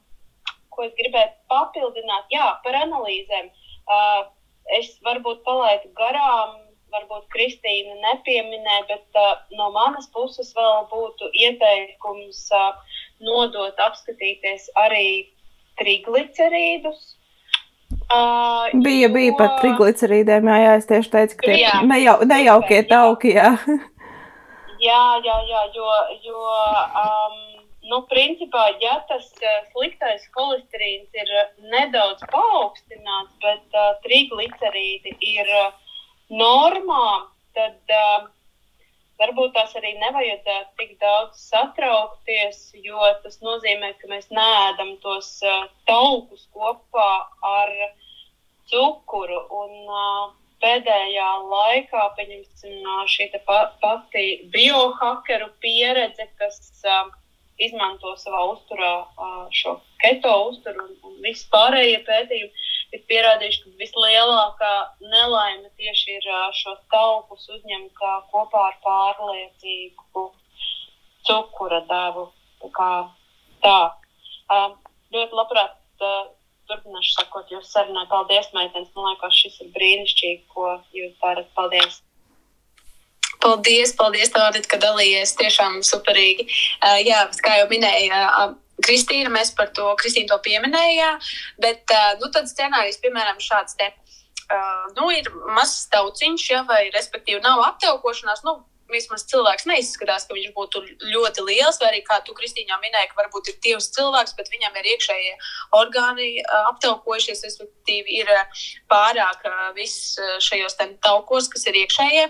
ko 0.74 0.86
es 0.88 0.96
gribēju 1.00 1.34
papildināt? 1.52 2.28
Jā, 2.34 2.52
par 2.66 2.78
analīzēm. 2.84 3.50
Uh, 3.90 4.28
es 4.78 4.92
varbūt 5.06 5.42
palaidu 5.48 5.90
garām, 5.98 6.60
varbūt 6.94 7.28
Kristīna 7.34 7.96
nepieminē, 8.04 8.80
bet 8.90 9.20
uh, 9.20 9.38
no 9.58 9.70
manas 9.76 10.10
puses 10.14 10.52
vēl 10.58 10.88
būtu 10.92 11.30
ieteikums 11.46 12.46
uh, 12.56 12.74
nodot 13.24 13.80
apskatīties 13.86 14.70
arī 14.80 15.30
triglicerīdus. 15.80 17.16
Uh, 18.10 18.70
bija, 18.82 19.08
jo... 19.08 19.14
bija 19.14 19.36
pat 19.38 19.60
triglicerīdiem, 19.62 20.50
jā, 20.50 20.58
jā, 20.64 20.74
es 20.82 20.90
tieši 20.90 21.14
teicu, 21.14 21.40
ka 21.40 21.48
tie 21.48 21.72
nejau, 21.86 22.18
nejaukie 22.26 22.82
tauki, 22.90 23.36
jā. 23.38 23.54
jā, 24.88 25.04
jā, 25.26 25.38
jā, 25.50 25.64
jo, 25.76 25.92
jo 26.26 26.44
um, 27.04 27.38
nu, 27.90 28.02
principā, 28.10 28.66
ja 28.82 29.00
tas 29.10 29.28
sliktais 29.74 30.26
holesterīns 30.38 31.22
ir 31.22 31.36
nedaudz 31.74 32.26
paaugstināts, 32.34 33.36
bet 33.46 33.78
uh, 33.78 33.94
triglicerīdi 34.06 35.16
ir 35.36 35.54
normā, 36.30 37.30
tad 37.58 37.94
uh, 37.96 38.28
varbūt 39.20 39.56
tās 39.58 39.76
arī 39.80 39.94
nevajadzētu 40.00 40.76
tik 40.80 40.98
daudz 41.02 41.40
satraukties, 41.50 42.62
jo 42.86 43.14
tas 43.24 43.40
nozīmē, 43.46 43.94
ka 44.02 44.12
mēs 44.12 44.30
neēdam 44.34 44.96
tos 45.04 45.32
uh, 45.46 45.66
taukus 45.90 46.46
kopā 46.56 47.12
ar 47.54 47.74
cukuru. 48.70 49.42
Un, 49.64 49.74
uh, 49.90 50.36
pēdējā 50.64 51.28
laikā 51.52 52.06
pieņemsim, 52.18 52.84
šī 53.14 53.30
pa, 53.48 53.60
pati 53.82 54.26
biohakeru 54.54 55.50
pieredze, 55.64 56.28
kas 56.40 56.60
uh, 56.84 57.08
izmanto 57.60 58.16
savā 58.20 58.42
uzturā 58.54 58.92
uh, 59.04 59.46
šo 59.56 59.78
keto 60.04 60.34
uzturu 60.50 60.86
un, 60.86 60.98
un 61.10 61.16
vispārējie 61.24 62.02
pētījumi, 62.08 62.68
ir 62.96 63.04
pierādījuši, 63.12 63.62
ka 63.66 63.84
vislielākā 63.84 64.74
nelaime 65.12 65.70
tieši 65.78 66.18
ir 66.18 66.28
šos 66.58 66.82
taukus 66.94 67.48
uzņemt 67.56 67.94
kopā 68.32 68.66
ar 68.72 68.78
pārliecīgu 68.86 70.26
cukura 71.30 71.82
devu. 71.90 72.30
Tā 72.60 72.70
kā 72.76 72.92
tā. 73.64 73.80
Uh, 74.50 74.76
ļoti 75.14 75.42
labprāt. 75.42 75.78
Uh, 76.00 76.28
turpināšu 76.70 77.16
sakot, 77.18 77.50
jūs 77.50 77.72
sarunā. 77.74 78.06
Paldies, 78.12 78.52
meitenes. 78.54 78.92
Man 78.96 79.10
liekas, 79.10 79.38
šis 79.42 79.58
ir 79.64 79.72
brīnišķīgi, 79.74 80.44
ko 80.54 80.78
jūs 80.96 81.16
darat. 81.24 81.50
Paldies! 81.58 82.02
Paldies, 83.40 83.94
paldies, 83.98 84.32
Tādit, 84.36 84.68
ka 84.70 84.78
dalījies. 84.82 85.34
Tiešām 85.40 85.80
superīgi. 85.88 86.46
Uh, 86.78 87.00
jā, 87.02 87.24
kā 87.46 87.60
jau 87.62 87.70
minēja 87.72 88.22
uh, 88.28 88.54
Kristīna, 88.86 89.32
mēs 89.34 89.54
par 89.58 89.72
to, 89.76 89.88
Kristīna 90.00 90.34
to 90.34 90.40
pieminēja, 90.46 91.14
bet 91.62 91.92
nu, 92.22 92.32
tad 92.34 92.50
scenārijs, 92.52 93.02
piemēram, 93.04 93.42
šāds 93.44 93.78
te. 93.80 93.92
Nu, 94.98 95.12
ir 95.14 95.30
mazs 95.54 95.86
tauciņš, 95.94 96.50
ja, 96.50 96.64
vai 96.66 96.88
respektīvi 96.96 97.42
nav 97.44 97.62
aptaukošanās. 97.68 98.42
Nu, 98.48 98.56
vismaz 98.90 99.26
cilvēks 99.30 99.68
neizskatās, 99.70 100.26
ka 100.28 100.36
viņš 100.36 100.54
būtu 100.56 100.82
ļoti 101.14 101.46
liels, 101.46 101.80
vai 101.82 101.92
arī, 101.92 102.02
kā 102.06 102.20
tu, 102.26 102.34
Kristīņā, 102.38 102.80
minēji, 102.82 103.12
ka 103.12 103.20
varbūt 103.22 103.52
ir 103.52 103.60
divs 103.66 103.90
cilvēks, 103.96 104.36
bet 104.38 104.52
viņam 104.54 104.80
ir 104.82 104.92
iekšējie 104.96 105.36
orgāni 105.80 106.30
aptaukojušies, 106.72 107.44
respektīvi, 107.46 108.22
ir 108.24 108.34
pārāk 108.92 109.46
viss 109.78 110.18
šajos 110.46 110.80
taukos, 111.06 111.52
kas 111.54 111.68
ir 111.70 111.84
iekšējie 111.84 112.30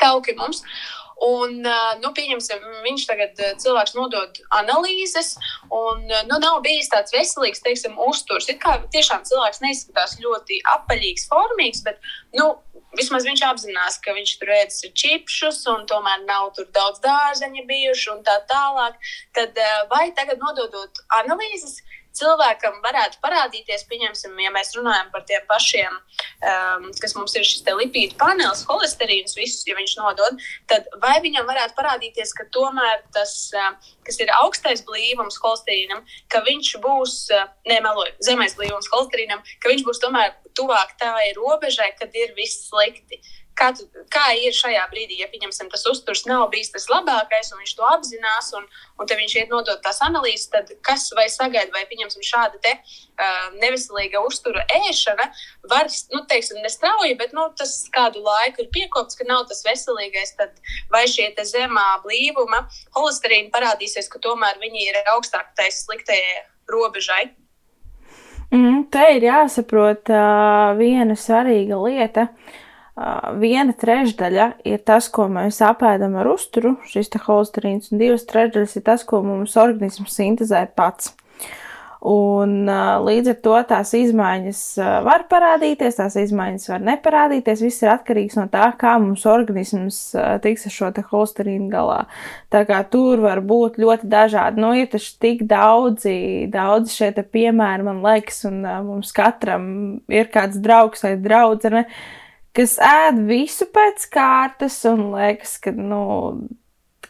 tauki 0.00 0.36
mums. 0.38 0.64
Un, 1.24 1.62
nu, 2.02 2.10
pieņemsim, 2.12 2.64
viņš 2.84 3.04
tagad 3.08 3.38
cilvēks 3.62 3.94
nodod 3.96 4.36
analīzes, 4.58 5.32
un 5.72 6.02
nu, 6.04 6.36
nav 6.42 6.58
bijis 6.64 6.90
tāds 6.92 7.14
veselīgs, 7.14 7.62
teiksim, 7.64 7.96
uzturs. 8.04 8.50
It 8.52 8.60
kā 8.60 8.76
tiešām 8.92 9.24
cilvēks 9.24 9.62
neizskatās 9.64 10.18
ļoti 10.20 10.60
apaļīgs, 10.74 11.24
formīgs, 11.32 11.80
bet, 11.88 12.04
nu, 12.36 12.50
vismaz 13.00 13.24
viņš 13.28 13.42
apzinās, 13.48 13.98
ka 14.04 14.12
viņš 14.16 14.34
tur 14.40 14.52
ēdis 14.58 14.84
čipšus, 14.92 15.62
un 15.72 15.88
tomēr 15.88 16.24
nav 16.28 16.52
tur 16.56 16.68
daudz 16.76 17.00
dārzeņa 17.04 17.64
bijuši 17.68 18.12
un 18.12 18.24
tā 18.26 18.36
tālāk. 18.50 19.00
Tad 19.36 19.56
vai 19.88 20.10
tagad 20.16 20.42
nododot 20.42 21.00
analīzes, 21.22 21.80
cilvēkam 22.16 22.80
varētu 22.84 23.20
parādīties, 23.22 23.86
pieņemsim, 23.90 24.34
ja 24.42 24.52
mēs 24.54 24.74
runājam 24.76 25.10
par 25.12 25.24
tiem 25.28 25.44
pašiem, 25.50 25.96
um, 25.96 26.88
kas 27.02 27.16
mums 27.18 27.36
ir 27.38 27.46
šis 27.46 27.64
lipīdu 27.66 28.18
panelis, 28.20 28.64
holesterīns, 28.68 29.36
visus, 29.38 29.64
ja 29.68 29.76
viņš 29.78 29.96
nodod, 30.00 30.42
tad 30.70 30.88
vai 31.02 31.16
viņam 31.24 31.48
varētu 31.48 31.76
parādīties, 31.78 32.34
ka 32.36 32.48
tomēr 32.54 33.04
tas, 33.16 33.34
uh, 33.54 33.72
kas 34.06 34.20
ir 34.22 34.32
augstais 34.40 34.84
blīvums 34.86 35.38
holesterīnam, 35.42 36.04
ka 36.32 36.42
viņš 36.46 36.74
būs, 36.84 37.16
uh, 37.36 37.48
nemeloju, 37.68 38.16
zemais 38.24 38.56
blīvums 38.58 38.90
holesterīnam, 38.92 39.44
ka 39.60 39.72
viņš 39.72 39.86
būs 39.86 40.02
tomēr 40.04 40.36
tuvāk 40.56 40.96
tā 41.00 41.12
ir 41.28 41.36
robežai, 41.40 41.92
kad 42.00 42.14
ir 42.16 42.32
viss 42.36 42.68
slikti. 42.70 43.20
Kā, 43.56 43.70
tu, 43.72 43.86
kā 44.12 44.24
ir 44.36 44.52
šajā 44.52 44.82
brīdī, 44.90 45.16
ja 45.22 45.30
pieņemsim, 45.32 45.70
tas 45.72 45.86
uzturs 45.88 46.26
nav 46.28 46.50
bijis 46.52 46.68
tas 46.74 46.84
labākais, 46.92 47.48
un 47.54 47.62
viņš 47.62 47.70
to 47.78 47.86
apzinās, 47.88 48.50
un, 48.58 48.66
un 49.00 49.08
viņš 49.08 49.36
iet 49.38 49.52
nodot 49.52 49.80
tās 49.84 50.02
analīzes, 50.04 50.50
tad 50.52 50.72
kas 50.84 51.06
vai 51.16 51.24
sagaida, 51.32 51.72
vai 51.72 51.86
pieņemsim 51.88 52.26
šāda 52.26 52.60
te 52.60 52.74
uh, 52.76 53.46
neveselīga 53.62 54.20
uztura 54.28 54.66
ēšana 54.76 55.28
var, 55.72 55.88
nu, 56.12 56.20
teiksim, 56.28 56.60
nestrauji, 56.66 57.16
bet, 57.16 57.32
nu, 57.36 57.46
tas 57.56 57.72
kādu 57.94 58.20
laiku 58.26 58.66
ir 58.66 58.68
piekopts, 58.76 59.16
ka 59.16 59.24
nav 59.30 59.46
tas 59.48 59.64
veselīgais, 59.64 60.34
tad 60.36 60.52
vai 60.92 61.06
šie 61.08 61.30
zemā 61.48 61.86
blīvuma 62.04 62.66
holesterīna 62.98 63.48
parādīsies, 63.56 64.10
ka 64.12 64.20
tomēr 64.20 64.60
viņi 64.60 64.84
ir 64.90 65.00
augstāk 65.14 65.56
tais 65.56 65.80
sliktajai 65.86 66.44
robežai. 66.68 67.24
Mm, 68.52 68.84
te 68.92 69.08
ir 69.16 69.26
jāsaprot 69.30 70.12
uh, 70.12 70.76
viena 70.76 71.16
svarīga 71.16 71.80
lieta. 71.88 72.28
Uh, 72.28 72.62
viena 73.40 73.74
trešdaļa 73.76 74.48
ir 74.64 74.80
tas, 74.88 75.10
ko 75.12 75.28
mēs 75.32 75.60
apēdam 75.64 76.16
ar 76.16 76.32
uzturu, 76.32 76.76
šis 76.88 77.12
holesterīns, 77.26 77.92
un 77.92 78.00
divas 78.00 78.24
trešdaļas 78.30 78.76
ir 78.78 78.86
tas, 78.88 79.04
ko 79.04 79.22
mums 79.26 79.56
organisms 79.60 80.16
sintēzē 80.16 80.66
pats. 80.76 81.12
Un, 82.06 82.68
līdz 82.68 83.30
ar 83.32 83.36
to 83.42 83.54
tās 83.66 83.90
izmaiņas 83.96 84.58
var 85.02 85.24
parādīties, 85.30 85.96
tās 85.98 86.14
izmaiņas 86.20 86.68
var 86.70 86.84
neparādīties. 86.86 87.64
Viss 87.64 87.82
ir 87.82 87.90
atkarīgs 87.90 88.36
no 88.38 88.44
tā, 88.52 88.68
kā 88.78 88.92
mums 89.02 89.24
organisms 89.26 89.98
tiks 90.44 90.68
ar 90.68 90.74
šo 90.76 90.90
holesterīnu 91.10 91.66
galā. 91.72 92.04
Tā 92.52 92.62
kā 92.68 92.82
tur 92.92 93.24
var 93.24 93.40
būt 93.42 93.80
ļoti 93.82 94.10
dažādi. 94.12 94.62
Nu, 94.62 94.70
ir 94.76 94.92
taču 94.92 95.16
tik 95.24 95.42
daudzi, 95.50 96.46
daudzi 96.52 96.94
šie 96.94 97.10
piemēri, 97.16 97.88
man 97.88 98.04
liekas, 98.04 98.44
un 98.52 98.62
mums 98.86 99.10
katram 99.16 99.66
ir 100.12 100.30
kāds 100.30 100.62
draugs 100.62 101.02
vai 101.02 101.16
draudzene 101.18 101.88
kas 102.56 102.78
ēd 102.82 103.24
visu 103.28 103.68
pēc 103.72 104.06
kārtas 104.12 104.78
un 104.88 105.10
liekas, 105.12 105.56
ka, 105.62 105.72
nu, 105.76 106.00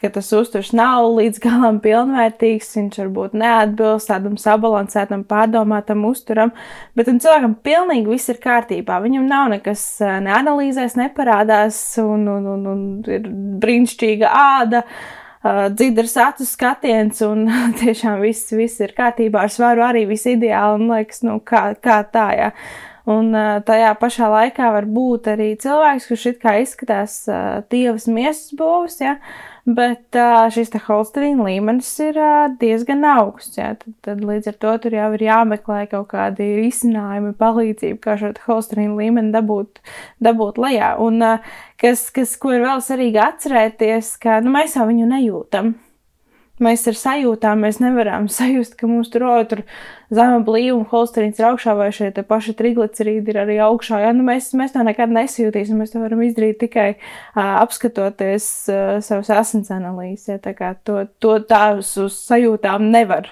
ka 0.00 0.10
tas 0.12 0.28
uzturs 0.36 0.72
nav 0.76 1.06
līdz 1.16 1.40
galam 1.42 1.78
pilnvērtīgs, 1.84 2.72
viņš 2.76 2.98
varbūt 3.02 3.36
neatbilst 3.38 4.10
tādam 4.10 4.36
sabalansētam, 4.40 5.24
pārdomātam 5.28 6.04
uzturam, 6.08 6.52
bet 6.98 7.10
cilvēkam 7.10 7.56
pilnīgi 7.66 8.10
viss 8.10 8.32
ir 8.32 8.40
kārtībā. 8.42 8.98
Viņam 9.04 9.28
nav 9.30 9.52
nekas 9.54 9.84
neanalīzēs, 10.02 10.98
neparādās, 11.00 11.78
un, 12.02 12.26
un, 12.32 12.50
un, 12.56 12.66
un 12.72 12.82
ir 13.06 13.30
brīnišķīga 13.62 14.34
āda. 14.42 14.82
Dzidrs 15.46 16.16
acu 16.18 16.44
skatiens, 16.48 17.20
un 17.22 17.46
tiešām 17.80 18.18
viss, 18.24 18.50
viss 18.56 18.82
ir 18.82 18.96
kārtībā. 18.96 19.46
Ar 19.46 19.54
svaru 19.54 19.84
arī 19.86 20.02
viss 20.10 20.26
ideāli, 20.26 20.80
un 20.80 20.90
liekas, 20.90 21.22
nu, 21.26 21.38
kā, 21.46 21.68
kā 21.78 22.00
tā, 22.10 22.28
jā. 22.34 22.50
Un 23.06 23.30
tajā 23.62 23.92
pašā 24.00 24.26
laikā 24.32 24.72
var 24.74 24.86
būt 24.90 25.28
arī 25.36 25.52
cilvēks, 25.62 26.08
kurš 26.10 26.24
it 26.32 26.40
kā 26.42 26.56
izskatās 26.58 27.20
dievas 27.70 28.08
miesas 28.10 28.50
būvs, 28.58 28.96
ja, 28.98 29.12
bet 29.62 30.18
šis 30.54 30.72
te 30.72 30.80
holsterīna 30.82 31.46
līmenis 31.46 31.92
ir 32.02 32.18
diezgan 32.58 33.06
augsts. 33.06 33.60
Ja, 33.60 33.76
tad, 33.78 33.94
tad 34.02 34.26
līdz 34.26 34.50
ar 34.50 34.58
to 34.58 34.74
tur 34.82 34.98
jau 34.98 35.06
ir 35.14 35.22
jāmeklē 35.28 35.84
kaut 35.94 36.10
kādi 36.16 36.50
risinājumi, 36.58 37.30
palīdzība, 37.38 38.02
kā 38.02 38.18
šo 38.18 38.34
holsterīna 38.48 38.98
līmeni 38.98 39.30
dabūt, 39.38 39.78
dabūt 40.26 40.58
lejā. 40.66 40.96
Un 40.98 41.22
kas, 41.78 42.08
kas, 42.10 42.34
ko 42.42 42.58
ir 42.58 42.66
vēl 42.66 42.82
svarīgi 42.82 43.22
atcerēties, 43.22 44.16
ka 44.18 44.40
nu, 44.42 44.50
mēs 44.58 44.74
jau 44.80 44.90
viņu 44.90 45.12
nejūtam. 45.14 45.76
Mēs 46.56 46.86
ar 46.88 46.96
sajūtām 46.96 47.60
mēs 47.66 47.82
nevaram 47.82 48.30
sajust, 48.38 48.78
ka 48.80 48.88
mums 48.88 49.10
tur 49.12 49.26
otru 49.28 49.64
zema 50.08 50.38
blīvuma 50.46 50.86
holsterīns 50.88 51.40
ir 51.40 51.48
augšā 51.50 51.74
vai 51.76 51.90
šie 51.92 52.08
paši 52.24 52.54
triglicerīdi 52.56 53.32
ir 53.32 53.40
arī 53.42 53.58
augšā. 53.60 54.00
Ja? 54.06 54.14
Nu, 54.16 54.24
mēs, 54.24 54.48
mēs 54.56 54.72
to 54.72 54.84
nekad 54.86 55.12
nesajūtīsim. 55.12 55.76
Mēs 55.82 55.92
to 55.92 56.00
varam 56.00 56.22
izdarīt 56.24 56.56
tikai 56.62 56.88
uh, 56.94 57.58
apskatoties 57.60 58.48
uh, 58.72 58.84
savas 59.04 59.32
asins 59.36 59.72
analīzes. 59.74 60.30
Ja? 60.32 60.40
Tā 60.40 60.72
to, 60.86 61.02
to 61.20 61.36
tās 61.44 61.92
uz 62.00 62.16
sajūtām 62.24 62.88
nevar. 62.94 63.28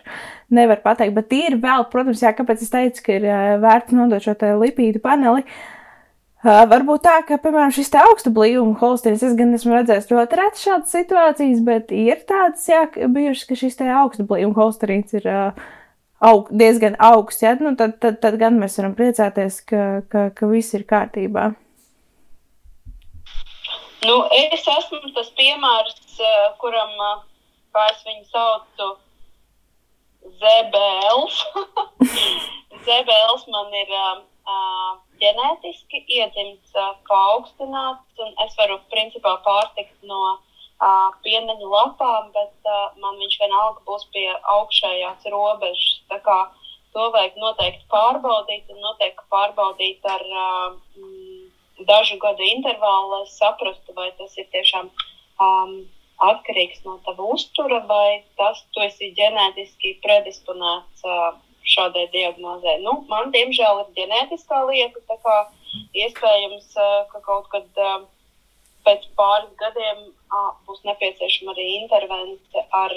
Nevar 0.55 0.83
pateikt, 0.85 1.17
bet 1.17 1.33
ir 1.33 1.57
vēl, 1.63 1.89
protams, 1.91 2.21
jā, 2.23 2.35
kāpēc 2.37 2.61
es 2.63 2.75
teicu, 2.75 3.07
ka 3.07 3.17
ir 3.17 3.25
uh, 3.31 3.55
vērts 3.63 3.97
nodot 3.97 4.23
šo 4.23 4.37
lipīdu 4.61 5.01
paneli. 5.03 5.47
Uh, 5.47 5.74
Uh, 6.45 6.67
varbūt 6.69 7.07
tā, 7.07 7.15
ka, 7.25 7.39
piemēram, 7.41 7.71
šis 7.73 7.89
te 7.89 7.97
augsta 8.05 8.29
blīvuma 8.29 8.77
holsteins, 8.77 9.23
es 9.25 9.33
gan 9.39 9.57
esmu 9.57 9.79
redzējis 9.79 10.11
ļoti 10.11 10.37
reti 10.37 10.61
šādas 10.61 10.91
situācijas, 10.93 11.63
bet 11.65 11.95
ir 11.97 12.19
tādas, 12.29 12.67
jā, 12.69 12.83
bijušas, 12.93 13.47
ka 13.49 13.57
šis 13.57 13.79
te 13.79 13.87
augsta 13.89 14.27
blīvuma 14.29 14.59
holsteins 14.59 15.17
ir 15.17 15.25
uh, 15.25 15.63
aug, 16.21 16.51
diezgan 16.53 16.99
augsts, 17.01 17.41
jā, 17.47 17.55
nu 17.65 17.73
tad, 17.81 17.95
tad, 18.03 18.19
tad 18.21 18.37
gan 18.43 18.59
mēs 18.61 18.77
varam 18.77 18.93
priecāties, 18.99 19.63
ka, 19.65 19.87
ka, 20.13 20.27
ka 20.37 20.49
viss 20.51 20.77
ir 20.77 20.85
kārtībā. 20.91 21.47
Nu, 24.05 24.19
es 24.37 24.69
esmu 24.69 25.01
tas 25.17 25.33
piemērs, 25.41 26.21
kuram, 26.61 26.93
kā 27.73 27.87
es 27.95 28.05
viņu 28.05 28.29
saucu, 28.29 28.91
Zebēls. 30.45 31.41
Zebēls 32.85 33.49
man 33.49 33.75
ir 33.81 33.97
uh, 33.97 35.01
ģenētiski 35.25 36.05
iedzimts, 36.21 36.75
paaugstināts, 37.11 38.25
un 38.25 38.35
es 38.47 38.59
varu 38.61 38.79
principā 38.93 39.39
pārtikt 39.47 39.97
no 40.11 40.37
pieneņa 41.25 41.71
lapām, 41.71 42.29
bet 42.35 42.73
man 43.01 43.17
viņš 43.23 43.39
vienalga 43.41 43.81
būs 43.89 44.05
pie 44.13 44.29
augšējās 44.57 45.27
robežas. 45.33 46.03
Tā 46.11 46.21
kā 46.27 46.39
to 46.95 47.09
vajag 47.15 47.39
noteikti 47.43 47.85
pārbaudīt, 47.93 48.71
un 48.71 48.81
noteikti 48.85 49.27
pārbaudīt 49.35 50.07
ar 50.15 50.25
uh, 50.45 50.77
dažu 51.89 52.19
gadu 52.23 52.47
intervālu, 52.47 53.11
lai 53.15 53.25
saprastu, 53.35 53.95
vai 53.97 54.11
tas 54.19 54.37
ir 54.39 54.47
tiešām 54.55 54.91
um, 55.43 55.75
atkarīgs 56.29 56.85
no 56.87 57.01
tava 57.07 57.27
uztura, 57.35 57.81
vai 57.89 58.23
tas 58.39 58.63
tu 58.75 58.85
esi 58.87 59.11
ģenētiski 59.19 59.97
predisponēts 60.05 61.07
uh, 61.09 61.33
šādai 61.75 62.07
diagnozē. 62.15 62.79
Nu, 62.87 62.97
man, 63.11 63.31
diemžēl, 63.35 63.83
ir 63.85 63.93
ģenētiskā 63.99 64.65
lieta, 64.71 65.03
tā 65.11 65.19
kā 65.25 65.37
iespējams, 66.05 66.73
ka 67.13 67.23
kaut 67.27 67.51
kad 67.53 67.85
pēc 68.87 69.07
pāris 69.19 69.53
gadiem 69.61 70.05
būs 70.69 70.83
nepieciešama 70.89 71.55
arī 71.55 71.69
intervence 71.83 72.67
ar 72.85 72.97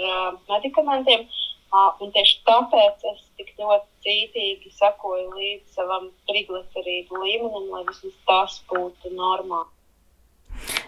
medikamentiem. 0.49 1.27
Un 1.75 2.11
tieši 2.15 2.37
tāpēc 2.47 3.07
es 3.11 3.23
tik 3.39 3.49
ļoti 3.59 4.05
cītīgi 4.05 4.71
sakoju 4.77 5.33
līdz 5.35 5.79
savam 5.79 6.11
triglicerīdu 6.29 7.23
līmenim, 7.23 7.67
lai 7.73 7.83
vismaz 7.89 8.21
tas 8.29 8.61
būtu 8.71 9.11
normāli. 9.15 9.73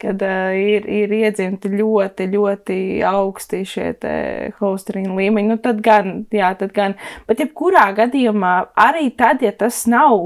kad 0.00 0.24
uh, 0.24 0.56
ir, 0.56 0.88
ir 0.88 1.12
iedzimti 1.18 1.68
ļoti, 1.68 2.30
ļoti 2.32 2.78
augsti 3.10 3.60
šie 3.68 3.92
holesterīna 4.56 5.12
līmeņi, 5.20 5.52
nu 5.52 5.60
tad 5.60 5.84
gan, 5.84 6.24
jā, 6.32 6.56
tad 6.56 6.72
gan. 6.72 6.96
Bet 7.28 7.44
jebkurā 7.44 7.92
gadījumā, 8.00 8.72
arī 8.88 9.12
tad, 9.20 9.44
ja 9.44 9.52
tas 9.52 9.84
nav, 9.84 10.16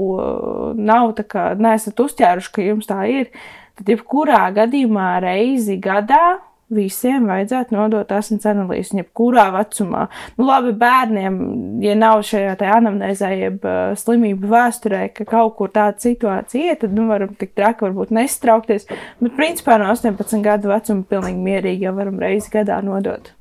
nav 0.79 1.19
tā 1.19 1.27
kā, 1.27 1.51
neesat 1.59 1.99
uzķēruši, 1.99 2.55
ka 2.55 2.63
jums 2.63 2.87
tā 2.87 3.03
ir, 3.11 3.27
tad 3.75 3.91
jebkurā 3.91 4.55
gadījumā 4.55 5.19
reizi 5.27 5.75
gadā 5.83 6.39
visiem 6.73 7.25
vajadzētu 7.29 7.75
nodot 7.75 8.11
asins 8.13 8.45
analīzes, 8.49 8.93
jebkurā 8.97 9.47
vecumā. 9.55 10.05
Nu, 10.37 10.45
labi, 10.47 10.73
bērniem, 10.79 11.39
ja 11.83 11.95
nav 11.97 12.23
šajā 12.27 12.55
anamnēzē, 12.75 13.31
jeb 13.39 13.65
uh, 13.67 13.95
slimību 13.99 14.51
vēsturē, 14.51 15.07
ka 15.15 15.27
kaut 15.29 15.57
kur 15.57 15.73
tāda 15.73 15.97
situācija 16.03 16.75
ir, 16.75 16.79
tad 16.83 16.95
nu, 16.97 17.07
varam 17.09 17.33
tik 17.39 17.55
traki 17.57 17.87
varbūt 17.87 18.13
nestraukties. 18.15 18.87
Bet 19.23 19.35
principā 19.39 19.79
no 19.81 19.89
18 19.93 20.45
gadu 20.45 20.73
vecuma 20.73 21.05
pilnīgi 21.09 21.45
mierīgi 21.49 21.89
jau 21.89 21.97
varam 21.97 22.21
reizi 22.21 22.53
gadā 22.53 22.81
nodot. 22.85 23.33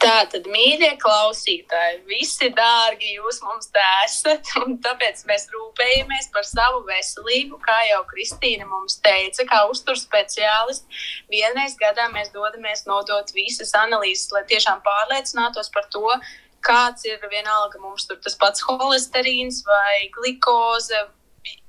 Tā 0.00 0.22
tad, 0.32 0.46
mīļie 0.48 0.94
klausītāji, 0.96 1.98
visi 2.08 2.48
dārgi 2.56 3.18
jūs 3.18 3.42
mums 3.44 3.68
esat, 4.06 4.48
un 4.64 4.78
tāpēc 4.80 5.26
mēs 5.28 5.48
rūpējamies 5.52 6.30
par 6.32 6.46
savu 6.48 6.80
veselību. 6.86 7.58
Kā 7.60 7.76
jau 7.90 8.00
Kristīna 8.08 8.64
mums 8.64 8.96
teica, 9.04 9.44
kā 9.50 9.58
uzturs 9.68 10.06
speciālists, 10.06 11.02
vienreiz 11.28 11.76
gadā 11.80 12.08
mēs 12.14 12.32
dodamies 12.32 12.86
nodot 12.88 13.28
visas 13.36 13.74
analīzes, 13.76 14.30
lai 14.32 14.46
tiešām 14.48 14.80
pārliecinātos 14.86 15.68
par 15.74 15.84
to, 15.92 16.06
kāds 16.64 17.04
ir 17.04 17.20
vienalga 17.28 17.80
mums 17.82 18.08
tur 18.08 18.16
tas 18.24 18.38
pats 18.40 18.64
holesterīns 18.70 19.60
vai 19.68 20.08
glikoze. 20.16 21.10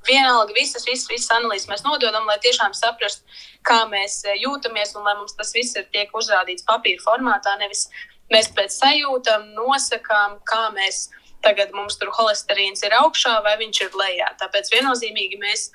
Vienalga, 0.07 0.55
visas, 0.55 0.83
visas, 0.87 1.07
visas 1.11 1.31
analīzes 1.35 1.67
mēs 1.69 1.83
nododam, 1.85 2.25
lai 2.27 2.39
tiešām 2.43 2.73
saprastu, 2.75 3.27
kā 3.67 3.83
mēs 3.91 4.21
jūtamies, 4.39 4.95
un 4.97 5.05
lai 5.07 5.13
mums 5.19 5.35
tas 5.37 5.53
viss 5.55 5.77
ir 5.79 5.85
tiek 5.93 6.09
uzrādīts 6.17 6.65
papīra 6.67 7.03
formātā, 7.03 7.53
nevis 7.61 7.85
Mēs 8.31 8.51
pēc 8.55 8.75
sajūtām 8.77 9.51
nosakām, 9.57 10.39
kā 10.47 10.69
mēs 10.75 11.09
tagad 11.43 11.73
mums 11.75 11.97
tur 11.99 12.11
holesterīns 12.15 12.83
ir 12.85 12.95
augšā 13.01 13.39
vai 13.45 13.57
viņš 13.59 13.81
ir 13.85 13.97
lejā. 13.97 14.29
Tāpēc 14.39 14.71
viennozīmīgi 14.75 15.39
mēs 15.41 15.69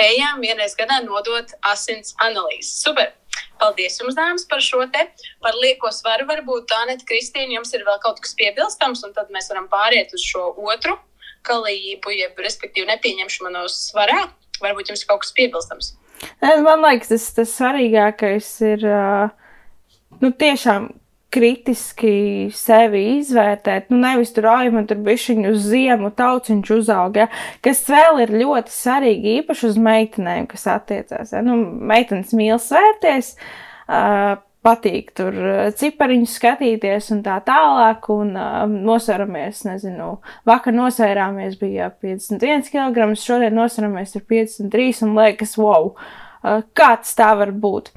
ejam 0.00 0.40
vienreiz 0.42 0.74
gadā 0.78 1.00
nodot 1.04 1.52
asins 1.72 2.14
analīzes. 2.24 2.80
Super! 2.82 3.12
Paldies 3.60 3.98
jums, 4.00 4.16
dāmas, 4.16 4.46
par 4.48 4.62
šo 4.64 4.86
te. 4.92 5.04
Par 5.44 5.56
lieko 5.60 5.90
svaru 5.92 6.24
varbūt 6.28 6.66
tā 6.70 6.80
net, 6.88 7.04
Kristīna, 7.08 7.58
jums 7.58 7.74
ir 7.76 7.84
vēl 7.86 7.98
kaut 8.02 8.22
kas 8.24 8.32
piebilstams, 8.38 9.04
un 9.04 9.12
tad 9.16 9.28
mēs 9.34 9.50
varam 9.52 9.68
pāriet 9.70 10.14
uz 10.16 10.24
šo 10.24 10.48
otru 10.64 10.96
kalību, 11.46 12.12
jeb 12.16 12.40
respektīvi 12.40 12.88
nepieņemšanu 12.88 13.66
svarā. 13.72 14.22
Varbūt 14.60 14.92
jums 14.92 15.04
ir 15.04 15.10
kaut 15.12 15.22
kas 15.24 15.34
piebilstams. 15.36 15.92
Man 16.40 16.82
liekas, 16.84 17.12
tas, 17.12 17.28
tas 17.36 17.52
svarīgākais 17.56 18.48
ir 18.72 18.88
nu, 20.24 20.32
tiešām 20.42 20.90
kritiski 21.30 22.50
sevi 22.54 23.04
izvērtēt, 23.20 23.88
nu 23.92 24.00
nevis 24.02 24.32
tur 24.34 24.48
āju, 24.50 24.74
man 24.74 24.88
tur 24.90 24.98
bišķiņu 25.06 25.54
uz 25.54 25.64
ziemu 25.70 26.10
tauciņš 26.18 26.72
uzauga, 26.74 27.24
ja? 27.24 27.42
kas 27.64 27.84
vēl 27.90 28.24
ir 28.24 28.36
ļoti 28.42 28.74
svarīgi, 28.74 29.34
īpaši 29.40 29.68
uz 29.70 29.80
meitenēm, 29.80 30.48
kas 30.50 30.66
attiecās. 30.74 31.34
Ja? 31.36 31.42
Nu, 31.46 31.56
meitenes 31.90 32.34
mīl 32.36 32.58
svērties, 32.62 33.36
uh, 33.86 34.40
patīk 34.66 35.12
tur 35.16 35.36
cipariņus 35.78 36.32
skatīties 36.36 37.10
un 37.14 37.22
tā 37.24 37.38
tālāk, 37.46 38.08
un 38.12 38.34
uh, 38.36 38.64
nosveramies, 38.70 39.62
nezinu, 39.68 40.16
vakar 40.48 40.74
nosvērāmies 40.76 41.60
bija 41.60 41.92
51 42.02 42.66
kg, 42.72 43.06
šodien 43.16 43.54
nosveramies 43.56 44.18
ar 44.18 44.26
53 44.34 45.06
un 45.06 45.14
liekas, 45.16 45.54
wow, 45.60 45.92
uh, 45.94 46.66
kāds 46.76 47.14
tā 47.16 47.30
var 47.38 47.54
būt. 47.54 47.94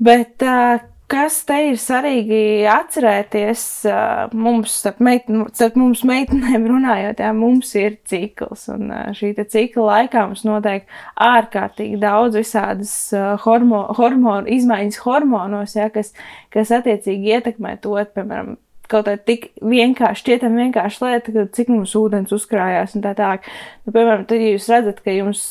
Bet 0.00 0.40
uh, 0.48 0.80
kas 1.10 1.40
te 1.48 1.56
ir 1.70 1.78
svarīgi 1.80 2.40
atcerēties 2.70 3.64
mums, 4.36 4.76
starp, 4.82 5.00
meiten, 5.04 5.42
starp 5.56 5.76
mums 5.80 6.04
meitenēm 6.06 6.68
runājot, 6.70 7.22
jā, 7.24 7.32
mums 7.36 7.72
ir 7.78 7.98
cikls, 8.08 8.68
un 8.72 8.92
šī 9.16 9.32
cikla 9.40 9.86
laikā 9.88 10.24
mums 10.28 10.44
notiek 10.46 10.86
ārkārtīgi 11.20 12.00
daudz 12.02 12.38
visādas 12.40 12.94
hormo, 13.44 13.84
hormonu, 13.98 14.50
izmaiņas 14.54 15.02
hormonos, 15.04 15.76
jā, 15.78 15.90
kas, 15.94 16.14
kas 16.54 16.74
attiecīgi 16.80 17.34
ietekmē 17.36 17.76
to, 17.82 17.96
piemēram, 18.14 18.56
kaut 18.90 19.06
kā 19.08 19.14
tik 19.16 19.48
vienkārši, 19.62 20.22
šķietam 20.24 20.58
vienkārši 20.58 21.04
lieta, 21.04 21.34
ka 21.36 21.46
cik 21.56 21.72
mums 21.72 21.94
ūdens 21.98 22.34
uzkrājās 22.34 22.96
un 22.98 23.04
tā 23.06 23.14
tālāk. 23.18 23.48
Nu, 23.86 23.94
piemēram, 23.94 24.26
tad, 24.28 24.42
ja 24.42 24.52
jūs 24.54 24.68
redzat, 24.72 25.00
ka 25.04 25.14
jums 25.14 25.46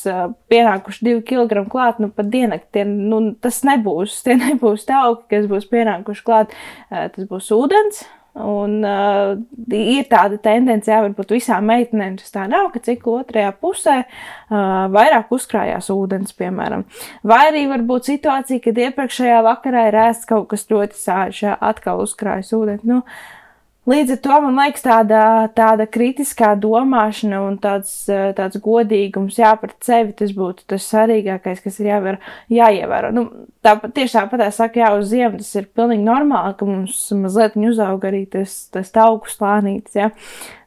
pienākuši 0.52 1.08
divi 1.08 1.24
kilogrami 1.32 1.72
klāt, 1.72 2.00
nu, 2.02 2.12
pat 2.14 2.30
diennakti, 2.32 2.86
nu, 2.86 3.22
tas 3.42 3.62
nebūs, 3.66 4.20
tie 4.26 4.38
nebūs 4.44 4.86
tauki, 4.88 5.28
kas 5.34 5.50
būs 5.50 5.68
pienākuši 5.72 6.26
klāt, 6.26 6.56
tas 6.90 7.30
būs 7.30 7.52
ūdens. 7.56 8.04
Un 8.46 8.78
uh, 8.86 9.34
ir 9.76 10.06
tāda 10.10 10.38
tendence, 10.42 10.90
jā, 10.90 11.00
varbūt 11.04 11.34
visām 11.36 11.66
meitenēm 11.70 12.18
tas 12.20 12.34
tā 12.34 12.46
nav, 12.50 12.70
ka 12.74 12.82
cik 12.84 13.06
otrajā 13.10 13.50
pusē 13.60 13.96
uh, 14.02 14.86
vairāk 14.94 15.32
uzkrājās 15.36 15.90
ūdens, 15.94 16.36
piemēram. 16.38 16.86
Vai 17.26 17.42
arī 17.50 17.66
varbūt 17.70 18.12
situācija, 18.12 18.62
kad 18.64 18.80
iepriekšējā 18.86 19.42
vakarā 19.46 19.88
ir 19.90 20.00
ēsts 20.06 20.30
kaut 20.30 20.48
kas 20.54 20.68
ļoti 20.70 20.98
sāļš, 21.00 21.44
atkal 21.58 22.04
uzkrājas 22.04 22.54
ūdens. 22.56 22.86
Nu, 22.88 23.02
uh, 23.04 23.39
Līdz 23.88 24.12
ar 24.12 24.18
to 24.20 24.34
man 24.44 24.58
liekas, 24.60 24.82
tāda, 24.84 25.20
tāda 25.56 25.86
kritiskā 25.88 26.50
domāšana 26.60 27.38
un 27.46 27.54
tāds, 27.62 27.94
tāds 28.36 28.60
godīgums 28.60 29.38
jā, 29.40 29.54
pret 29.62 29.78
sevi 29.86 30.12
tas 30.18 30.34
būtu 30.36 30.66
tas 30.68 30.84
svarīgākais, 30.84 31.62
kas 31.64 31.80
ir 31.80 31.88
jāvar, 31.88 32.18
jāievēro. 32.52 33.08
Nu, 33.16 33.24
tā, 33.64 33.78
tieši 33.80 34.18
tāpat 34.18 34.44
es 34.50 34.60
saku, 34.60 34.82
jā, 34.82 34.92
uz 34.98 35.08
ziemu 35.14 35.40
tas 35.40 35.48
ir 35.56 35.70
pilnīgi 35.72 36.04
normāli, 36.04 36.58
ka 36.60 36.68
mums 36.68 37.00
mazliet 37.16 37.56
uzaug 37.56 38.04
arī 38.04 38.26
tas, 38.28 38.58
tas 38.74 38.92
tauku 38.92 39.32
slānītis, 39.32 39.96
jā. 39.96 40.10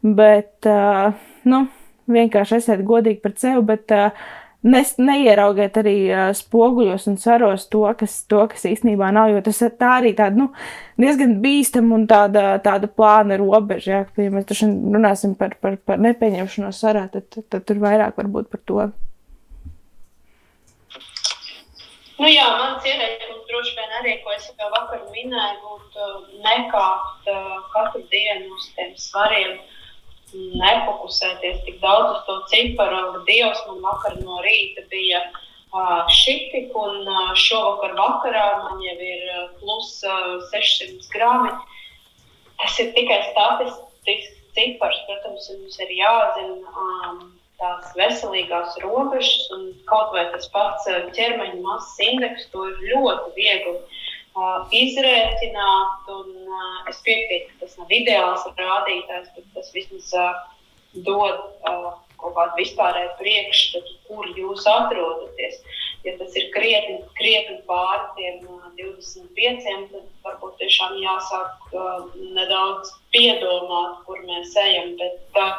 Bet, 0.02 0.56
uh, 0.66 1.14
nu, 1.46 1.68
vienkārši 2.10 2.58
esiet 2.64 2.82
godīgi 2.88 3.22
pret 3.22 3.38
sevi, 3.46 3.62
bet 3.70 3.94
uh, 3.94 4.10
nes, 4.64 4.94
neieraugiet 5.02 5.78
arī 5.82 5.96
uh, 6.08 6.30
spoguļos 6.36 7.08
un 7.12 7.18
svaros 7.22 7.68
to, 7.72 7.84
kas, 8.00 8.22
to, 8.32 8.42
kas 8.52 8.66
īstenībā 8.70 9.12
nav. 9.16 9.32
Jo 9.34 9.44
tas 9.46 9.62
tā 9.80 9.92
arī 10.00 10.14
tāda 10.18 10.40
nu, 10.40 10.50
diezgan 11.02 11.38
bīstama 11.44 11.98
un 12.00 12.08
tāda, 12.10 12.58
tāda 12.64 12.90
plāna 12.90 13.40
robeža. 13.42 13.92
Ja, 13.94 14.04
ja 14.26 14.34
mēs 14.34 14.48
taču 14.50 14.70
runāsim 14.70 15.36
par, 15.40 15.58
par, 15.62 15.78
par 15.84 16.02
nepieņemšanos 16.04 16.84
svarā, 16.84 17.08
tad, 17.14 17.28
tad, 17.34 17.50
tad 17.52 17.68
tur 17.68 17.84
vairāk 17.84 18.20
varbūt 18.20 18.52
par 18.54 18.64
to. 18.70 18.88
Nu 22.22 22.30
jā, 22.30 22.46
mans 22.56 22.86
ieteikums 22.88 23.48
droši 23.50 23.76
vien 23.76 23.96
arī, 24.00 24.18
ko 24.24 24.32
es 24.36 24.46
jau 24.48 24.70
vakar 24.72 25.02
minēju, 25.12 25.62
būtu 25.66 26.42
nekāpt 26.46 27.32
uh, 27.34 27.56
katru 27.74 28.04
dienu 28.12 28.54
uz 28.54 28.68
tiem 28.78 28.94
svariem. 29.02 29.58
Uh, 29.58 29.80
nefokusēties 30.34 31.64
tik 31.68 31.80
daudz 31.82 32.18
uz 32.18 32.22
to 32.28 32.38
ciparu. 32.52 33.24
Dievs 33.28 33.62
man 33.68 33.82
vakar 33.86 34.18
no 34.22 34.40
rīta 34.46 34.86
bija 34.92 35.22
uh, 35.30 36.10
šitik, 36.22 36.74
un 36.78 37.04
uh, 37.06 37.34
šovakar 37.40 37.96
vakarā 38.00 38.48
man 38.64 38.82
jau 38.86 38.98
ir 38.98 39.24
uh, 39.36 39.46
plus 39.60 39.96
uh, 40.08 40.40
600 40.54 41.12
grāmi. 41.14 41.54
Tas 42.62 42.80
ir 42.80 42.92
tikai 42.98 43.22
statistisks 43.32 44.42
cipars. 44.58 45.00
Protams, 45.08 45.50
mums 45.58 45.80
ir 45.86 45.96
jāzina 45.98 46.74
um, 46.86 47.24
tās 47.62 47.94
veselīgās 47.98 48.78
robežas, 48.84 49.50
un 49.56 49.70
kaut 49.90 50.14
vai 50.16 50.28
tas 50.34 50.50
pats 50.54 50.90
ķermeņa 51.18 51.62
masas 51.62 52.02
indeks, 52.10 52.50
to 52.52 52.66
ir 52.70 52.82
ļoti 52.92 53.36
viegli 53.38 53.78
uh, 53.78 54.02
izrēķināt. 54.74 56.10
Un, 56.14 56.32
uh, 56.48 56.80
es 56.90 57.02
piekrītu, 57.06 57.52
ka 57.52 57.66
tas 57.66 57.78
nav 57.82 57.94
ideāls 57.94 58.48
rādītājs, 58.58 59.30
bet 59.36 59.46
tas 59.58 59.70
vismaz 59.76 60.10
uh, 60.18 60.42
dod 61.06 61.40
uh, 61.70 61.94
kaut 62.24 62.36
kādu 62.38 62.60
vispārēju 62.62 63.16
priekšstatu, 63.20 63.96
kur 64.08 64.28
jūs 64.38 64.68
atrodaties. 64.70 65.62
ja 66.04 66.14
tas 66.20 66.36
ir 66.36 66.50
krietni, 66.52 66.98
krietni 67.20 67.62
pāri 67.68 68.08
tiem 68.18 68.42
25, 68.80 69.68
tad 69.92 70.08
varbūt 70.26 70.58
tiešām 70.60 70.98
jāsāk 71.00 71.76
uh, 71.76 72.10
nedaudz 72.38 72.92
piedomāt, 73.16 74.02
kur 74.08 74.20
mēs 74.28 74.56
ejam. 74.60 74.96
Bet 75.00 75.40
uh, 75.40 75.54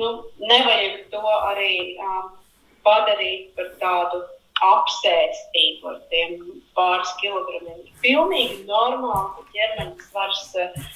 nu, 0.00 0.10
nevajag 0.40 1.06
to 1.12 1.22
arī 1.52 1.96
uh, 1.96 2.26
padarīt 2.84 3.54
par 3.56 3.72
tādu 3.80 4.24
apsēstību 4.64 5.90
ar 5.92 5.98
tiem 6.12 6.38
pāris 6.76 7.12
kilogramiem. 7.20 7.82
Ir 7.84 8.00
pilnīgi 8.02 8.64
normāli, 8.68 9.28
ka 9.36 9.44
ķermenis 9.54 10.08
svars 10.10 10.44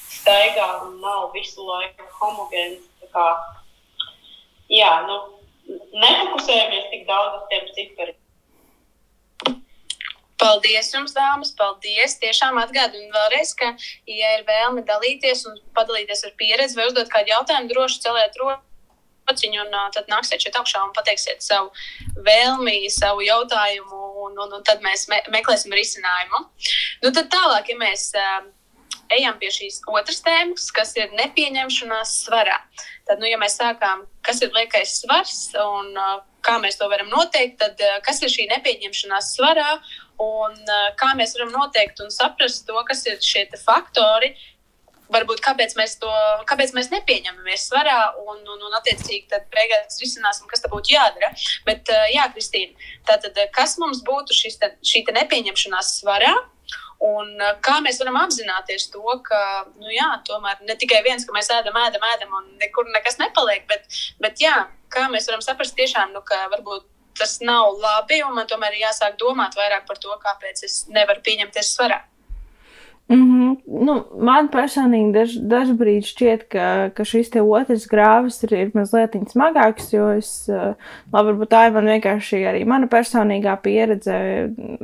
staigā 0.06 0.68
un 0.86 0.98
nav 1.04 1.30
visu 1.36 1.66
laiku 1.66 2.08
homogēns. 2.20 2.88
Jā, 4.72 4.92
nu, 5.04 5.18
nefokusējamies 5.92 6.90
tik 6.90 7.06
daudz 7.08 7.40
uz 7.40 7.48
tiem 7.52 7.70
cipariem. 7.76 8.18
Paldies 10.42 10.88
jums, 10.90 11.12
dāmas! 11.14 11.52
Paldies! 11.54 12.16
Tiešām 12.18 12.56
atgādinu 12.58 13.12
vēlreiz, 13.14 13.52
ka, 13.54 13.68
ja 14.10 14.32
ir 14.38 14.42
vēlme 14.48 14.82
dalīties 14.88 15.44
un 15.46 15.60
padalīties 15.76 16.24
ar 16.26 16.32
pieredzi 16.40 16.78
vai 16.78 16.88
uzdot 16.88 17.12
kādu 17.12 17.30
jautājumu, 17.30 17.70
droši 17.70 18.02
celiet 18.02 18.34
rociņu 19.30 19.60
un 19.64 19.76
uh, 19.76 19.90
tad 19.94 20.08
nāksiet 20.12 20.42
šeit 20.44 20.56
augšā 20.58 20.82
un 20.86 20.94
pateiksiet 20.96 21.44
savu 21.44 21.70
vēlmi, 22.26 22.88
savu 22.92 23.24
jautājumu, 23.26 24.00
un, 24.26 24.40
un, 24.44 24.56
un 24.58 24.66
tad 24.66 24.82
mēs 24.84 25.06
me 25.12 25.22
meklēsim 25.34 25.74
risinājumu. 25.76 26.44
Nu, 27.04 27.12
tad 27.12 27.30
tālāk, 27.32 27.72
ja 27.72 27.78
mēs 27.80 28.10
uh, 28.18 28.42
ejam 29.12 29.38
pie 29.40 29.52
šīs 29.52 29.82
otras 29.92 30.22
tēmas, 30.24 30.70
kas 30.74 30.94
ir 30.98 31.14
nepieņemšanās 31.18 32.18
svarā. 32.26 32.58
Tad, 33.08 33.18
nu, 33.20 33.28
ja 33.28 33.40
mēs 33.40 33.58
sākām, 33.60 34.06
kas 34.26 34.42
ir 34.44 34.54
liekais 34.54 35.00
svars 35.02 35.50
un 35.58 35.92
uh, 35.96 36.20
kā 36.42 36.56
mēs 36.62 36.78
to 36.80 36.88
varam 36.90 37.10
noteikt, 37.12 37.60
tad 37.62 37.82
uh, 37.82 37.98
kas 38.06 38.22
ir 38.24 38.32
šī 38.32 38.48
nepieņemšanās 38.54 39.34
svarā 39.36 39.76
Un 40.22 40.54
uh, 40.54 40.90
kā 40.98 41.12
mēs 41.18 41.34
varam 41.36 41.52
noteikt 41.54 42.02
un 42.04 42.12
saprast 42.12 42.66
to, 42.68 42.76
kas 42.88 43.04
ir 43.08 43.18
šie 43.24 43.46
faktori, 43.58 44.32
varbūt 45.14 45.42
kāpēc 45.44 45.76
mēs 45.78 45.98
to 46.02 46.12
kāpēc 46.50 46.74
mēs 46.76 46.90
nepieņemamies 46.92 47.66
svarā, 47.70 47.98
un, 48.22 48.40
un, 48.42 48.64
un 48.68 48.78
attiecīgi 48.80 49.28
tad 49.32 49.48
beigās 49.54 50.00
risināsim, 50.02 50.48
kas 50.50 50.64
tam 50.64 50.74
būtu 50.74 50.94
jādara. 50.94 51.32
Bet, 51.68 51.88
uh, 51.92 52.08
jā, 52.12 52.28
Kristīna, 52.34 52.90
tātad 53.08 53.38
kas 53.54 53.78
mums 53.82 54.02
būtu 54.06 54.36
šis, 54.36 54.58
te, 54.62 54.74
šī 54.86 55.06
te 55.08 55.16
nepieņemšanās 55.20 55.98
svarā? 56.00 56.34
Un 57.02 57.32
kā 57.66 57.80
mēs 57.82 57.96
varam 57.98 58.20
apzināties 58.20 58.84
to, 58.92 59.02
ka 59.26 59.38
nu 59.82 59.90
jā, 59.90 60.06
tomēr 60.28 60.60
ne 60.68 60.76
tikai 60.78 61.00
viens, 61.02 61.24
ka 61.26 61.34
mēs 61.34 61.50
ēdam, 61.50 61.74
ēdam, 61.80 62.04
ēdam 62.12 62.36
un 62.38 62.44
nekur 62.60 62.86
nekas 62.94 63.18
nepaliek, 63.18 63.64
bet, 63.66 63.88
bet 64.22 64.38
jā, 64.38 64.54
kā 64.92 65.08
mēs 65.10 65.26
varam 65.26 65.42
saprast 65.42 65.74
tiešām, 65.78 66.12
nu, 66.14 66.22
ka 66.22 66.44
varbūt 66.52 66.86
tas 67.18 67.40
nav 67.42 67.74
labi, 67.82 68.22
un 68.22 68.36
man 68.38 68.46
tomēr 68.48 68.78
jāsāk 68.78 69.18
domāt 69.20 69.58
vairāk 69.58 69.84
par 69.88 69.98
to, 69.98 70.14
kāpēc 70.22 70.62
es 70.68 70.78
nevaru 70.94 71.24
pieņemties 71.26 71.74
svarā. 71.74 71.98
Mm 73.12 73.24
-hmm. 73.30 73.56
nu, 73.84 73.94
man 74.24 74.48
personīgi 74.48 75.12
daž, 75.12 75.32
dažkārt 75.52 76.06
šķiet, 76.08 76.44
ka, 76.48 76.90
ka 76.94 77.04
šis 77.04 77.30
otrs 77.36 77.84
grāvis 77.90 78.42
ir, 78.44 78.54
ir 78.54 78.70
mazliet 78.74 79.16
smagāks, 79.28 79.92
jo 79.92 80.08
es, 80.16 80.48
labi, 80.48 81.28
varbūt 81.28 81.52
tā 81.52 81.66
ir 81.66 81.72
man 81.72 81.90
vienkārši 81.92 82.40
arī 82.48 82.64
mana 82.66 82.86
personīgā 82.86 83.56
pieredze. 83.62 84.16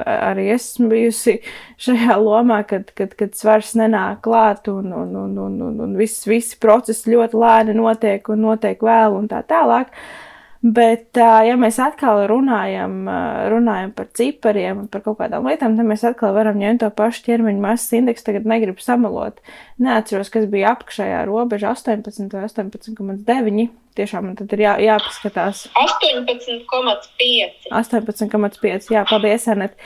Arī 0.05 0.49
es 0.53 0.69
esmu 0.73 0.89
bijusi 0.89 1.39
šajā 1.79 2.21
lomā, 2.21 2.63
kad, 2.67 2.93
kad, 2.95 3.15
kad 3.15 3.35
svars 3.35 3.75
nenāk 3.75 4.21
klāt 4.21 4.69
un, 4.69 4.93
un, 4.93 5.17
un, 5.17 5.39
un, 5.39 5.61
un, 5.63 5.81
un 5.81 5.97
viss, 5.97 6.27
visi 6.27 6.59
procesi 6.61 7.11
ļoti 7.17 7.37
lēni 7.37 7.75
notiek 7.75 8.29
un 8.29 8.41
notiek 8.41 8.83
vēl 8.83 9.17
un 9.17 9.29
tā 9.29 9.43
tālāk. 9.43 9.87
Uh, 9.89 10.28
Bet, 10.59 11.15
ja 11.15 11.55
mēs 11.55 11.77
atkal 11.79 12.25
runājam, 12.27 13.05
runājam 13.53 13.93
par 13.95 14.09
cipariem 14.19 14.81
un 14.83 14.89
par 14.91 15.05
kaut 15.05 15.21
kādām 15.21 15.47
lietām, 15.47 15.77
tad 15.79 15.87
mēs 15.87 16.03
atkal 16.09 16.35
varam 16.35 16.59
ņemt 16.59 16.83
to 16.83 16.89
pašu 16.99 17.23
ķermeņa 17.29 17.63
masas 17.63 17.95
indeksu. 17.95 18.25
Tagad 18.27 18.49
negribu 18.51 18.83
samalot. 18.83 19.39
Neatceros, 19.79 20.33
kas 20.35 20.49
bija 20.51 20.75
apakšējā 20.75 21.23
robeža 21.31 21.71
18 21.77 22.35
vai 22.35 22.43
18,9. 22.49 23.69
Tiešām 23.99 24.27
man 24.27 24.35
tad 24.39 24.57
ir 24.57 24.65
jā, 24.67 24.75
jāpaskatās. 24.83 25.69
18,5. 25.79 27.71
18,5. 27.71 28.93
Jā, 28.97 29.07
paldies, 29.07 29.47
Anet. 29.55 29.79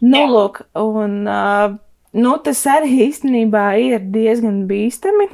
Nu, 0.00 0.24
jā. 0.24 0.28
lūk, 0.32 0.64
un 0.80 1.20
nu, 1.28 2.36
tas 2.48 2.64
arī 2.72 3.10
īstenībā 3.10 3.70
ir 3.80 4.08
diezgan 4.08 4.64
bīstami 4.72 5.28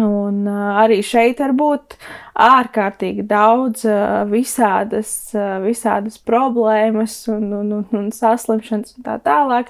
Un 0.00 0.46
uh, 0.48 0.78
arī 0.80 1.02
šeit 1.04 1.42
var 1.42 1.52
būt 1.52 1.98
ārkārtīgi 2.40 3.26
daudz 3.28 3.84
uh, 3.84 4.22
visādas, 4.30 5.10
uh, 5.36 5.58
visādas 5.60 6.16
problēmas 6.16 7.18
un, 7.28 7.50
un, 7.58 7.74
un, 7.80 7.84
un 7.98 8.06
saslimšanas 8.16 8.96
un 8.96 9.04
tā 9.04 9.18
tālāk. 9.26 9.68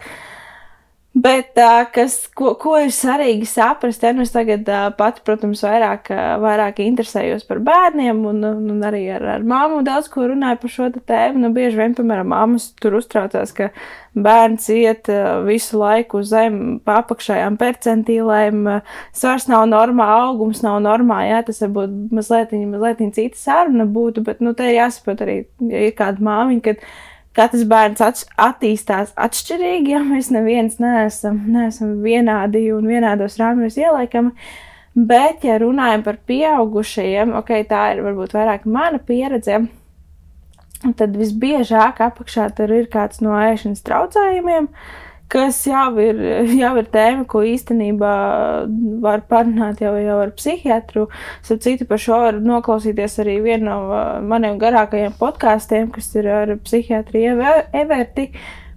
Bet 1.12 1.59
kas, 1.92 2.14
ko, 2.33 2.55
ko 2.57 2.79
ir 2.81 2.92
svarīgi 2.94 3.44
saprast, 3.44 4.01
ja 4.01 4.14
nu 4.16 4.25
es 4.25 4.31
tagad 4.33 4.64
pati, 4.96 5.20
protams, 5.27 5.61
vairāk, 5.61 6.09
vairāk 6.40 6.81
interesējos 6.81 7.44
par 7.44 7.61
bērniem 7.61 8.22
un, 8.31 8.38
un, 8.48 8.79
arī 8.88 9.03
ar, 9.12 9.27
ar 9.35 9.44
māmu 9.44 9.83
daudz 9.85 10.09
ko 10.12 10.25
runāju 10.31 10.62
par 10.62 10.72
šo 10.72 10.88
tēmu. 10.96 11.42
Nu, 11.44 11.51
bieži 11.53 11.77
vien, 11.83 11.92
piemēram, 11.98 12.33
māmas 12.33 12.70
tur 12.81 12.96
uztraucās, 12.96 13.53
ka 13.53 13.68
bērns 14.16 14.70
iet 14.72 15.12
visu 15.44 15.83
laiku 15.85 16.25
zem 16.25 16.81
apakšējām 16.88 17.61
percentīlēm, 17.61 18.64
svars 19.12 19.51
nav 19.53 19.68
normā, 19.68 20.09
augums 20.31 20.64
nav 20.64 20.81
normā, 20.85 21.27
jā, 21.29 21.44
tas 21.44 21.61
varbūt 21.66 22.16
mazliet, 22.16 22.57
mazliet 22.72 23.05
cita 23.20 23.37
saruna 23.37 23.85
būtu, 23.85 24.25
bet, 24.25 24.40
nu, 24.40 24.57
te 24.57 24.72
ir 24.72 24.81
jāsaprot 24.81 25.25
arī, 25.29 25.42
ja 25.68 25.88
ir 25.90 25.96
kāda 26.01 26.25
māmiņa, 26.25 26.68
kad 26.70 26.87
katrs 27.37 27.64
bērns 27.68 28.03
attīstās 28.40 29.14
atšķirīgi, 29.16 29.95
ja 29.95 30.03
mēs 30.07 30.33
neviens 30.35 30.79
neesam, 30.83 31.42
neesam 31.53 31.99
vienādi 32.05 32.66
un 32.75 32.88
vienādos 32.90 33.38
rāmjos 33.40 33.79
ieliekami. 33.81 34.35
Bet, 34.92 35.47
ja 35.49 35.57
runājam 35.62 36.03
par 36.05 36.18
pieaugušajiem, 36.29 37.33
ok, 37.38 37.55
tā 37.71 37.85
ir 37.95 38.03
varbūt 38.05 38.35
vairāk 38.37 38.66
mana 38.68 39.01
pieredze, 39.01 39.62
tad 40.99 41.16
visbiežāk 41.16 42.03
apakšā 42.05 42.51
tur 42.59 42.75
ir 42.77 42.90
kāds 42.92 43.23
no 43.25 43.33
ēšanas 43.38 43.81
traucējumiem. 43.87 44.68
Uh, 44.68 45.01
kas 45.33 45.62
jau 45.66 45.90
ir, 46.03 46.18
jau 46.61 46.73
ir 46.81 46.88
tēma, 46.92 47.27
ko 47.31 47.42
īstenībā 47.47 48.14
var 49.03 49.25
parunāt 49.31 49.83
jau, 49.85 49.95
jau 49.97 50.18
ar 50.27 50.33
psihiatru. 50.37 51.07
Starp 51.45 51.62
citu, 51.64 51.88
par 51.88 52.03
šo 52.03 52.21
var 52.27 52.40
noklausīties 52.45 53.21
arī 53.25 53.38
viena 53.45 53.71
no 53.71 53.77
uh, 53.88 54.01
maniem 54.25 54.61
garākajiem 54.61 55.16
podkāstiem, 55.21 55.92
kas 55.95 56.11
ir 56.18 56.29
ar 56.33 56.57
psihiatru 56.64 57.23
Everti, 57.73 58.29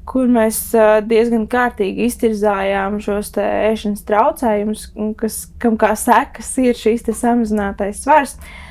kur 0.08 0.30
mēs 0.32 0.60
uh, 0.78 1.00
diezgan 1.04 1.48
kārtīgi 1.52 2.08
iztirzājām 2.10 3.02
šos 3.04 3.34
ēšanas 3.42 4.06
traucējumus, 4.08 4.92
kas, 5.20 5.42
kam 5.60 5.80
kā 5.82 5.92
sekas 6.00 6.54
ir 6.64 6.78
šīs 6.80 7.10
samazinātais 7.12 8.06
svars. 8.06 8.38
Uh, 8.40 8.65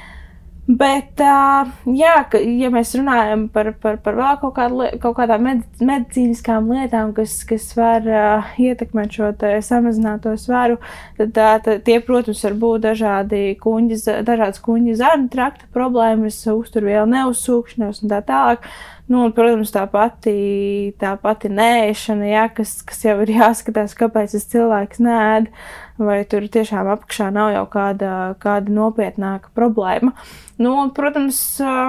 Bet, 0.65 1.21
jā, 1.21 2.13
ka, 2.33 2.39
ja 2.41 2.71
mēs 2.73 2.95
runājam 2.97 3.43
par, 3.53 3.69
par, 3.83 3.99
par 4.01 4.15
vēl 4.17 4.37
kaut, 4.41 4.55
kādu, 4.57 4.87
kaut 5.03 5.19
kādām 5.19 5.45
medicīniskām 5.45 6.71
lietām, 6.73 7.11
kas, 7.13 7.35
kas 7.45 7.67
var 7.77 8.07
uh, 8.09 8.55
ietekmēt 8.57 9.13
šo 9.13 9.29
samazināto 9.61 10.33
svaru, 10.41 10.79
tad 11.19 11.35
tā, 11.37 11.51
tā, 11.67 11.75
tie, 11.85 11.99
protams, 12.01 12.41
var 12.49 12.57
būt 12.63 12.87
dažādi 12.87 13.43
kuņģi, 13.61 13.99
dažādas 14.25 14.63
kuņģa 14.65 14.95
zarnu 15.03 15.29
trakta 15.35 15.69
problēmas, 15.75 16.41
uzturvielu 16.49 17.13
neuzsūkšanos 17.13 18.01
un 18.01 18.15
tā 18.15 18.23
tālāk. 18.25 18.65
Nu, 19.05 19.27
un, 19.27 19.37
protams, 19.37 19.69
tā 19.69 19.83
pati, 19.93 20.95
tā 20.97 21.13
pati 21.21 21.51
nēšana, 21.53 22.31
jā, 22.31 22.47
kas, 22.57 22.79
kas 22.89 23.05
jau 23.05 23.19
ir 23.21 23.35
jāskatās, 23.35 23.93
kāpēc 24.01 24.33
tas 24.33 24.49
cilvēks 24.55 25.05
nēd, 25.05 25.53
vai 26.01 26.23
tur 26.25 26.49
tiešām 26.49 26.89
apakšā 26.97 27.29
nav 27.37 27.53
jau 27.53 27.69
kāda, 27.77 28.17
kāda 28.41 28.73
nopietnāka 28.81 29.53
problēma. 29.53 30.17
Uh, 30.17 30.44
Nu, 30.57 30.77
un, 30.79 30.93
protams, 30.95 31.39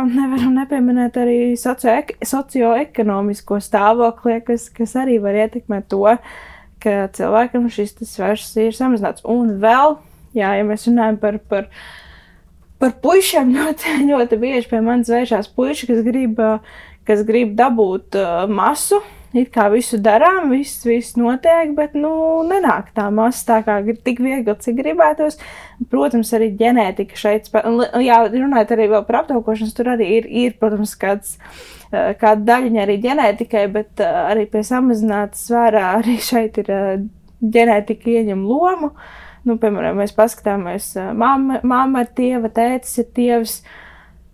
nevaram 0.09 0.55
nepieminēt 0.57 1.19
arī 1.21 1.37
socioekonomisko 1.59 3.59
stāvokli, 3.61 4.39
kas, 4.47 4.71
kas 4.73 4.95
arī 4.97 5.19
var 5.21 5.37
ietekmēt 5.43 5.85
to, 5.93 6.01
ka 6.81 6.95
cilvēkam 7.13 7.67
šis 7.69 7.93
svars 8.09 8.47
ir 8.57 8.73
samazināts. 8.73 9.21
Un 9.29 9.59
vēl, 9.61 9.99
jā, 10.37 10.55
ja 10.57 10.65
mēs 10.65 10.87
runājam 10.89 11.19
par, 11.21 11.37
par, 11.51 11.69
par 12.81 12.97
puišiem, 13.05 13.53
ļoti, 13.59 13.99
ļoti 14.09 14.41
bieži 14.41 14.71
pie 14.73 14.81
manis 14.85 15.13
vēršās 15.13 15.51
puiši, 15.53 15.91
kas 15.91 16.01
grib, 16.07 16.41
kas 17.05 17.21
grib 17.27 17.53
dabūt 17.59 18.17
masu 18.49 19.03
it 19.33 19.49
kā 19.53 19.65
visu 19.73 19.97
darām, 20.01 20.49
viss, 20.53 20.83
viss 20.85 21.15
notiek, 21.19 21.73
bet, 21.77 21.95
nu, 21.97 22.11
nenāk 22.47 22.91
tā 22.95 23.07
masa 23.13 23.45
tā 23.49 23.57
kā 23.65 23.79
tik 24.05 24.21
viegli, 24.23 24.55
cik 24.61 24.77
gribētos. 24.79 25.39
Protams, 25.91 26.31
arī 26.37 26.51
ģenētika 26.59 27.19
šeit 27.19 27.49
jā, 27.51 28.19
runājot 28.31 28.75
arī 28.75 28.87
par 28.95 29.21
aptaukošanas, 29.23 29.75
tur 29.75 29.91
arī 29.95 30.11
ir, 30.19 30.29
ir 30.29 30.55
protams, 30.61 30.95
kāds, 30.99 31.35
kāda 31.91 32.41
daļiņa 32.51 32.81
arī 32.85 32.97
ģenētikai, 33.03 33.65
bet 33.73 34.03
arī 34.05 34.47
pie 34.51 34.63
samazinātas 34.67 35.47
svērā 35.49 35.85
arī 35.99 36.17
šeit 36.29 36.59
ir 36.63 36.73
ģenētika 37.41 38.19
ieņem 38.19 38.45
lomu. 38.47 38.93
Nu, 39.45 39.59
piemēram, 39.61 39.99
mēs 40.01 40.15
paskatāmies, 40.15 40.95
mamma, 41.13 42.01
ir 42.01 42.13
tieva, 42.17 42.49
tētis 42.49 42.97
ir 43.03 43.11
tievs. 43.13 43.59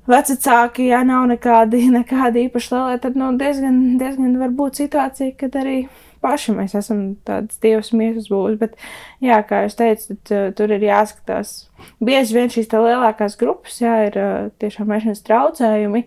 Vecāki, 0.09 0.87
ja 0.91 1.01
nav 1.07 1.27
nekādi, 1.31 1.83
nekādi 1.99 2.47
īpaši 2.47 2.73
lielie, 2.75 3.01
tad 3.03 3.19
nu, 3.19 3.31
diezgan, 3.39 3.81
diezgan 4.01 4.37
var 4.41 4.53
būt 4.57 4.81
situācija, 4.83 5.35
kad 5.39 5.57
arī 5.61 5.83
paši 6.21 6.53
mēs 6.57 6.75
esam 6.77 7.03
tādas 7.27 7.61
dievas 7.63 7.91
miesas 7.97 8.29
būs. 8.31 8.57
Bet, 8.61 8.77
jā, 9.23 9.39
kā 9.47 9.63
jūs 9.65 9.77
teicat, 9.79 10.11
tad, 10.11 10.33
uh, 10.35 10.51
tur 10.57 10.73
ir 10.75 10.85
jāskatās. 10.85 11.55
Bieži 12.03 12.37
vien 12.37 12.53
šīs 12.53 12.69
lielākās 12.73 13.39
grupas, 13.41 13.81
jā, 13.81 13.95
ir 14.09 14.19
uh, 14.21 14.51
tiešām 14.61 14.91
mešanas 14.91 15.25
traucējumi. 15.27 16.05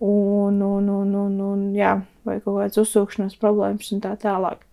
Un, 0.00 0.62
un, 0.64 0.88
un, 0.88 1.12
un, 1.26 1.32
un, 1.44 1.64
jā, 1.76 1.98
vai 2.24 2.38
kaut 2.40 2.56
kādas 2.56 2.80
uzsūkšanās 2.80 3.36
problēmas 3.40 3.92
un 3.92 4.00
tā 4.00 4.14
tālāk. 4.20 4.64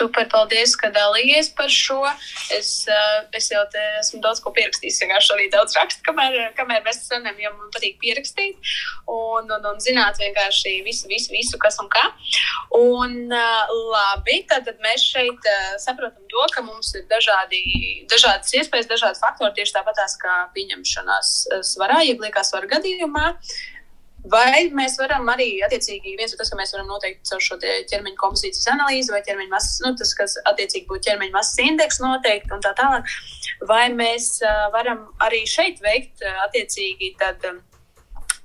Super, 0.00 0.24
paldies, 0.32 0.72
ka 0.80 0.88
dalījies 0.94 1.50
par 1.56 1.68
šo. 1.68 1.98
Es, 2.56 2.70
uh, 2.88 3.18
es 3.36 3.50
jau 3.52 3.60
te 3.72 3.82
esmu 3.98 4.22
daudz 4.24 4.40
ko 4.40 4.52
pierakstījis. 4.56 5.02
Vienkārši 5.02 5.34
arī 5.34 5.48
daudz 5.52 5.76
rakstu, 5.76 6.00
kamēr, 6.06 6.38
kamēr 6.56 6.80
mēs 6.86 7.02
sanām, 7.04 7.36
jo 7.36 7.52
man 7.52 7.68
patīk 7.74 7.98
pierakstīt 8.00 8.72
un, 9.04 9.50
un, 9.52 9.66
un 9.72 9.82
zināt 9.84 10.16
vienkārši 10.22 10.78
visu, 10.86 11.10
visu, 11.10 11.34
visu 11.34 11.60
kas 11.60 11.76
un 11.84 11.90
kā. 11.92 12.06
Un 12.78 13.18
uh, 13.28 13.74
labi, 13.92 14.40
tad 14.48 14.70
mēs 14.80 15.04
šeit 15.04 15.50
uh, 15.52 15.74
saprotam 15.84 16.24
to, 16.32 16.46
ka 16.54 16.64
mums 16.64 16.94
ir 16.96 17.04
dažādi, 17.12 17.60
dažādas 18.08 18.56
iespējas, 18.56 18.88
dažādi 18.88 19.20
faktori 19.20 19.58
tieši 19.60 19.76
tāpatās 19.76 20.16
kā 20.22 20.38
pieņemšanās 20.56 21.34
svarā, 21.74 22.00
jeb 22.08 22.24
liekās 22.24 22.54
svara 22.54 22.72
gadījumā. 22.72 23.34
Uh, 23.34 23.79
Vai 24.28 24.68
mēs 24.76 24.98
varam 25.00 25.28
arī, 25.32 25.62
attiecīgi, 25.64 26.16
viens 26.18 26.34
ir 26.34 26.40
tas, 26.40 26.50
ka 26.52 26.58
mēs 26.58 26.74
varam 26.74 26.90
noteikt 26.90 27.24
caur 27.30 27.40
šo 27.40 27.56
ķermeņa 27.60 28.18
kompozīcijas 28.20 28.68
analīzi, 28.74 29.14
vai 29.14 29.22
ķermeņa 29.24 29.52
masas, 29.54 29.78
nu, 29.84 29.94
tas, 29.96 30.12
kas 30.18 30.36
attiecīgi 30.50 30.88
būtu 30.90 31.08
ķermeņa 31.08 31.32
masas 31.38 31.62
indeks 31.64 32.02
noteikti 32.04 32.52
un 32.52 32.60
tā 32.64 32.74
tālāk. 32.76 33.08
Vai 33.70 33.86
mēs 33.94 34.34
uh, 34.44 34.68
varam 34.74 35.06
arī 35.24 35.46
šeit 35.48 35.80
veikt 35.84 36.20
uh, 36.20 36.44
attiecīgi 36.44 37.14
tad, 37.22 37.48
um, 37.48 37.62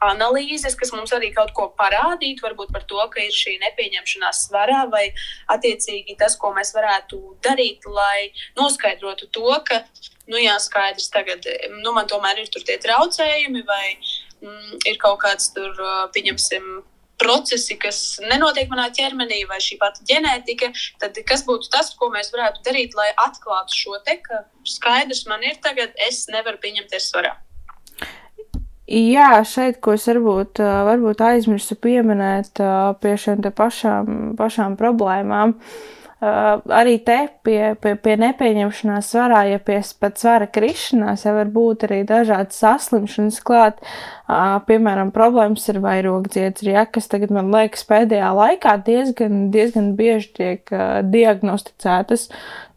analīzes, 0.04 0.76
kas 0.80 0.92
mums 0.96 1.14
arī 1.16 1.32
kaut 1.36 1.52
ko 1.56 1.68
parādītu, 1.80 2.44
varbūt 2.46 2.72
par 2.74 2.84
to, 2.90 3.00
ka 3.12 3.24
ir 3.24 3.34
šī 3.36 3.58
nepieņemšanās 3.64 4.46
svarā, 4.48 4.84
vai 4.92 5.08
attiecīgi 5.52 6.18
tas, 6.20 6.36
ko 6.40 6.52
mēs 6.56 6.74
varētu 6.76 7.20
darīt, 7.46 7.88
lai 7.88 8.32
noskaidrotu 8.60 9.30
to, 9.32 9.48
ka, 9.68 9.82
nu 10.32 10.42
jā, 10.42 10.58
skaidrs, 10.62 11.10
tagad, 11.14 11.48
nu, 11.82 11.94
man 11.96 12.10
tomēr 12.12 12.44
ir 12.44 12.52
tie 12.56 12.78
traucējumi, 12.82 13.64
vai 13.68 13.96
mm, 14.46 14.84
ir 14.90 15.00
kaut 15.02 15.20
kāds 15.24 15.50
tur, 15.56 15.74
pieņemsim, 16.16 16.84
procesi, 17.22 17.78
kas 17.80 18.00
nenotiek 18.28 18.68
manā 18.72 18.90
ķermenī, 18.96 19.46
vai 19.50 19.62
šī 19.64 19.78
pati 19.80 20.04
ģenētika, 20.10 20.72
tad 21.02 21.18
kas 21.28 21.46
būtu 21.48 21.72
tas, 21.72 21.94
ko 21.96 22.10
mēs 22.14 22.32
varētu 22.34 22.64
darīt, 22.68 22.96
lai 22.98 23.10
atklātu 23.26 23.76
šo 23.76 24.00
te, 24.06 24.20
ka 24.24 24.44
skaidrs 24.68 25.26
man 25.32 25.44
ir 25.48 25.58
tagad, 25.64 25.96
es 26.08 26.26
nevaru 26.32 26.60
pieņemties 26.64 27.10
svarā. 27.14 27.36
Jā, 28.86 29.40
šeit, 29.50 29.80
ko 29.82 29.96
es 29.98 30.04
varbūt, 30.06 30.60
varbūt 30.62 31.24
aizmirsu 31.26 31.78
pieminēt 31.82 32.62
pie 33.02 33.16
šiem 33.18 33.42
pašām, 33.58 34.36
pašām 34.38 34.76
problēmām. 34.78 35.56
Uh, 35.56 35.95
Uh, 36.26 36.62
arī 36.74 36.96
te 37.06 37.18
pie, 37.46 37.76
pie, 37.78 37.92
pie 38.02 38.14
nepieņemšanās 38.18 39.10
svarā, 39.14 39.44
ja 39.46 39.60
pie 39.62 39.76
pat 40.02 40.16
svara 40.18 40.48
krišanās, 40.50 41.26
jau 41.28 41.34
var 41.36 41.50
būt 41.54 41.84
arī 41.86 42.00
dažādas 42.08 42.58
saslimšanas 42.64 43.38
klāt. 43.46 43.84
Uh, 44.26 44.56
piemēram, 44.66 45.12
problēmas 45.14 45.68
ar 45.70 45.78
vairogdziedri, 45.84 46.72
ja, 46.74 46.88
kas 46.90 47.12
tagad 47.12 47.34
man 47.36 47.52
liekas 47.54 47.86
pēdējā 47.86 48.32
laikā 48.40 48.74
diezgan, 48.88 49.44
diezgan 49.54 49.92
bieži 50.00 50.32
tiek 50.40 50.74
uh, 50.74 51.04
diagnosticētas. 51.06 52.26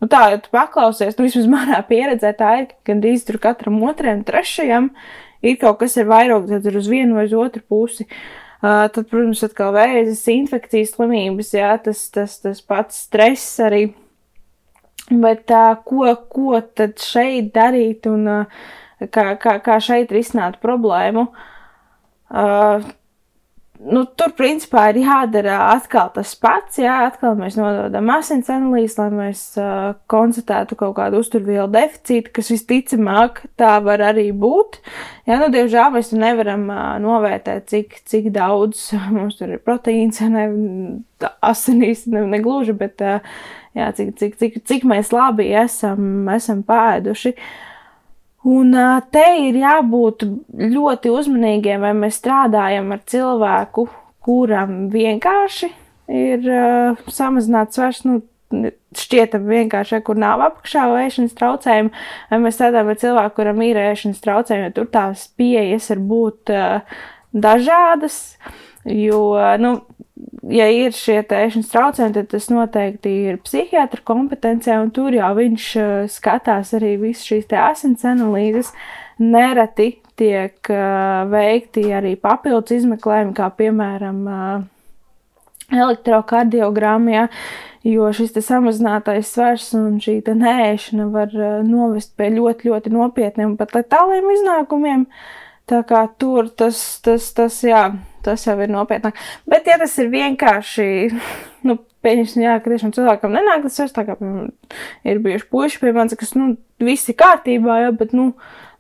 Nu, 0.03 0.11
tā, 0.13 0.27
ja 0.35 0.43
tu 0.45 0.53
paklausies, 0.53 1.17
nu, 1.17 1.25
vismaz 1.31 1.49
manā 1.55 1.81
pieredzē 1.93 2.35
tā 2.37 2.51
ir, 2.61 2.69
ka 2.75 2.93
gandrīz 2.93 3.25
tur 3.31 3.41
katram 3.47 3.81
otrajam, 3.87 4.27
trešajam 4.29 4.93
ir 5.41 5.57
kaut 5.63 5.81
kas 5.81 5.97
ar 5.97 6.11
vairogdziedri 6.11 6.83
uz 6.83 6.93
vienu 6.93 7.17
vai 7.17 7.25
uz 7.31 7.39
otru 7.47 7.65
pusi. 7.65 8.05
Uh, 8.05 8.48
tad, 8.63 9.05
protams, 9.11 9.45
atkal 9.47 9.73
vēzis, 9.77 10.25
infekcijas 10.33 10.97
slimības, 10.97 11.55
jā, 11.55 11.71
tas, 11.85 12.05
tas, 12.15 12.39
tas 12.43 12.63
pats 12.65 13.05
stress 13.07 13.61
arī. 13.63 13.85
Bet 15.09 15.53
uh, 15.55 15.77
ko, 15.89 16.11
ko 16.29 16.59
tad 16.77 16.99
šeit 17.01 17.53
darīt 17.55 18.09
un 18.11 18.27
kā, 19.09 19.29
kā, 19.41 19.55
kā 19.65 19.79
šeit 19.81 20.13
risināt 20.13 20.59
problēmu? 20.65 21.29
Uh, 22.29 22.85
nu, 23.79 24.03
tur 24.19 24.33
principā 24.39 24.89
ir 24.91 25.01
jādara 25.05 25.59
atkal 25.73 26.11
tas 26.15 26.33
pats. 26.41 26.81
Jā, 26.81 26.95
atkal 27.09 27.37
mēs 27.39 27.59
nododam 27.59 28.11
asins 28.15 28.51
analīzi, 28.53 28.99
lai 29.01 29.09
mēs 29.15 29.43
uh, 29.61 29.93
konstatētu 30.11 30.79
kaut 30.81 30.97
kādu 30.99 31.21
uzturvielu 31.23 31.69
deficītu, 31.75 32.33
kas 32.39 32.51
visticamāk 32.55 33.45
tā 33.61 33.77
var 33.85 34.03
arī 34.11 34.29
būt. 34.33 34.81
Jā, 35.29 35.39
nu, 35.43 35.51
diemžēl 35.55 35.95
mēs 35.95 36.11
nevaram 36.17 36.67
uh, 36.73 36.83
novērtēt, 37.05 37.69
cik, 37.71 38.01
cik 38.09 38.33
daudz 38.35 38.89
mums 39.17 39.39
tur 39.39 39.55
ir 39.55 39.63
proteīns, 39.63 40.21
ne 40.27 40.49
asinīs, 41.45 42.07
ne, 42.11 42.27
ne 42.31 42.43
gluži, 42.43 42.75
bet 42.79 43.03
uh, 43.07 43.23
jā, 43.79 43.93
cik, 43.95 44.17
cik, 44.19 44.37
cik, 44.43 44.61
cik 44.69 44.91
mēs 44.91 45.15
labi 45.15 45.53
esam, 45.63 46.29
esam 46.35 46.67
pēduši. 46.67 47.35
Uh, 47.39 47.68
Un 48.49 48.73
te 49.13 49.25
ir 49.43 49.59
jābūt 49.61 50.25
ļoti 50.57 51.11
uzmanīgiem, 51.13 51.83
vai 51.85 51.93
mēs 51.99 52.21
strādājam 52.21 52.95
ar 52.95 53.03
cilvēku, 53.11 53.89
kuram 54.25 54.87
vienkārši 54.93 55.69
ir 56.09 56.47
uh, 56.49 57.09
samazināts 57.13 57.77
svars, 57.77 58.03
nu, 58.09 58.21
šķietam 58.97 59.45
vienkārši, 59.49 60.01
kur 60.07 60.17
nav 60.21 60.41
apakšā 60.47 60.87
ēšanas 61.03 61.37
traucējumi, 61.37 61.93
vai 62.31 62.39
mēs 62.41 62.57
strādājam 62.57 62.93
ar 62.93 63.01
cilvēku, 63.03 63.35
kuram 63.37 63.61
ir 63.67 63.81
ēšanas 63.83 64.25
traucējumi, 64.25 64.71
jo 64.71 64.77
tur 64.79 64.89
tās 64.95 65.27
pieejas 65.37 65.91
var 65.93 66.03
būt 66.13 66.55
uh, 66.55 67.03
dažādas, 67.37 68.19
jo, 68.89 69.21
nu, 69.61 69.75
ja 70.53 70.69
ir 70.73 70.95
šie 70.97 71.21
ēšanas 71.23 71.71
traucējumi, 71.73 72.15
tad 72.17 72.31
tas 72.33 72.49
noteikti 72.53 73.13
ir 73.31 73.41
psihiatra 73.45 74.03
kompetencijā, 74.09 74.79
un 74.83 74.93
tur 74.95 75.17
jau 75.17 75.31
viņš 75.39 75.69
uh, 75.81 75.93
skatās 76.11 76.75
arī 76.79 76.97
visas 77.01 77.27
šīs 77.29 77.53
asins 77.59 78.07
analīzes. 78.09 78.73
Nereti 79.19 79.97
tiek 80.19 80.71
uh, 80.73 81.25
veikti 81.31 81.89
arī 81.95 82.15
papildus 82.21 82.77
izmeklējumi, 82.79 83.35
kā 83.37 83.49
piemēram 83.59 84.21
uh, 84.27 84.45
elektrokardiogramma, 85.75 87.11
ja, 87.15 87.27
jo 87.87 88.09
šis 88.15 88.37
samazinātais 88.45 89.31
svars 89.35 89.71
un 89.79 89.99
šī 90.03 90.21
nēšana 90.27 91.11
var 91.15 91.35
uh, 91.35 91.59
novest 91.67 92.15
pie 92.19 92.31
ļoti, 92.35 92.71
ļoti 92.71 92.95
nopietniem 92.95 93.59
pat 93.61 93.77
letāliem 93.77 94.33
iznākumiem. 94.37 95.07
Tā 95.69 95.83
kā 95.85 96.07
tur 96.17 96.49
tas, 96.57 96.79
tas, 97.05 97.27
tas, 97.37 97.59
jā, 97.67 97.83
tas 98.25 98.47
jau 98.47 98.55
ir 98.65 98.71
nopietnāk. 98.73 99.19
Bet, 99.49 99.69
ja 99.69 99.77
tas 99.81 99.93
ir 100.01 100.09
vienkārši, 100.13 100.87
nu, 101.69 101.77
pieņemsim, 102.05 102.45
jā, 102.47 102.55
ka 102.63 102.73
tiešām 102.73 102.95
cilvēkam 102.97 103.35
nenāk 103.37 103.67
tas 103.67 103.77
vairs 103.83 103.97
tā 103.97 104.07
kā, 104.09 104.17
ir 105.05 105.21
bijuši 105.25 105.49
puiši 105.53 105.81
pie 105.83 105.93
manis, 105.97 106.17
kas, 106.17 106.33
nu, 106.39 106.55
visi 106.81 107.13
kārtībā, 107.19 107.83
jā, 107.85 107.91
bet, 108.01 108.15
nu, 108.17 108.31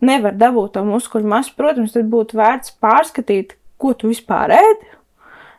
nevar 0.01 0.36
dabūt 0.39 0.78
to 0.78 0.84
muskuļu 0.89 1.28
masu, 1.28 1.53
protams, 1.59 1.93
tad 1.97 2.09
būtu 2.09 2.39
vērts 2.39 2.78
pārskatīt, 2.80 3.59
ko 3.78 3.93
tu 3.99 4.12
vispār 4.12 4.55
ēdi. 4.57 4.95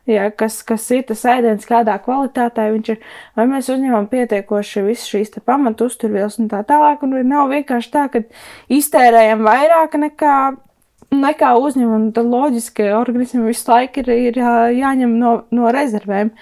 Jā, 0.10 0.24
kas, 0.34 0.56
kas 0.66 0.88
ir 0.96 1.04
tas 1.06 1.22
ēdiens, 1.30 1.68
kādā 1.70 1.94
kvalitātē 2.02 2.64
viņš 2.74 2.88
ir, 2.96 3.04
vai 3.38 3.46
mēs 3.52 3.68
uzņemam 3.70 4.08
pietiekoši 4.10 4.82
visas 4.88 5.06
šīs 5.12 5.36
pamatu 5.46 5.86
uzturvielas 5.86 6.40
un 6.42 6.50
tā 6.50 6.64
tālāk, 6.66 7.04
un 7.06 7.14
nav 7.30 7.52
vienkārši 7.52 7.92
tā, 7.94 8.08
ka 8.10 8.24
iztērējam 8.74 9.46
vairāk 9.46 10.00
nekā 10.02 10.40
nekā 11.16 11.54
uzņem, 11.60 11.92
un 11.96 12.08
tad 12.16 12.30
loģiski 12.30 12.90
organismam 12.96 13.50
visu 13.50 13.72
laiku 13.72 14.04
ir, 14.04 14.12
ir 14.30 14.42
jāņem 14.78 15.16
no, 15.22 15.36
no 15.56 15.72
rezervēm. 15.74 16.34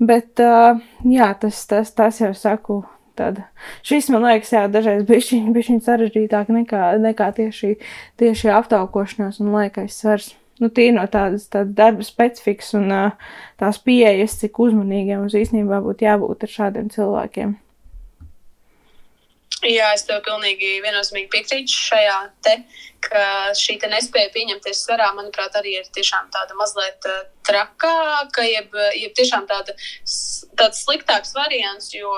Bet, 0.00 0.40
jā, 0.40 1.28
tas, 1.40 1.60
tas, 1.68 1.92
tas 1.96 2.22
jau 2.22 2.32
saku. 2.36 2.82
Tad. 3.18 3.42
Šis 3.84 4.06
man 4.08 4.22
liekas, 4.24 4.52
jā, 4.54 4.62
dažreiz 4.72 5.02
bija 5.04 5.80
sarežģītāk 5.84 6.48
nekā, 6.54 6.84
nekā 7.02 7.26
tieši, 7.36 7.74
tieši 8.22 8.52
aptaukošanās 8.54 9.42
un 9.42 9.50
laikais 9.52 9.98
svars. 9.98 10.30
Nu, 10.60 10.70
Tīri 10.72 10.94
no 10.96 11.06
tādas, 11.08 11.46
tādas 11.52 11.74
darba 11.76 12.04
specifikas 12.04 12.74
un 12.78 12.92
tās 13.60 13.80
pieejas, 13.84 14.38
cik 14.40 14.60
uzmanīgiem 14.60 15.24
mums 15.24 15.36
īstenībā 15.36 15.82
būtu 15.84 16.06
jābūt 16.06 16.46
ar 16.46 16.54
šādiem 16.54 16.88
cilvēkiem. 16.92 17.54
Jā, 19.60 19.90
es 19.92 20.06
tev 20.08 20.22
pilnīgi 20.24 20.78
viennozīmīgi 20.80 21.28
piekrītu 21.34 21.74
šajā 21.74 22.14
te, 22.46 22.54
ka 23.04 23.24
šī 23.56 23.74
te 23.82 23.90
nespēja 23.92 24.30
pieņemties 24.32 24.78
svarā, 24.86 25.10
manuprāt, 25.16 25.52
arī 25.58 25.74
ir 25.76 25.90
tiešām 25.92 26.30
tāda 26.32 26.56
mazliet 26.56 27.04
uh, 27.08 27.18
trakāka, 27.44 28.44
jeb, 28.48 28.72
jeb 28.96 29.12
tiešām 29.18 29.44
tāda, 29.50 29.74
tāds 30.56 30.80
sliktāks 30.86 31.34
variants, 31.36 31.90
jo 31.92 32.14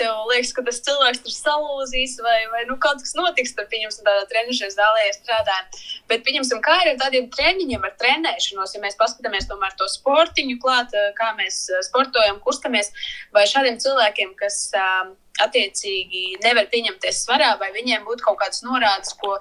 tev 0.00 0.22
liekas, 0.30 0.54
ka 0.56 0.64
tas 0.64 0.80
cilvēks 0.86 1.20
tur 1.26 1.34
salūzīs 1.34 2.16
vai, 2.24 2.38
vai 2.54 2.64
nu, 2.70 2.78
kaut 2.80 3.04
kas 3.04 3.12
notiks, 3.18 3.52
tad 3.58 3.68
pieņemsim 3.72 4.08
tādā 4.08 4.24
trenižera 4.32 4.72
zālē 4.72 5.04
strādājam. 5.18 5.68
Bet 6.08 6.24
pieņemsim, 6.24 6.64
kā 6.64 6.78
ir 6.80 6.94
ar 6.94 7.02
tādiem 7.04 7.28
treniņiem, 7.36 7.84
ar 7.84 7.92
trenēšanos, 8.00 8.72
ja 8.72 8.80
mēs 8.86 8.96
paskatāmies 9.00 9.52
tomēr 9.52 9.76
to 9.76 9.90
sportiņu 9.98 10.56
klāt, 10.64 10.96
kā 11.20 11.34
mēs 11.36 11.66
sportojam, 11.90 12.40
kustamies, 12.44 12.92
vai 13.36 13.44
šādiem 13.52 13.76
cilvēkiem, 13.84 14.32
kas 14.40 14.62
uh, 14.72 15.12
attiecīgi 15.44 16.38
nevar 16.44 16.68
pieņemties 16.72 17.22
svarā, 17.26 17.54
vai 17.60 17.70
viņiem 17.74 18.04
būtu 18.06 18.24
kaut 18.26 18.38
kādas 18.40 18.62
norādes, 18.64 19.12
ko, 19.20 19.36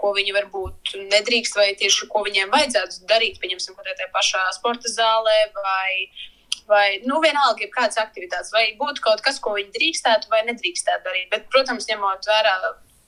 ko 0.00 0.12
viņi 0.16 0.34
varbūt 0.36 0.94
nedrīkst, 1.12 1.56
vai 1.58 1.72
tieši 1.80 2.08
ko 2.12 2.24
viņiem 2.26 2.52
vajadzētu 2.54 3.08
darīt, 3.10 3.40
pieņemsim, 3.42 3.76
kaut 3.76 3.88
kādā 3.88 4.10
pašā 4.14 4.44
sporta 4.56 4.92
zālē, 4.92 5.38
vai, 5.56 5.90
vai 6.70 6.86
nu, 7.06 7.18
vienalga, 7.24 7.64
ir 7.64 7.74
kādas 7.74 7.98
aktivitātes, 8.02 8.52
vai 8.54 8.70
būtu 8.78 9.04
kaut 9.06 9.24
kas, 9.26 9.42
ko 9.42 9.56
viņi 9.58 9.74
drīkstētu 9.76 10.30
vai 10.32 10.44
nedrīkstētu 10.52 11.06
darīt. 11.08 11.28
Bet, 11.34 11.50
protams, 11.52 11.90
ņemot 11.90 12.30
vērā. 12.30 12.56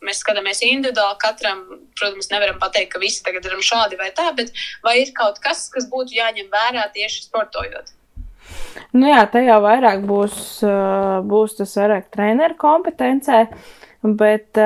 Mēs 0.02 0.18
skatāmies 0.18 0.58
individuāli, 0.66 1.14
katram, 1.22 1.60
protams, 1.94 2.26
nevaram 2.32 2.56
pateikt, 2.58 2.88
ka 2.90 2.98
visi 2.98 3.22
tagad 3.22 3.44
darām 3.46 3.60
šādi 3.62 3.94
vai 4.00 4.08
tā, 4.10 4.32
bet 4.34 4.50
vai 4.82 4.96
ir 5.04 5.12
kaut 5.14 5.38
kas, 5.44 5.68
kas 5.70 5.86
būtu 5.86 6.16
jāņem 6.16 6.48
vērā 6.50 6.88
tieši 6.96 7.28
sportojot? 7.28 7.92
Nu 8.92 9.08
jā, 9.08 9.22
jau 9.46 9.60
vairāk 9.64 10.02
būs, 10.04 10.34
būs 11.28 11.56
tas 11.60 11.78
vairāk 11.80 12.10
treneru 12.12 12.58
kompetencē, 12.60 13.46
bet 14.02 14.60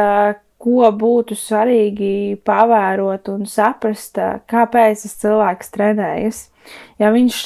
ko 0.67 0.89
būtu 0.91 1.37
svarīgi 1.39 2.41
pavērot 2.47 3.29
un 3.31 3.47
saprast, 3.47 4.19
kāpēc 4.51 5.05
tas 5.05 5.17
cilvēks 5.23 5.73
trenējas. 5.75 6.45
Ja 6.99 7.13
viņš 7.15 7.37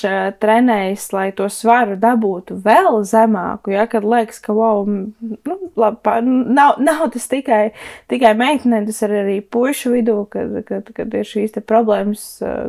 trenējas, 0.41 1.11
lai 1.13 1.27
to 1.37 1.51
svaru 1.53 1.99
dabūtu 2.01 2.57
vēl 2.65 3.03
zemāku, 3.05 3.75
ja 3.75 3.85
kad 3.91 4.07
liekas, 4.09 4.39
ka 4.41 4.55
wow, 4.57 4.87
nu, 4.89 5.57
labi, 5.77 6.15
nav, 6.57 6.79
nav 6.81 7.05
tas 7.13 7.29
tikai, 7.29 7.75
tikai 8.09 8.33
meitenēm, 8.39 8.89
tas 8.89 9.03
ir 9.05 9.13
arī 9.21 9.37
pušu 9.45 9.93
vidū, 9.99 10.23
kad, 10.33 10.57
kad, 10.71 10.89
kad 10.97 11.21
ir 11.21 11.29
šīs 11.29 11.61
problēmas 11.69 12.25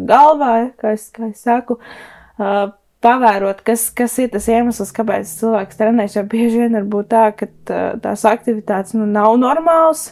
galvā, 0.10 0.74
kā 0.82 0.98
es, 0.98 1.08
kā 1.16 1.32
es 1.32 1.46
saku 1.48 1.80
pavērot, 3.02 3.64
kas, 3.66 3.88
kas 3.98 4.16
ir 4.22 4.30
tas 4.34 4.46
iemesls, 4.52 4.94
kāpēc 4.96 5.30
cilvēks 5.40 5.80
trenējas. 5.80 6.18
Jo 6.20 6.24
bieži 6.30 6.62
vien 6.64 6.78
var 6.78 6.88
būt 6.94 7.10
tā, 7.12 7.24
ka 7.38 7.50
tās 8.04 8.26
aktivitātes 8.30 8.96
nu, 8.98 9.08
nav 9.10 9.36
normālas. 9.42 10.12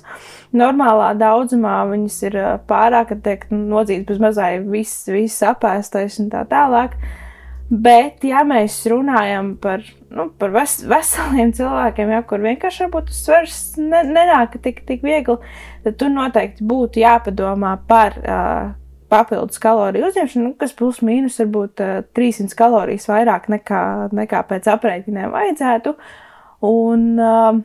Normālā 0.58 1.12
daudzumā 1.20 1.78
viņas 1.92 2.20
ir 2.26 2.38
pārāk, 2.70 3.12
kad 3.14 3.24
tiek 3.28 3.48
nodzīts 3.54 4.08
bez 4.10 4.22
mazai 4.24 4.54
viss, 4.66 5.06
viss 5.12 5.46
apēstais 5.46 6.18
un 6.24 6.32
tā 6.34 6.46
tālāk. 6.50 6.98
Bet, 7.70 8.24
ja 8.26 8.42
mēs 8.50 8.80
runājam 8.90 9.52
par, 9.62 9.84
nu, 10.10 10.32
par 10.42 10.50
ves, 10.56 10.80
veseliem 10.90 11.52
cilvēkiem, 11.54 12.16
ja, 12.16 12.24
kur 12.26 12.42
vienkārši 12.42 12.88
varbūt 12.88 13.12
svars 13.14 13.60
ne, 13.78 14.02
nenāk 14.10 14.58
tik, 14.64 14.82
tik 14.88 15.06
viegli, 15.06 15.38
tad 15.86 16.00
tur 16.02 16.10
noteikti 16.10 16.66
būtu 16.66 17.04
jāpadomā 17.04 17.76
par 17.86 18.18
uh, 18.24 18.72
papildus 19.10 19.62
kaloriju 19.62 20.10
uzņemšanu, 20.10 20.51
nu, 20.51 20.53
kas 20.60 20.76
plus 20.78 21.01
mīnus 21.05 21.39
varbūt 21.41 21.84
uh, 21.84 21.99
300 22.18 22.55
kalorijas 22.57 23.10
vairāk 23.10 23.49
nekā, 23.51 23.82
nekā 24.16 24.43
pēc 24.49 24.70
aprēķiniem 24.76 25.36
vajadzētu. 25.36 25.95
Un, 26.70 27.12
uh, 27.18 27.60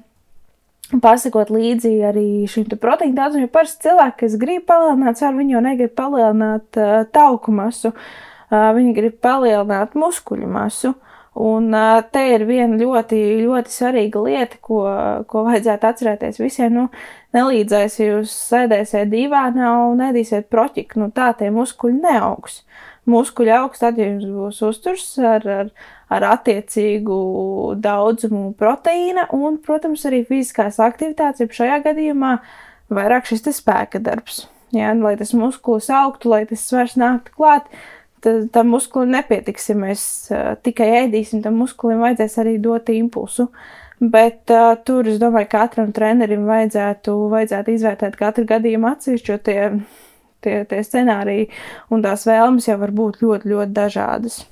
Pasakot 1.01 1.49
līdzi 1.49 1.90
arī 2.05 2.45
šim 2.51 2.66
proteīna 2.68 3.16
daudzumam, 3.16 3.47
jo 3.47 3.51
parasti 3.55 3.86
cilvēki, 3.86 4.18
kas 4.20 4.34
grib 4.38 4.66
palielināt 4.68 5.16
svaru, 5.16 5.38
viņi 5.40 5.55
jau 5.57 5.62
negrib 5.64 5.95
palielināt 5.97 6.78
uh, 6.78 7.07
tauku 7.09 7.55
masu, 7.57 7.95
uh, 7.95 8.68
viņi 8.76 8.92
grib 8.99 9.16
palielināt 9.24 9.97
muskuļu 9.99 10.51
masu. 10.53 10.92
Un 11.35 11.74
te 12.14 12.20
ir 12.30 12.45
viena 12.47 12.76
ļoti, 12.78 13.18
ļoti 13.43 13.72
svarīga 13.74 14.20
lieta, 14.22 14.59
ko, 14.62 14.85
ko 15.26 15.43
vajadzētu 15.49 15.89
atcerēties 15.89 16.39
visiem. 16.39 16.76
Nu, 16.76 16.85
nelīdzēs, 17.35 17.97
ja 17.99 18.07
jūs 18.12 18.35
sēdēsiet 18.53 19.11
divānā 19.11 19.72
un 19.89 19.99
nedīsiet 19.99 20.47
proķiku, 20.53 21.01
nu 21.03 21.11
tā 21.14 21.32
tie 21.39 21.51
muskuļi 21.55 21.99
neaugs. 22.05 22.61
Muskuļi 23.11 23.53
augs 23.53 23.82
tad, 23.82 23.99
ja 23.99 24.07
jums 24.12 24.30
būs 24.30 24.62
uzturs 24.64 25.09
ar, 25.18 25.43
ar, 25.43 25.72
ar 26.14 26.28
attiecīgu 26.37 27.18
daudzumu 27.82 28.55
proteīna 28.61 29.26
un, 29.35 29.59
protams, 29.59 30.07
arī 30.09 30.22
fiziskās 30.28 30.78
aktivitātes, 30.80 31.43
ja 31.43 31.59
šajā 31.59 31.82
gadījumā 31.91 32.37
vairāk 32.95 33.26
šis 33.28 33.51
spēka 33.59 33.99
darbs. 34.01 34.45
Ja, 34.74 34.95
lai 34.95 35.16
tas 35.18 35.35
muskulis 35.37 35.91
augtu, 35.93 36.30
lai 36.32 36.45
tas 36.51 36.62
svars 36.66 36.97
nāktu 36.99 37.35
klāt, 37.37 37.68
tam 38.53 38.70
muskulim 38.72 39.14
nepietiks, 39.14 39.70
ja 39.70 39.77
mēs 39.79 40.05
tikai 40.66 40.91
ēdīsim, 41.05 41.43
tam 41.45 41.59
muskulim 41.61 42.03
vajadzēs 42.05 42.39
arī 42.43 42.59
dot 42.62 42.91
impulsu. 42.95 43.49
Bet 44.01 44.51
uh, 44.51 44.75
tur 44.85 45.07
es 45.09 45.20
domāju, 45.22 45.49
ka 45.53 45.64
katram 45.64 45.93
trenerim 45.95 46.49
vajadzētu, 46.49 47.14
vajadzētu 47.31 47.77
izvērtēt 47.77 48.18
katru 48.18 48.45
gadījumu 48.49 48.91
atsevišķi, 48.91 49.31
jo 49.31 49.39
tie, 49.47 49.61
tie, 50.45 50.57
tie 50.68 50.81
scenāriji 50.85 51.47
un 51.95 52.03
tās 52.05 52.27
vēlmes 52.29 52.68
jau 52.68 52.77
var 52.83 52.93
būt 52.97 53.22
ļoti, 53.22 53.53
ļoti 53.55 53.77
dažādas. 53.77 54.43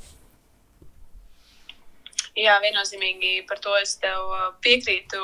Jā, 2.33 2.55
viennozīmīgi 2.65 3.43
par 3.45 3.59
to 3.61 3.75
es 3.77 3.91
tev 4.01 4.31
uh, 4.33 4.45
piekrītu. 4.65 5.21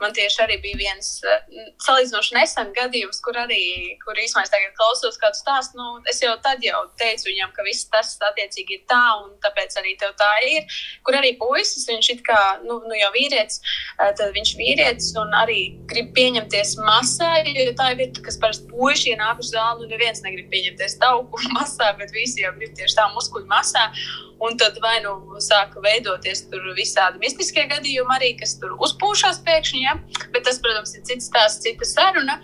Man 0.00 0.10
tieši 0.16 0.40
arī 0.42 0.56
bija 0.58 0.80
viens 0.80 1.20
uh, 1.22 1.36
salīdzinoši 1.84 2.34
nesen 2.34 2.72
gadījums, 2.74 3.20
kur 3.22 3.38
arī, 3.38 3.94
kur 4.02 4.18
īstenībā 4.18 4.42
es 4.42 4.50
tagad 4.50 4.74
klausos 4.74 5.20
kādu 5.22 5.38
stāstu. 5.38 5.78
Nu, 5.78 6.02
es 6.10 6.18
jau 6.18 6.32
tad 6.42 6.66
jau 6.66 6.80
teicu 6.98 7.30
viņam, 7.30 7.54
ka 7.54 7.62
viss 7.62 7.86
tas 7.92 8.10
attiecīgi 8.32 8.80
ir 8.80 8.82
tā, 8.90 9.04
un 9.22 9.38
tāpēc 9.44 9.78
arī 9.78 9.94
tev 10.02 10.18
tā 10.18 10.32
ir. 10.50 10.66
Kur 11.06 11.20
arī 11.20 11.36
puisis, 11.38 11.86
viņš 11.86 12.10
ir 12.16 12.26
kā, 12.26 12.42
nu, 12.66 12.80
nu 12.90 12.98
jau 12.98 13.14
vīrietis, 13.14 13.62
uh, 13.94 14.10
tad 14.18 14.34
viņš 14.34 14.54
vīrietis 14.58 15.14
un 15.22 15.38
arī 15.38 15.60
grib 15.86 16.10
pieņemties 16.18 16.74
masā, 16.82 17.36
jo 17.46 17.70
tā 17.78 17.92
ir 17.94 18.02
vieta, 18.02 18.26
kas 18.26 18.42
parasti 18.42 18.66
puiši 18.74 19.14
ienāk 19.14 19.46
uz 19.46 19.54
zāli, 19.54 19.86
un 19.86 19.94
neviens 19.94 20.26
negrib 20.26 20.50
pieņemties 20.50 20.98
tauku 21.06 21.38
masā, 21.60 21.94
bet 22.02 22.10
visi 22.18 22.42
jau 22.42 22.56
grib 22.58 22.74
tieši 22.74 22.98
tā 22.98 23.06
muskuļu 23.14 23.46
masā. 23.46 23.92
Un 24.38 24.54
tad 24.54 24.76
vai 24.78 25.00
nu 25.02 25.40
sāka 25.42 25.80
veidoties 25.82 26.44
visādi 26.76 27.20
mistiskie 27.22 27.66
gadījumi, 27.70 28.14
arī 28.16 28.32
kas 28.40 28.56
tur 28.60 28.76
uzpūšās 28.84 29.42
pēkšņi. 29.46 29.82
Ja? 29.84 29.96
Bet 30.34 30.46
tas, 30.48 30.60
protams, 30.64 30.94
ir 30.96 31.04
cits 31.08 31.28
stāsts, 31.30 31.62
cita 31.64 31.88
saruna. 31.88 32.38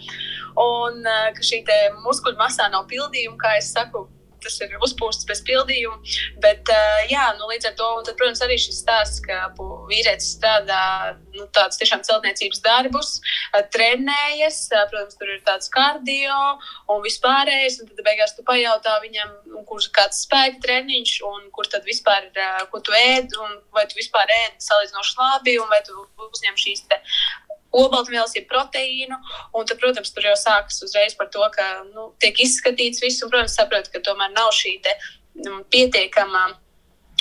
Un 0.60 1.00
eh, 1.02 1.30
ka 1.34 1.42
šī 1.42 1.64
muskuļu 2.04 2.38
masā 2.38 2.68
nav 2.70 2.86
pildījuma, 2.90 3.38
kā 3.40 3.56
es 3.58 3.72
saku, 3.74 4.06
tas 4.44 4.58
ir 4.62 4.74
uzpūsts 4.84 5.26
bez 5.28 5.42
pildījuma. 5.46 5.98
Bet, 6.44 6.68
uh, 6.72 7.00
jā, 7.10 7.26
nu, 7.38 7.48
līdz 7.50 7.70
ar 7.70 7.76
to, 7.78 7.90
tad, 8.06 8.16
protams, 8.20 8.42
arī 8.44 8.58
šis 8.60 8.82
stāsts, 8.84 9.22
ka 9.24 9.50
vīrietis 9.90 10.34
strādā 10.36 10.82
nu, 11.34 11.46
tādus 11.56 11.80
tiešām 11.80 12.04
celtniecības 12.06 12.62
darbus, 12.64 13.16
uh, 13.20 13.62
trenējas, 13.74 14.60
uh, 14.72 14.84
protams, 14.92 15.18
tur 15.20 15.32
ir 15.34 15.42
tāds 15.48 15.70
kardio 15.74 16.38
un 16.92 17.02
vispārējais, 17.04 17.80
un 17.82 17.90
tad 17.90 18.04
beigās 18.06 18.36
tu 18.36 18.46
pajautā 18.46 18.98
viņam, 19.04 19.34
kurš 19.68 19.88
ir 19.90 19.96
kāds 19.98 20.22
spēka 20.26 20.62
treniņš, 20.64 21.16
un 21.28 21.48
kur 21.54 21.68
tad 21.70 21.86
vispār, 21.88 22.28
ko 22.70 22.80
tu 22.84 22.94
ēd, 22.96 23.34
un 23.40 23.58
vai 23.74 23.86
tu 23.90 23.98
vispār 23.98 24.30
ēd 24.42 24.60
salīdzinoši 24.62 25.18
labi, 25.20 25.58
un 25.62 25.70
vai 25.72 25.80
tu 25.86 25.96
uzņem 26.28 26.58
šīs 26.60 26.86
te 26.90 27.00
olbaltumvielas, 27.82 28.34
ir 28.38 28.48
proteīnu. 28.50 29.18
Un, 29.52 29.68
tad, 29.68 29.78
protams, 29.82 30.12
tur 30.14 30.28
jau 30.28 30.36
sākas 30.38 30.82
uzreiz 30.86 31.16
par 31.18 31.30
to, 31.34 31.44
ka 31.54 31.70
nu, 31.90 32.10
tiek 32.22 32.44
izskatīts 32.46 33.02
viss, 33.04 33.22
un, 33.24 33.32
protams, 33.32 33.56
saprot, 33.58 33.90
ka 33.92 34.02
tomēr 34.04 34.34
nav 34.34 34.52
šī 34.56 34.76
te, 34.84 34.94
nu, 35.44 35.62
pietiekama 35.74 36.52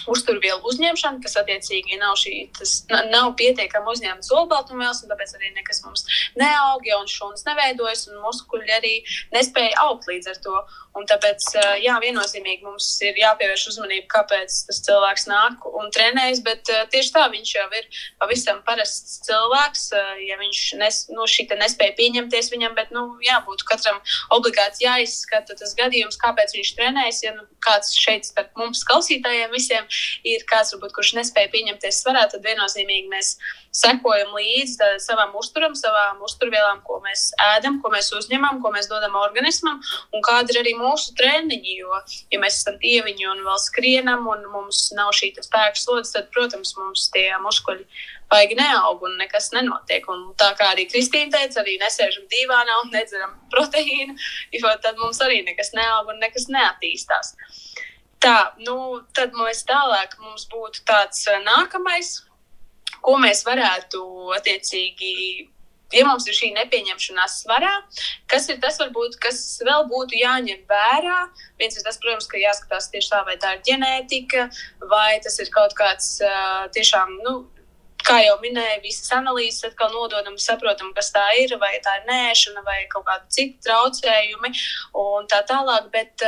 uzturvielu 0.10 0.60
uzņemšana, 0.68 1.22
kas 1.24 1.38
attiecīgi 1.40 2.00
nav, 2.02 2.16
šī, 2.20 2.36
tas, 2.58 2.76
nav 3.12 3.34
pietiekami 3.40 3.92
uzņemts 3.94 4.32
olbaltumvielas, 4.36 5.04
un 5.04 5.12
tāpēc 5.14 5.36
arī 5.38 5.54
nekas 5.56 5.84
mums 5.86 6.06
neaug, 6.40 6.84
ja 6.88 7.00
un 7.00 7.10
šūnas 7.12 7.46
neveidojas, 7.48 8.08
un 8.12 8.20
muskuļi 8.26 8.76
arī 8.78 8.96
nespēja 9.36 9.86
augt 9.86 10.10
līdz 10.12 10.34
ar 10.34 10.42
to. 10.44 10.64
Un 10.94 11.08
tāpēc, 11.10 11.46
jā, 11.82 11.96
viennozīmīgi 12.04 12.62
mums 12.68 12.86
ir 13.02 13.18
jāpievērš 13.18 13.64
uzmanība, 13.72 14.06
kāpēc 14.12 14.58
tas 14.68 14.82
cilvēks 14.86 15.26
nāk 15.30 15.66
un 15.66 15.90
trenējas, 15.96 16.44
bet 16.46 16.70
tieši 16.94 17.14
tā 17.16 17.24
viņš 17.34 17.54
jau 17.56 17.66
ir 17.80 17.88
pavisam 18.22 18.60
parasts 18.68 19.16
cilvēks, 19.26 19.88
ja 20.28 20.38
viņš 20.38 20.62
nes, 20.78 21.00
nu, 21.16 21.26
nespēja 21.64 21.96
pieņemties 21.98 22.52
viņam, 22.54 22.78
bet, 22.78 22.94
nu, 22.94 23.08
jābūt 23.26 23.66
katram 23.70 23.98
obligāti 24.38 24.86
jāizskata 24.86 25.58
tas 25.58 25.74
gadījums, 25.80 26.20
kāpēc 26.22 26.54
viņš 26.60 26.74
trenējas, 26.78 27.24
ja 27.26 27.34
nu, 27.40 27.48
kāds 27.66 27.96
šeit 27.98 28.30
starp 28.30 28.54
mums 28.60 28.86
klausītājiem 28.86 29.50
visiem 29.54 29.90
ir 30.24 30.46
kāds, 30.50 30.76
varbūt, 30.76 30.94
kurš 30.94 31.16
nespēja 31.18 31.50
pieņemties 31.54 32.04
svarā, 32.04 32.28
tad 32.30 32.46
viennozīmīgi 32.46 33.10
mēs 33.10 33.38
sekojam 33.74 34.34
līdzi 34.38 35.00
savam 35.02 35.34
uzturam, 35.40 35.74
savām 35.78 36.22
uzturvielām, 36.26 36.82
ko 36.86 37.00
mēs 37.04 37.32
ēdam, 37.56 37.80
ko 37.82 37.90
mēs 37.94 38.12
uzņemam, 38.14 38.62
ko 38.62 38.72
mēs 38.74 38.90
dodam 38.92 39.16
organismam, 39.18 39.80
un 40.14 40.26
kāda 40.26 40.54
ir 40.54 40.62
arī 40.62 40.76
mūsu 40.78 41.16
treniņi. 41.20 41.78
Jo, 41.82 42.02
ja 42.34 42.42
mēs 42.42 42.62
esam 42.62 42.78
dieviņi 42.82 43.30
un 43.32 43.46
vēl 43.48 43.62
skrienam, 43.64 44.28
un 44.30 44.46
mums 44.54 44.86
nav 44.98 45.14
šī 45.18 45.34
spēka 45.40 45.80
slodze, 45.80 46.14
tad, 46.18 46.30
protams, 46.36 46.76
mums 46.78 47.10
tie 47.14 47.32
muskuļi 47.42 47.88
baigi 48.34 48.58
neaug 48.58 49.02
un 49.08 49.18
nekas 49.22 49.52
nenotiek. 49.56 50.06
Un 50.10 50.26
tā 50.40 50.52
kā 50.60 50.72
arī 50.74 50.86
Kristīna 50.90 51.34
teica, 51.34 51.62
arī 51.64 51.78
nesēžam 51.82 52.28
dīvānā 52.32 52.80
un 52.84 52.94
nedzeram 52.94 53.34
proteīnu, 53.54 54.18
jo 54.60 54.76
tad 54.86 55.02
mums 55.02 55.22
arī 55.26 55.42
nekas 55.48 55.74
neaug 55.78 56.14
un 56.14 56.22
nekas 56.24 56.50
neattīstās. 56.54 57.34
Tā, 58.24 58.38
nu, 58.64 59.02
tad 59.18 59.34
mēs 59.36 59.66
tālāk 59.68 60.14
mums 60.22 60.46
būtu 60.52 60.86
tāds 60.88 61.26
eh, 61.28 61.42
nākamais, 61.44 62.22
ko 63.04 63.18
mēs 63.22 63.44
varētu 63.48 64.04
attiecīgi 64.38 65.14
ja 65.94 66.06
mums 66.08 66.26
ir 66.28 66.36
šī 66.38 66.52
nepieņemšanās 66.58 67.40
svarā, 67.44 67.72
kas 68.32 68.50
ir 68.52 68.60
tas, 68.64 68.80
varbūt, 68.82 69.18
kas 69.22 69.40
vēl 69.66 69.88
būtu 69.92 70.18
jāņem 70.20 70.66
vērā? 70.70 71.20
Viens 71.62 71.78
ir 71.78 71.86
tas, 71.86 72.00
protams, 72.02 72.28
ka 72.32 72.42
jāskatās 72.42 72.90
tieši 72.94 73.12
tā, 73.14 73.24
vai 73.28 73.38
tā 73.42 73.56
ir 73.58 73.66
ģenētika, 73.70 74.48
vai 74.92 75.18
tas 75.24 75.40
ir 75.44 75.52
kaut 75.54 75.76
kāds 75.78 76.16
tiešām. 76.76 77.20
Nu, 77.26 77.36
kā 78.04 78.20
jau 78.24 78.36
minēju, 78.42 78.82
visas 78.84 79.12
analīzes 79.16 79.70
atkal 79.70 79.94
nododam, 79.94 80.36
saprotam, 80.42 80.92
kas 80.98 81.14
tā 81.16 81.24
ir, 81.40 81.56
vai 81.62 81.76
tā 81.86 82.00
ir 82.02 82.08
nēšana, 82.10 82.64
vai 82.66 82.82
kaut 82.92 83.06
kādi 83.08 83.38
citi 83.38 83.64
traucējumi 83.68 84.54
un 85.00 85.30
tā 85.32 85.44
tālāk. 85.50 85.88
Bet, 85.94 86.26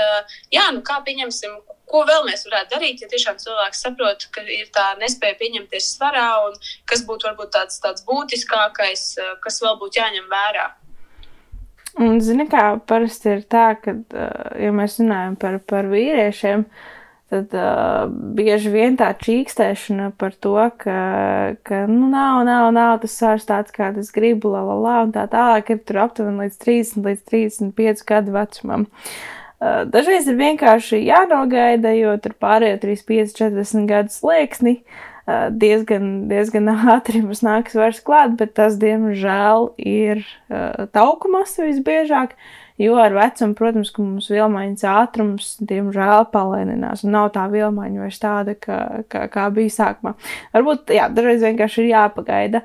jā, 0.53 0.69
nu 0.75 0.85
kā 0.85 1.01
pieņemsim, 1.07 1.57
ko 1.95 2.03
vēl 2.07 2.25
mēs 2.27 2.43
varētu 2.49 2.75
darīt, 2.75 3.03
ja 3.03 3.11
tiešām 3.11 3.37
cilvēks 3.39 3.83
saprot, 3.85 4.27
ka 4.35 4.43
ir 4.43 4.67
tā 4.75 4.89
nespēja 4.99 5.37
pieņemties 5.39 5.93
svarā 5.95 6.27
un 6.49 6.57
kas 6.89 7.05
būtu 7.07 7.29
varbūt 7.29 7.53
tāds, 7.55 7.79
tāds 7.83 8.03
būtiskākais, 8.07 9.05
uh, 9.21 9.37
kas 9.43 9.61
vēl 9.63 9.79
būtu 9.79 10.01
jāņem 10.01 10.27
vērā. 10.31 10.73
Un, 12.03 12.19
zini, 12.19 12.43
kā 12.51 12.73
parasti 12.83 13.37
ir 13.37 13.45
tā, 13.47 13.69
ka, 13.79 13.95
ja 14.59 14.73
mēs 14.75 14.97
runājam 14.99 15.37
par, 15.39 15.61
par 15.63 15.87
vīriešiem, 15.87 16.65
tad 17.31 17.55
uh, 17.55 18.09
bieži 18.35 18.73
vien 18.73 18.97
tā 18.99 19.13
čīkstēšana 19.15 20.09
par 20.19 20.35
to, 20.43 20.57
ka, 20.81 20.97
ka 21.65 21.79
nu, 21.87 22.09
nav, 22.11 22.41
nav, 22.49 22.67
nav 22.75 22.97
tas 23.05 23.15
svars 23.15 23.47
tāds, 23.47 23.71
kāds 23.75 24.03
es 24.03 24.11
gribu, 24.15 24.51
la, 24.51 24.65
la, 24.67 24.75
la, 24.75 24.97
un 25.07 25.15
tā 25.15 25.23
tālāk 25.31 25.71
ir 25.71 25.81
tur 25.87 26.03
aptuveni 26.03 26.43
līdz 26.43 26.59
30, 26.67 27.07
līdz 27.07 27.25
35 27.31 28.05
gadu 28.11 28.35
vecumam. 28.35 28.85
Uh, 28.89 29.44
dažreiz 29.61 30.27
ir 30.31 30.39
vienkārši 30.39 31.01
jānogaida, 31.05 31.93
jo 31.95 32.15
tur 32.21 32.35
pārējie 32.41 32.79
35, 32.83 33.35
40 33.39 33.87
gadu 33.89 34.13
slieksni 34.13 34.75
uh, 34.81 35.47
diezgan, 35.51 36.27
diezgan 36.31 36.73
ātri 36.97 37.23
mums 37.25 37.43
nāks 37.45 37.77
vairs 37.77 38.03
klāt, 38.05 38.35
bet 38.39 38.55
tas, 38.59 38.79
diemžēl, 38.81 39.71
ir 39.79 40.21
uh, 40.21 40.85
tauku 40.95 41.31
masa 41.33 41.67
visbiežāk. 41.69 42.35
Uh, 42.35 42.61
Jo 42.77 42.97
ar 42.99 43.13
vecumu, 43.15 43.55
protams, 43.55 43.89
ka 43.95 44.03
mums 44.03 44.25
vielmaiņas 44.27 44.81
ātrums, 44.91 45.53
diemžēl, 45.63 46.25
palēninās. 46.33 47.05
Un 47.05 47.13
nav 47.15 47.29
tā 47.37 47.45
vielmaiņa 47.53 48.01
vairs 48.03 48.19
tāda, 48.19 48.55
kā, 48.59 48.79
kā, 49.11 49.21
kā 49.31 49.45
bija 49.55 49.71
sākumā. 49.77 50.11
Varbūt, 50.51 50.91
jā, 50.97 51.05
dažreiz 51.15 51.45
vienkārši 51.45 51.85
ir 51.85 51.87
jāpagaida. 51.93 52.61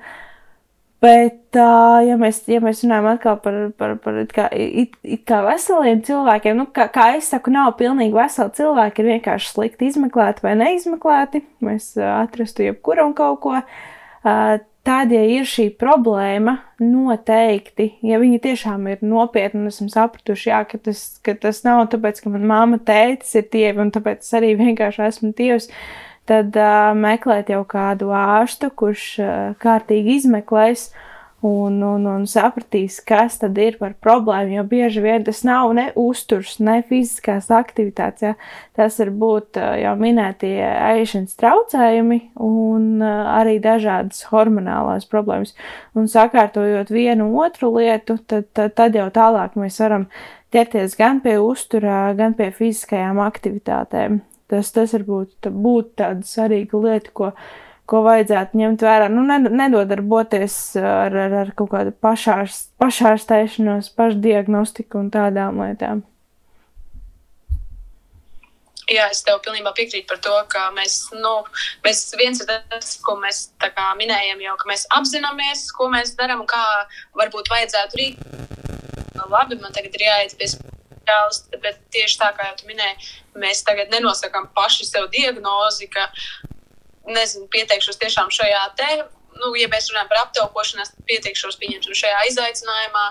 Bet, 1.00 1.56
ja 1.56 2.16
mēs, 2.20 2.42
ja 2.50 2.58
mēs 2.60 2.82
runājam 2.84 3.06
atkal 3.14 3.38
par, 3.40 3.54
par, 3.80 3.94
par 4.04 4.18
it 4.20 4.34
kā, 4.36 4.50
it, 4.52 4.98
it 5.00 5.22
kā 5.28 5.38
veseliem 5.46 6.02
cilvēkiem, 6.04 6.58
nu, 6.58 6.66
kā, 6.76 6.90
kā 6.92 7.06
es 7.16 7.30
saku, 7.32 7.52
nav 7.54 7.72
pilnīgi 7.78 8.12
veseli 8.12 8.52
cilvēki, 8.58 9.00
ir 9.00 9.14
vienkārši 9.14 9.48
slikti 9.54 9.88
izmeklēti 9.88 10.44
vai 10.44 10.58
neizmeklēti. 10.60 11.40
Mēs 11.64 11.94
atrastu 12.04 12.68
jebkuram 12.68 13.16
kaut 13.16 13.40
ko. 13.46 13.62
Tad, 14.84 15.10
ja 15.12 15.20
ir 15.28 15.48
šī 15.48 15.66
problēma, 15.80 16.54
noteikti, 16.80 17.90
ja 18.04 18.20
viņi 18.20 18.38
tiešām 18.46 18.86
ir 18.88 19.02
nopietni 19.04 19.60
un 19.60 19.68
esam 19.68 19.90
sapratuši, 19.92 20.48
jā, 20.48 20.60
ka, 20.68 20.80
tas, 20.84 21.02
ka 21.24 21.34
tas 21.36 21.60
nav 21.66 21.82
tāpēc, 21.92 22.22
ka 22.24 22.32
manā 22.32 22.48
māma 22.48 22.78
tētis 22.80 23.34
ir 23.36 23.48
dievi 23.52 23.84
un 23.84 23.92
tāpēc 23.92 24.24
es 24.24 24.38
arī 24.40 24.54
vienkārši 24.56 25.04
esmu 25.04 25.34
dievs, 25.36 25.68
tad 26.28 26.56
uh, 26.56 26.90
meklēt 26.96 27.52
jau 27.52 27.62
kādu 27.68 28.10
ārstu, 28.16 28.72
kurš 28.74 29.06
uh, 29.22 29.30
kārtīgi 29.62 30.18
izmeklēs 30.20 30.88
uh, 30.90 31.06
un, 31.40 31.80
un, 31.82 32.04
un 32.04 32.24
sapratīs, 32.28 32.98
kas 33.06 33.38
tad 33.40 33.58
ir 33.60 33.78
par 33.80 33.94
problēmu. 34.04 34.58
Jo 34.58 34.64
bieži 34.68 35.02
vien 35.04 35.24
tas 35.24 35.42
nav 35.46 35.72
ne 35.76 35.86
uzturs, 35.98 36.58
ne 36.60 36.80
fiziskās 36.86 37.50
aktivitātes. 37.54 38.24
Ja? 38.24 38.34
Tas 38.76 38.98
var 39.00 39.12
būt 39.22 39.60
jau 39.80 39.94
minētie 40.00 40.54
ēšanas 40.60 41.38
traucējumi 41.40 42.20
un 42.44 43.04
arī 43.04 43.58
dažādas 43.64 44.26
hormonālās 44.30 45.08
problēmas. 45.10 45.54
Un 45.96 46.10
sakārtojot 46.12 46.92
vienu 46.92 47.30
otru 47.40 47.72
lietu, 47.78 48.20
tad, 48.28 48.50
tad, 48.56 48.76
tad 48.76 48.98
jau 48.98 49.08
tālāk 49.14 49.56
mēs 49.60 49.80
varam 49.82 50.10
ķerties 50.52 50.98
gan 50.98 51.22
pie 51.24 51.38
uzturā, 51.40 52.10
gan 52.18 52.36
pie 52.36 52.50
fiziskajām 52.52 53.22
aktivitātēm. 53.22 54.20
Tas, 54.50 54.72
tas 54.74 54.94
varbūt 54.96 55.50
būt 55.50 55.92
tāda 56.00 56.26
svarīga 56.26 56.80
lieta, 56.82 57.12
ko 57.14 57.32
ko 57.90 58.04
vajadzētu 58.06 58.58
ņemt 58.60 58.84
vērā. 58.86 59.08
Nu, 59.10 59.24
nedodarboties 59.26 60.56
ar, 60.78 61.16
ar, 61.24 61.34
ar 61.42 61.50
kaut 61.58 61.72
kādu 61.72 61.94
pašārs, 62.04 62.68
pašārstēšanos, 62.78 63.90
pašdiagnostiku 63.98 65.00
un 65.02 65.10
tādām 65.14 65.58
lietām. 65.64 66.04
Jā, 68.90 69.04
es 69.14 69.20
tev 69.22 69.38
pilnībā 69.44 69.70
piekrītu 69.76 70.08
par 70.10 70.18
to, 70.22 70.32
ka 70.50 70.64
mēs, 70.74 70.96
nu, 71.14 71.34
mēs 71.84 72.08
viens 72.18 72.40
ir 72.42 72.48
tas, 72.50 72.96
ko 73.04 73.14
mēs 73.22 73.44
minējam, 73.98 74.42
jau 74.42 74.56
ka 74.58 74.70
mēs 74.70 74.88
apzināmies, 74.96 75.68
ko 75.76 75.86
mēs 75.92 76.16
darām, 76.18 76.42
kā 76.50 76.62
varbūt 77.18 77.52
vajadzētu. 77.52 78.08
Nu, 79.14 79.28
labi, 79.30 79.60
man 79.62 79.74
tagad 79.76 79.94
ir 79.94 80.08
jāiet 80.08 80.34
pie 80.38 80.50
speciālista, 81.10 81.58
bet 81.62 81.78
tieši 81.90 82.18
tā 82.18 82.30
kā 82.36 82.50
jau 82.50 82.66
minēji, 82.68 82.96
mēs 83.34 83.64
tagad 83.64 83.90
nenosakām 83.90 84.50
paši 84.54 84.86
sev 84.86 85.08
diagnozi, 85.10 85.88
ka 85.88 86.08
nezinu, 87.06 87.48
pieteikšos 87.50 87.98
tiešām 87.98 88.30
šajā 88.30 88.74
te. 88.76 89.04
Nu, 89.40 89.54
ja 89.56 89.68
mēs 89.68 89.90
runājam 89.90 90.08
par 90.08 90.26
aptaukošanu, 90.26 90.84
tad 90.84 91.06
pieteikšos 91.06 91.56
pieņemsim 91.60 91.94
šajā 91.94 92.26
izaicinājumā. 92.30 93.06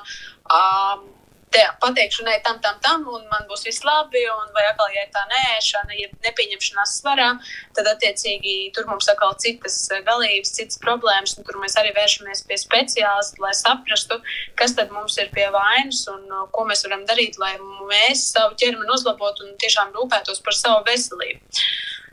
Um, 0.50 1.08
te 1.54 1.64
pateikšu, 1.82 2.26
nē, 2.28 2.38
tam, 2.45 2.60
tam, 2.64 2.78
tam, 2.84 3.06
un 3.10 3.26
man 3.32 3.45
būs 3.50 3.66
viss 3.68 3.86
labi. 3.86 4.22
Un, 4.34 4.52
vai 4.56 4.66
atkal, 4.70 4.91
ja 4.93 5.06
tā 5.14 5.24
nēšana, 5.32 5.97
ja 5.97 6.10
nepieņemšanās 6.26 6.95
svarā, 7.02 7.30
tad 7.78 7.89
attiecīgi 7.93 8.72
tur 8.76 8.88
mums 8.89 9.10
atkal 9.12 9.36
citas 9.41 9.78
galības, 10.08 10.54
citas 10.58 10.82
problēmas. 10.84 11.38
Tur 11.39 11.60
mēs 11.62 11.78
arī 11.82 11.93
vēršamies 11.97 12.45
pie 12.50 12.60
speciālista, 12.62 13.41
lai 13.43 13.54
saprastu, 13.58 14.20
kas 14.60 14.76
tad 14.78 14.93
mums 14.95 15.18
ir 15.22 15.32
pie 15.36 15.50
vainas 15.54 16.06
un 16.12 16.26
uh, 16.30 16.47
ko 16.54 16.66
mēs 16.70 16.86
varam 16.88 17.06
darīt, 17.10 17.39
lai 17.41 17.56
mēs 17.89 18.30
savu 18.34 18.58
ķermeni 18.60 18.93
uzlabotu 18.95 19.47
un 19.47 19.58
tiešām 19.62 19.93
rūpētos 19.95 20.43
par 20.45 20.58
savu 20.58 20.84
veselību. 20.89 21.41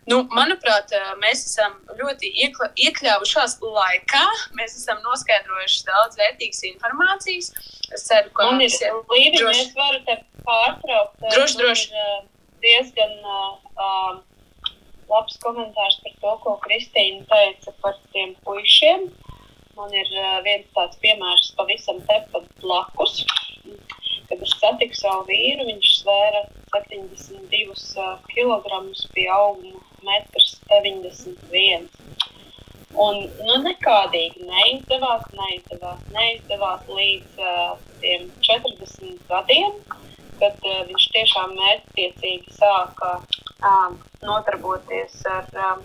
Nu, 0.06 0.20
manuprāt, 0.30 0.92
mēs 1.18 1.40
esam 1.48 1.72
ļoti 1.98 2.28
iekļāvušās 2.38 3.56
laikā. 3.62 4.22
Mēs 4.54 4.76
esam 4.78 5.00
noskaidrojuši 5.02 5.82
daudz 5.88 6.20
vērtīgas 6.20 6.62
informācijas. 6.68 7.50
Es 7.90 8.06
ceru, 8.06 8.30
ka 8.36 8.46
man 8.52 8.62
ir 8.62 8.70
līdzi. 8.70 9.40
Droši... 9.40 9.64
Es 9.64 9.74
varu 9.74 10.02
te 10.06 10.16
pārtraukt. 10.46 11.26
Droši, 11.34 11.58
droši. 11.58 11.90
Ir, 11.90 12.28
diezgan 12.62 13.16
uh, 13.26 14.20
labs 15.10 15.38
komentārs 15.42 15.98
par 16.04 16.14
to, 16.22 16.34
ko 16.44 16.54
Kristīna 16.64 17.26
teica 17.30 17.74
par 17.82 17.98
tiem 18.14 18.36
puišiem. 18.46 19.08
Man 19.76 19.92
ir 19.94 20.12
uh, 20.14 20.38
viens 20.46 20.70
tāds 20.76 21.02
piemērs 21.02 21.50
pavisam 21.58 21.98
tepat 22.08 22.46
blakus. 22.62 23.24
Kad 24.26 24.40
es 24.42 24.54
satiku 24.58 24.96
savu 24.98 25.26
vīru, 25.28 25.66
viņš 25.68 25.90
svēra 26.00 26.46
72 26.78 27.74
uh, 27.74 28.16
kg 28.30 28.80
pie 29.14 29.28
auguma 29.34 29.82
1,91 30.06 31.80
m. 31.80 31.88
Un 32.96 33.18
nu, 33.44 33.56
nekādīgi 33.60 34.46
neizdevās, 34.48 35.26
neizdevās, 35.36 36.04
neizdevās 36.14 36.86
līdz 36.88 37.42
uh, 37.42 37.74
40 38.46 39.18
gadiem, 39.28 39.74
kad 40.40 40.56
uh, 40.64 40.78
viņš 40.88 41.08
tiešām 41.16 41.52
mērķtiecīgi 41.58 42.56
sāka 42.56 43.12
uh, 43.20 43.90
nodarboties 44.24 45.18
ar 45.28 45.50
uh, 45.60 45.76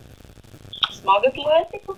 smagatlētiku 1.02 1.98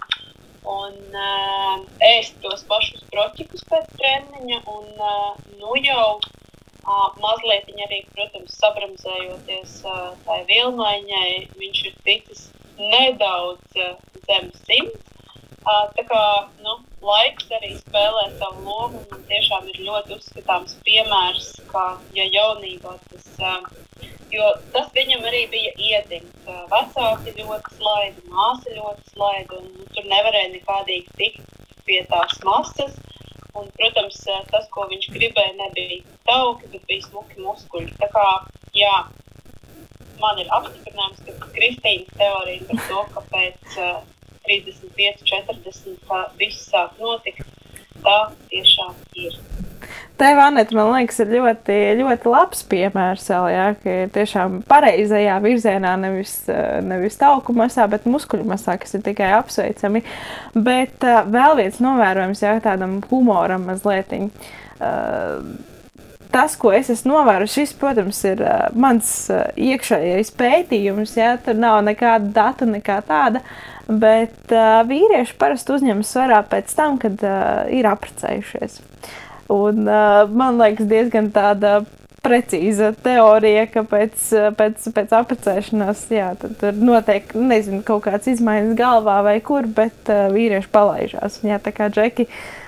un 0.73 0.97
uh, 1.13 1.83
ēst 2.13 2.39
tos 2.41 2.63
pašus 2.69 3.03
broķikus 3.11 3.67
pēc 3.69 3.89
treniņa. 3.99 4.63
Un, 4.77 4.89
uh, 4.97 5.35
nu 5.59 5.75
jau 5.83 6.07
mazliet 7.23 7.69
arī, 7.85 8.01
protams, 8.15 8.57
sabramzējoties 8.59 9.79
tai 10.25 10.39
vilmaiņai, 10.49 11.31
viņš 11.59 11.81
ir 11.89 11.95
ticis 12.07 12.45
nedaudz 12.79 13.77
zem 14.27 14.51
simts. 14.65 15.09
Tā 15.63 16.03
kā 16.09 16.23
nu, 16.59 16.73
laiks 17.07 17.47
arī 17.55 17.71
spēlē 17.77 18.25
savu 18.39 18.65
lomu, 18.67 19.03
un 19.15 19.23
tiešām 19.29 19.69
ir 19.71 19.79
ļoti 19.87 20.17
uzskatāms 20.17 20.75
piemērs, 20.83 21.53
ka 21.71 21.85
ja 22.17 22.25
jaunībā 22.27 22.97
tas, 23.07 23.29
jo 24.33 24.49
tas 24.75 24.91
viņam 24.97 25.23
arī 25.29 25.45
bija 25.53 25.71
iedzimts. 25.77 26.51
Vecāki 26.73 27.37
ļoti 27.39 27.77
slaidi, 27.77 28.27
māsa 28.27 28.75
ļoti 28.75 29.13
slaidi, 29.13 29.61
un 29.61 29.71
nu, 29.77 29.87
tur 29.95 30.11
nevarēja 30.11 30.51
nekādīgi 30.57 31.17
tikt 31.21 31.63
pie 31.87 32.03
tās 32.11 32.35
masas. 32.43 32.99
Un, 33.53 33.67
protams, 33.77 34.17
tas, 34.49 34.65
ko 34.73 34.87
viņš 34.89 35.11
gribēja, 35.13 35.53
nebija 35.59 35.99
tauki, 36.25 36.71
bet 36.73 36.87
bija 36.89 37.05
smuki 37.05 37.43
muskuļi. 37.43 37.91
Tā 38.01 38.09
kā, 38.15 38.25
jā, 38.77 38.93
man 40.21 40.41
ir 40.41 40.49
apstiprinājums, 40.57 41.21
ka 41.27 41.51
Kristīnas 41.53 42.17
teorija 42.17 42.65
par 42.69 42.81
to, 42.89 43.03
ka 43.13 43.25
pēc 43.35 43.77
uh, 43.77 43.99
35, 44.47 45.21
40 45.29 46.39
viss 46.41 46.65
sāk 46.71 46.97
notikt, 46.99 47.45
tā 48.05 48.19
tiešām 48.51 48.93
ir. 49.25 49.39
Tev, 50.17 50.37
Anita, 50.37 50.75
man 50.77 50.91
liekas, 50.93 51.17
ir 51.23 51.31
ļoti, 51.33 51.75
ļoti 51.97 52.29
labs 52.29 52.61
piemērs, 52.69 53.25
jā, 53.33 53.65
ka 53.81 53.95
ir 54.03 54.11
tiešām 54.13 54.59
pareizajā 54.69 55.39
virzienā, 55.41 55.95
nevis, 55.99 56.35
nevis 56.85 57.17
tauku 57.17 57.55
masā, 57.57 57.87
bet 57.89 58.05
muskuļu 58.05 58.45
masā, 58.47 58.77
kas 58.79 58.93
ir 58.93 59.01
tikai 59.07 59.31
apsveicami. 59.39 60.03
Bet 60.53 61.03
uh, 61.07 61.23
vēl 61.33 61.57
viens 61.63 61.81
novērojums, 61.81 62.45
jā, 62.45 62.53
tādam 62.63 62.99
humoram 63.09 63.65
mazliet. 63.71 64.13
Uh, 64.13 65.41
tas, 66.33 66.55
ko 66.59 66.71
es 66.73 66.89
esmu 66.93 67.13
novērojis, 67.13 67.53
šis, 67.53 67.73
protams, 67.79 68.19
ir 68.27 68.41
uh, 68.43 68.67
mans 68.79 69.09
uh, 69.31 69.45
iekšējais 69.59 70.33
pētījums. 70.39 71.15
Ja? 71.19 71.35
Tur 71.41 71.59
nav 71.59 71.81
nekāda 71.85 72.31
data, 72.33 72.67
nekā 72.69 72.99
tāda. 73.07 73.43
Bet 73.87 74.53
uh, 74.53 74.81
vīrieši 74.87 75.35
parasti 75.39 75.75
uzņemas 75.75 76.13
svarā 76.15 76.39
pēc 76.49 76.71
tam, 76.77 76.97
kad 77.01 77.19
uh, 77.27 77.65
ir 77.73 77.89
apprecējušies. 77.89 78.79
Un, 79.53 79.83
uh, 79.85 80.23
man 80.31 80.57
liekas, 80.61 80.87
diezgan 80.89 81.29
tāda 81.35 81.83
precīza 82.23 82.93
teorija, 83.03 83.65
ka 83.67 83.83
pēc, 83.83 84.29
pēc, 84.55 84.85
pēc 84.95 85.13
apprecēšanās 85.17 86.05
jā, 86.15 86.29
tur 86.39 86.77
notiek 86.79 87.33
nezinu, 87.35 87.81
kaut 87.83 88.05
kāds 88.05 88.29
izmaiņas 88.31 88.77
galvā 88.79 89.17
vai 89.27 89.37
kur, 89.43 89.67
bet 89.67 90.09
uh, 90.09 90.29
vīrieši 90.33 90.71
palaižās. 90.73 91.41
Jā, 91.43 91.59
tā 91.61 91.75
kā 91.75 91.91
džeki. 91.91 92.29
Uh, 92.29 92.62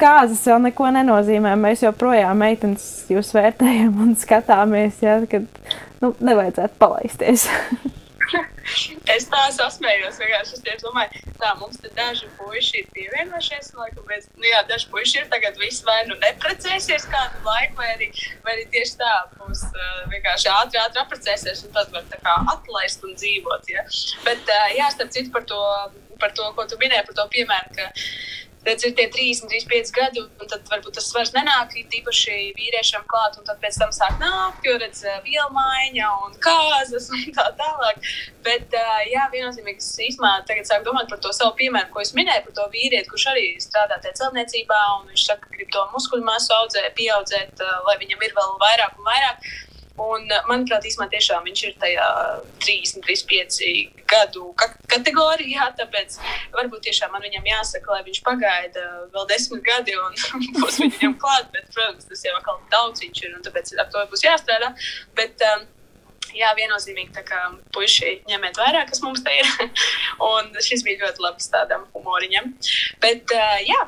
kāzas 0.00 0.42
vēl 0.46 0.60
neko 0.68 0.90
nenozīmē. 0.96 1.54
Mēs 1.60 1.84
joprojām 1.86 2.42
meitenes 2.42 2.84
jūs 3.12 3.32
vērtējam 3.36 4.02
un 4.04 4.12
skatāmies, 4.20 5.00
ja, 5.04 5.20
kad 5.30 5.46
nu, 6.02 6.12
nevajadzētu 6.20 6.78
palaisties. 6.80 7.48
es 9.14 9.26
tā 9.30 9.40
sasmējos. 9.54 10.18
Es 10.20 10.62
tieši 10.64 10.82
domāju, 10.84 11.22
tā 11.40 11.52
mums 11.60 11.80
te 11.82 11.90
daži 11.96 12.28
puiši 12.38 12.82
ir 12.82 12.90
pievienojušies. 12.94 13.72
Laikam, 13.78 14.04
bet, 14.08 14.26
nu, 14.36 14.46
jā, 14.48 14.60
daži 14.68 14.90
puiši 14.92 15.22
ir 15.22 15.30
tagad 15.32 15.58
visi 15.60 15.86
vai 15.86 16.02
nu 16.08 16.18
neprecēsies 16.20 17.08
kādu 17.10 17.42
laiku, 17.46 17.78
vai 17.80 17.88
arī, 17.96 18.10
vai 18.44 18.56
arī 18.56 18.66
tieši 18.74 18.98
tā 19.00 19.14
būs 19.38 19.64
uh, 19.70 20.04
vienkārši 20.12 20.52
ātri, 20.56 20.82
ātri 20.82 21.02
apprecēsies 21.04 21.64
un 21.66 21.74
tad 21.76 21.90
var 21.96 22.06
tā 22.12 22.20
kā 22.24 22.36
atlaist 22.54 23.08
un 23.08 23.16
dzīvot. 23.16 23.72
Ja? 23.72 23.86
Bet, 24.26 24.44
uh, 24.46 24.68
jā, 24.76 24.92
starp 24.94 25.16
citu 25.16 25.34
par 25.34 25.48
to, 25.48 25.64
par 26.20 26.36
to, 26.36 26.52
ko 26.56 26.68
tu 26.68 26.78
minēji, 26.80 27.08
par 27.08 27.22
to 27.22 27.28
piemēru, 27.34 27.74
ka 27.78 27.90
redz, 28.66 28.84
ir 28.84 28.94
tie 28.96 29.06
30, 29.12 29.48
35 29.48 29.92
gadi, 29.96 30.22
un 30.22 30.50
tad 30.50 30.66
varbūt 30.70 30.98
tas 30.98 31.06
svars 31.08 31.32
nenāk 31.34 31.72
īpaši 31.80 32.36
vīriešiem 32.58 33.06
klāt, 33.10 33.38
un 33.40 33.46
tad 33.48 33.60
pēc 33.62 33.78
tam 33.80 33.94
sāk 33.96 34.18
nākt, 34.20 34.66
jo 34.66 34.76
redz 34.82 35.02
vielu 35.24 35.48
maiņa 35.56 36.10
un 36.26 36.36
kāzas 36.44 37.08
un 37.14 37.24
tā 37.36 37.46
tālāk. 37.60 38.04
Bet, 38.44 38.76
jā, 39.10 39.26
viennozīmīgi 39.32 39.82
es 39.82 39.90
īstenībā 40.10 40.44
tagad 40.48 40.68
sāku 40.68 40.88
domāt 40.88 41.08
par 41.12 41.22
to 41.24 41.32
savu 41.36 41.56
piemēru, 41.60 41.90
ko 41.94 42.04
es 42.04 42.14
minēju 42.16 42.46
par 42.48 42.56
to 42.60 42.68
vīrieti, 42.74 43.08
kurš 43.10 43.26
arī 43.32 43.46
strādā 43.62 44.00
tajā 44.00 44.18
celtniecībā, 44.22 44.80
un 44.98 45.10
viņš 45.12 45.26
saka, 45.32 45.48
ka 45.48 45.56
grib 45.56 45.72
to 45.74 45.86
muskuļu 45.94 46.28
masu 46.28 46.54
audzēt, 46.60 46.92
pieaudzēt, 47.00 47.64
lai 47.88 47.98
viņam 48.04 48.28
ir 48.28 48.38
vēl 48.38 48.56
vairāk 48.64 48.96
un 48.96 49.10
vairāk. 49.10 49.50
Un, 50.00 50.24
eh, 50.32 50.44
manuprāt, 50.48 50.86
īstenībā 50.88 51.10
tiešām 51.12 51.46
viņš 51.48 51.62
ir 51.66 51.74
tajā 51.82 52.06
30, 52.64 53.02
35 53.04 54.04
gadu 54.08 54.52
kategorijā. 54.90 55.66
Tāpēc 55.80 56.16
varbūt 56.54 56.86
tiešām 56.88 57.12
man 57.12 57.24
viņam 57.26 57.50
jāsaka, 57.50 57.96
lai 57.96 58.04
viņš 58.06 58.22
pagaida 58.26 58.86
vēl 59.14 59.28
desmit 59.32 59.64
gadi 59.66 59.96
un 59.98 60.16
būs 60.60 60.80
viņam 60.84 61.18
klāt. 61.22 61.50
Bet, 61.52 61.68
protams, 61.74 62.08
tas 62.08 62.24
jau 62.24 62.36
atkal 62.38 62.62
daudz 62.72 63.04
viņš 63.04 63.26
ir 63.26 63.36
un 63.36 63.44
tāpēc 63.44 63.74
ar 63.76 63.92
to 63.92 64.06
būs 64.12 64.24
jāstrādā. 64.24 64.72
Bet, 65.18 65.44
um, 65.52 65.68
jā, 66.36 66.50
viennozīmīgi 66.56 67.12
tā 67.16 67.24
kā 67.26 67.42
puiši 67.74 68.20
ņemiet 68.30 68.60
vērā, 68.60 68.86
kas 68.88 69.02
mums 69.04 69.24
te 69.26 69.34
ir. 69.36 69.52
un 70.32 70.52
šis 70.64 70.84
bija 70.86 71.04
ļoti 71.04 71.26
labs 71.26 71.52
tādam 71.52 71.84
humoriņam. 71.94 72.54
Bet, 73.04 73.36
uh, 73.36 73.58
jā, 73.66 73.84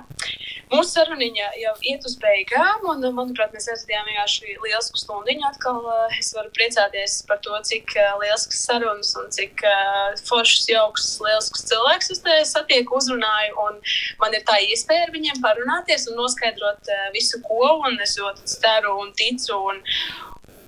mūsu 0.72 0.96
saruniņa 0.96 1.48
jau 1.60 1.72
iet 1.90 2.06
uz 2.08 2.16
beigām, 2.22 2.86
un, 2.90 3.04
manuprāt, 3.16 3.52
mēs 3.54 3.68
aizvadījām 3.72 4.08
vienkārši 4.08 4.56
lielu 4.64 5.00
stundiņu. 5.02 5.44
Atkal 5.50 5.80
uh, 5.84 6.16
es 6.18 6.32
varu 6.36 6.52
priecāties 6.56 7.18
par 7.28 7.40
to, 7.44 7.54
cik 7.68 7.94
uh, 7.98 8.16
liels 8.22 8.48
sarunas 8.56 9.12
un 9.20 9.30
cik 9.34 9.64
uh, 9.68 10.16
foršs, 10.28 10.66
jauks, 10.72 11.08
liels 11.24 11.52
cilvēks 11.60 12.12
es 12.16 12.24
te 12.24 12.38
satieku, 12.48 12.98
uzrunāju. 13.00 13.56
Un 13.68 13.80
man 14.22 14.36
ir 14.36 14.44
tā 14.48 14.58
iespēja 14.66 15.06
ar 15.06 15.14
viņiem 15.14 15.42
parunāties 15.44 16.08
un 16.10 16.20
noskaidrot 16.20 16.92
visu, 17.14 17.42
ko, 17.46 17.78
un 17.86 18.00
es 18.02 18.18
ļoti 18.20 18.48
ceru 18.56 18.98
un 19.04 19.12
ticu. 19.18 19.58
Un, 19.72 19.82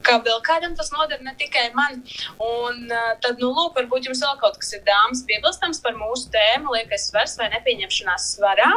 ka 0.05 0.19
vēl 0.25 0.41
kādam 0.45 0.75
tas 0.79 0.91
noder, 0.95 1.21
ne 1.25 1.35
tikai 1.39 1.69
man. 1.77 2.01
Un 2.43 2.89
tad, 3.25 3.41
nu, 3.41 3.51
lūk, 3.55 3.75
varbūt 3.79 4.09
jums 4.09 4.23
vēl 4.25 4.39
kaut 4.43 4.59
kas 4.61 4.75
ir 4.77 4.85
dāmas 4.87 5.25
piebilstams 5.29 5.81
par 5.85 5.97
mūsu 5.99 6.31
tēmu, 6.35 6.75
liekas, 6.77 7.09
svars 7.11 7.37
vai 7.41 7.51
nepieņemšanās 7.55 8.31
svarā. 8.37 8.71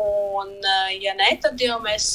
Un, 0.00 0.52
ja 0.96 1.16
ne, 1.18 1.32
tad 1.42 1.60
jau 1.60 1.80
mēs 1.84 2.10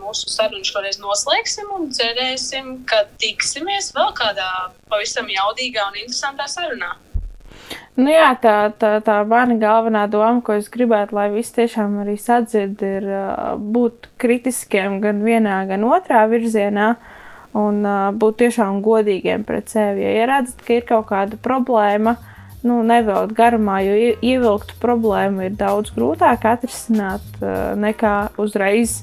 mūsu 0.00 0.30
sarunu 0.32 0.66
šoreiz 0.66 1.00
noslēgsim 1.02 1.72
un 1.76 1.90
cerēsim, 1.96 2.78
ka 2.88 3.04
tiksimies 3.22 3.92
vēl 3.96 4.14
kādā 4.18 4.50
pavisam 4.90 5.28
jaudīgā 5.32 5.90
un 5.90 6.00
interesantā 6.04 6.48
sarunā. 6.50 6.94
Nu 7.96 8.12
jā, 8.12 8.28
tā, 8.38 8.68
tā, 8.76 8.98
tā 9.00 9.14
mana 9.26 9.56
galvenā 9.58 10.02
doma, 10.12 10.42
ko 10.44 10.54
es 10.60 10.68
gribētu, 10.70 11.16
lai 11.16 11.30
visi 11.32 11.54
tiešām 11.56 11.96
arī 12.02 12.18
sadzird, 12.20 12.82
ir 12.84 13.06
būt 13.56 14.10
kritiskiem 14.20 14.98
gan 15.00 15.22
vienā, 15.24 15.62
gan 15.70 15.86
otrā 15.88 16.26
virzienā. 16.28 16.90
Uh, 16.92 17.15
un 17.56 17.82
uh, 17.86 18.08
būt 18.16 18.40
tiešām 18.44 18.80
godīgiem 18.84 19.44
pret 19.46 19.70
sevi. 19.72 20.06
Ja 20.06 20.26
redzat, 20.30 20.64
ka 20.66 20.78
ir 20.78 20.88
kaut 20.88 21.08
kāda 21.10 21.38
problēma, 21.42 22.16
nu, 22.66 22.80
nevelkt 22.86 23.36
garumā, 23.36 23.80
jo 23.86 23.94
ievilktu 24.24 24.78
problēmu 24.82 25.46
ir 25.46 25.56
daudz 25.58 25.94
grūtāk 25.96 26.48
atrisināt 26.50 27.24
uh, 27.40 27.74
nekā 27.78 28.16
uzreiz 28.42 29.02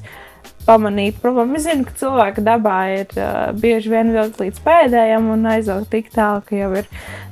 pamanīt 0.68 1.18
problēmu. 1.24 1.58
Es 1.60 1.68
zinu, 1.68 1.88
ka 1.88 1.96
cilvēka 2.00 2.44
dabā 2.44 2.78
ir 3.00 3.18
uh, 3.18 3.52
bieži 3.60 3.92
vien 3.94 4.14
vilkt 4.16 4.40
līdz 4.44 4.64
pēdējiem 4.64 5.28
un 5.34 5.50
aizvilkt 5.56 5.92
tik 5.92 6.14
tālu, 6.16 6.44
ka 6.48 6.58
jau 6.60 6.72
ir 6.80 6.88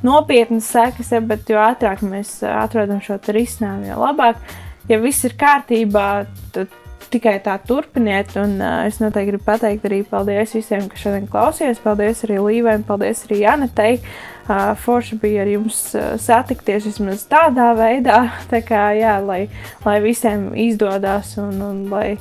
nopietnas 0.06 0.72
sekas, 0.72 1.14
ja, 1.16 1.24
bet 1.24 1.50
jo 1.52 1.60
ātrāk 1.62 2.04
mēs 2.06 2.40
atrodam 2.48 3.04
šo 3.04 3.20
risinājumu, 3.32 3.92
jo 3.92 4.04
labāk. 4.04 4.42
Ja 4.90 4.98
viss 5.00 5.24
ir 5.28 5.38
kārtībā, 5.40 6.08
tad 6.56 6.81
tikai 7.12 7.38
tā 7.44 7.58
turpiniet. 7.68 8.34
Un 8.40 8.58
uh, 8.60 8.82
es 8.88 9.02
noteikti 9.02 9.34
gribu 9.34 9.48
pateikt 9.48 9.88
arī 9.90 10.02
paldies 10.08 10.56
visiem, 10.58 10.88
kas 10.92 11.06
šodien 11.06 11.30
klausījās. 11.32 11.82
Paldies 11.84 12.26
arī 12.28 12.42
Līvai, 12.42 12.78
paldies 12.88 13.26
arī 13.28 13.44
Janetei. 13.44 13.94
Uh, 14.42 14.72
forši 14.82 15.20
bija 15.22 15.44
ar 15.46 15.52
jums 15.52 15.80
satikties 16.20 16.88
vismaz 16.90 17.24
tādā 17.30 17.70
veidā, 17.78 18.24
tā 18.52 18.64
kā, 18.66 18.90
jā, 18.98 19.16
lai, 19.24 19.46
lai 19.86 20.00
visiem 20.04 20.50
izdodas 20.58 21.36
un, 21.40 21.62
un 21.62 21.82
lai, 21.94 22.18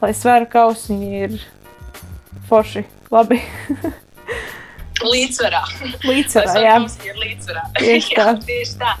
lai 0.00 0.12
svaru 0.16 0.48
kausiņi 0.52 1.22
ir 1.26 1.38
forši 2.48 2.86
labi. 3.12 3.42
Līdzsvarā. 5.04 5.62
Līdzsvarā, 6.06 6.56
jā. 6.64 6.76
Līdzsvarā. 7.20 7.64
Tieši 7.80 8.16
tā. 8.16 8.26
jā, 8.30 8.36
tieši 8.46 8.78
tā. 8.80 8.94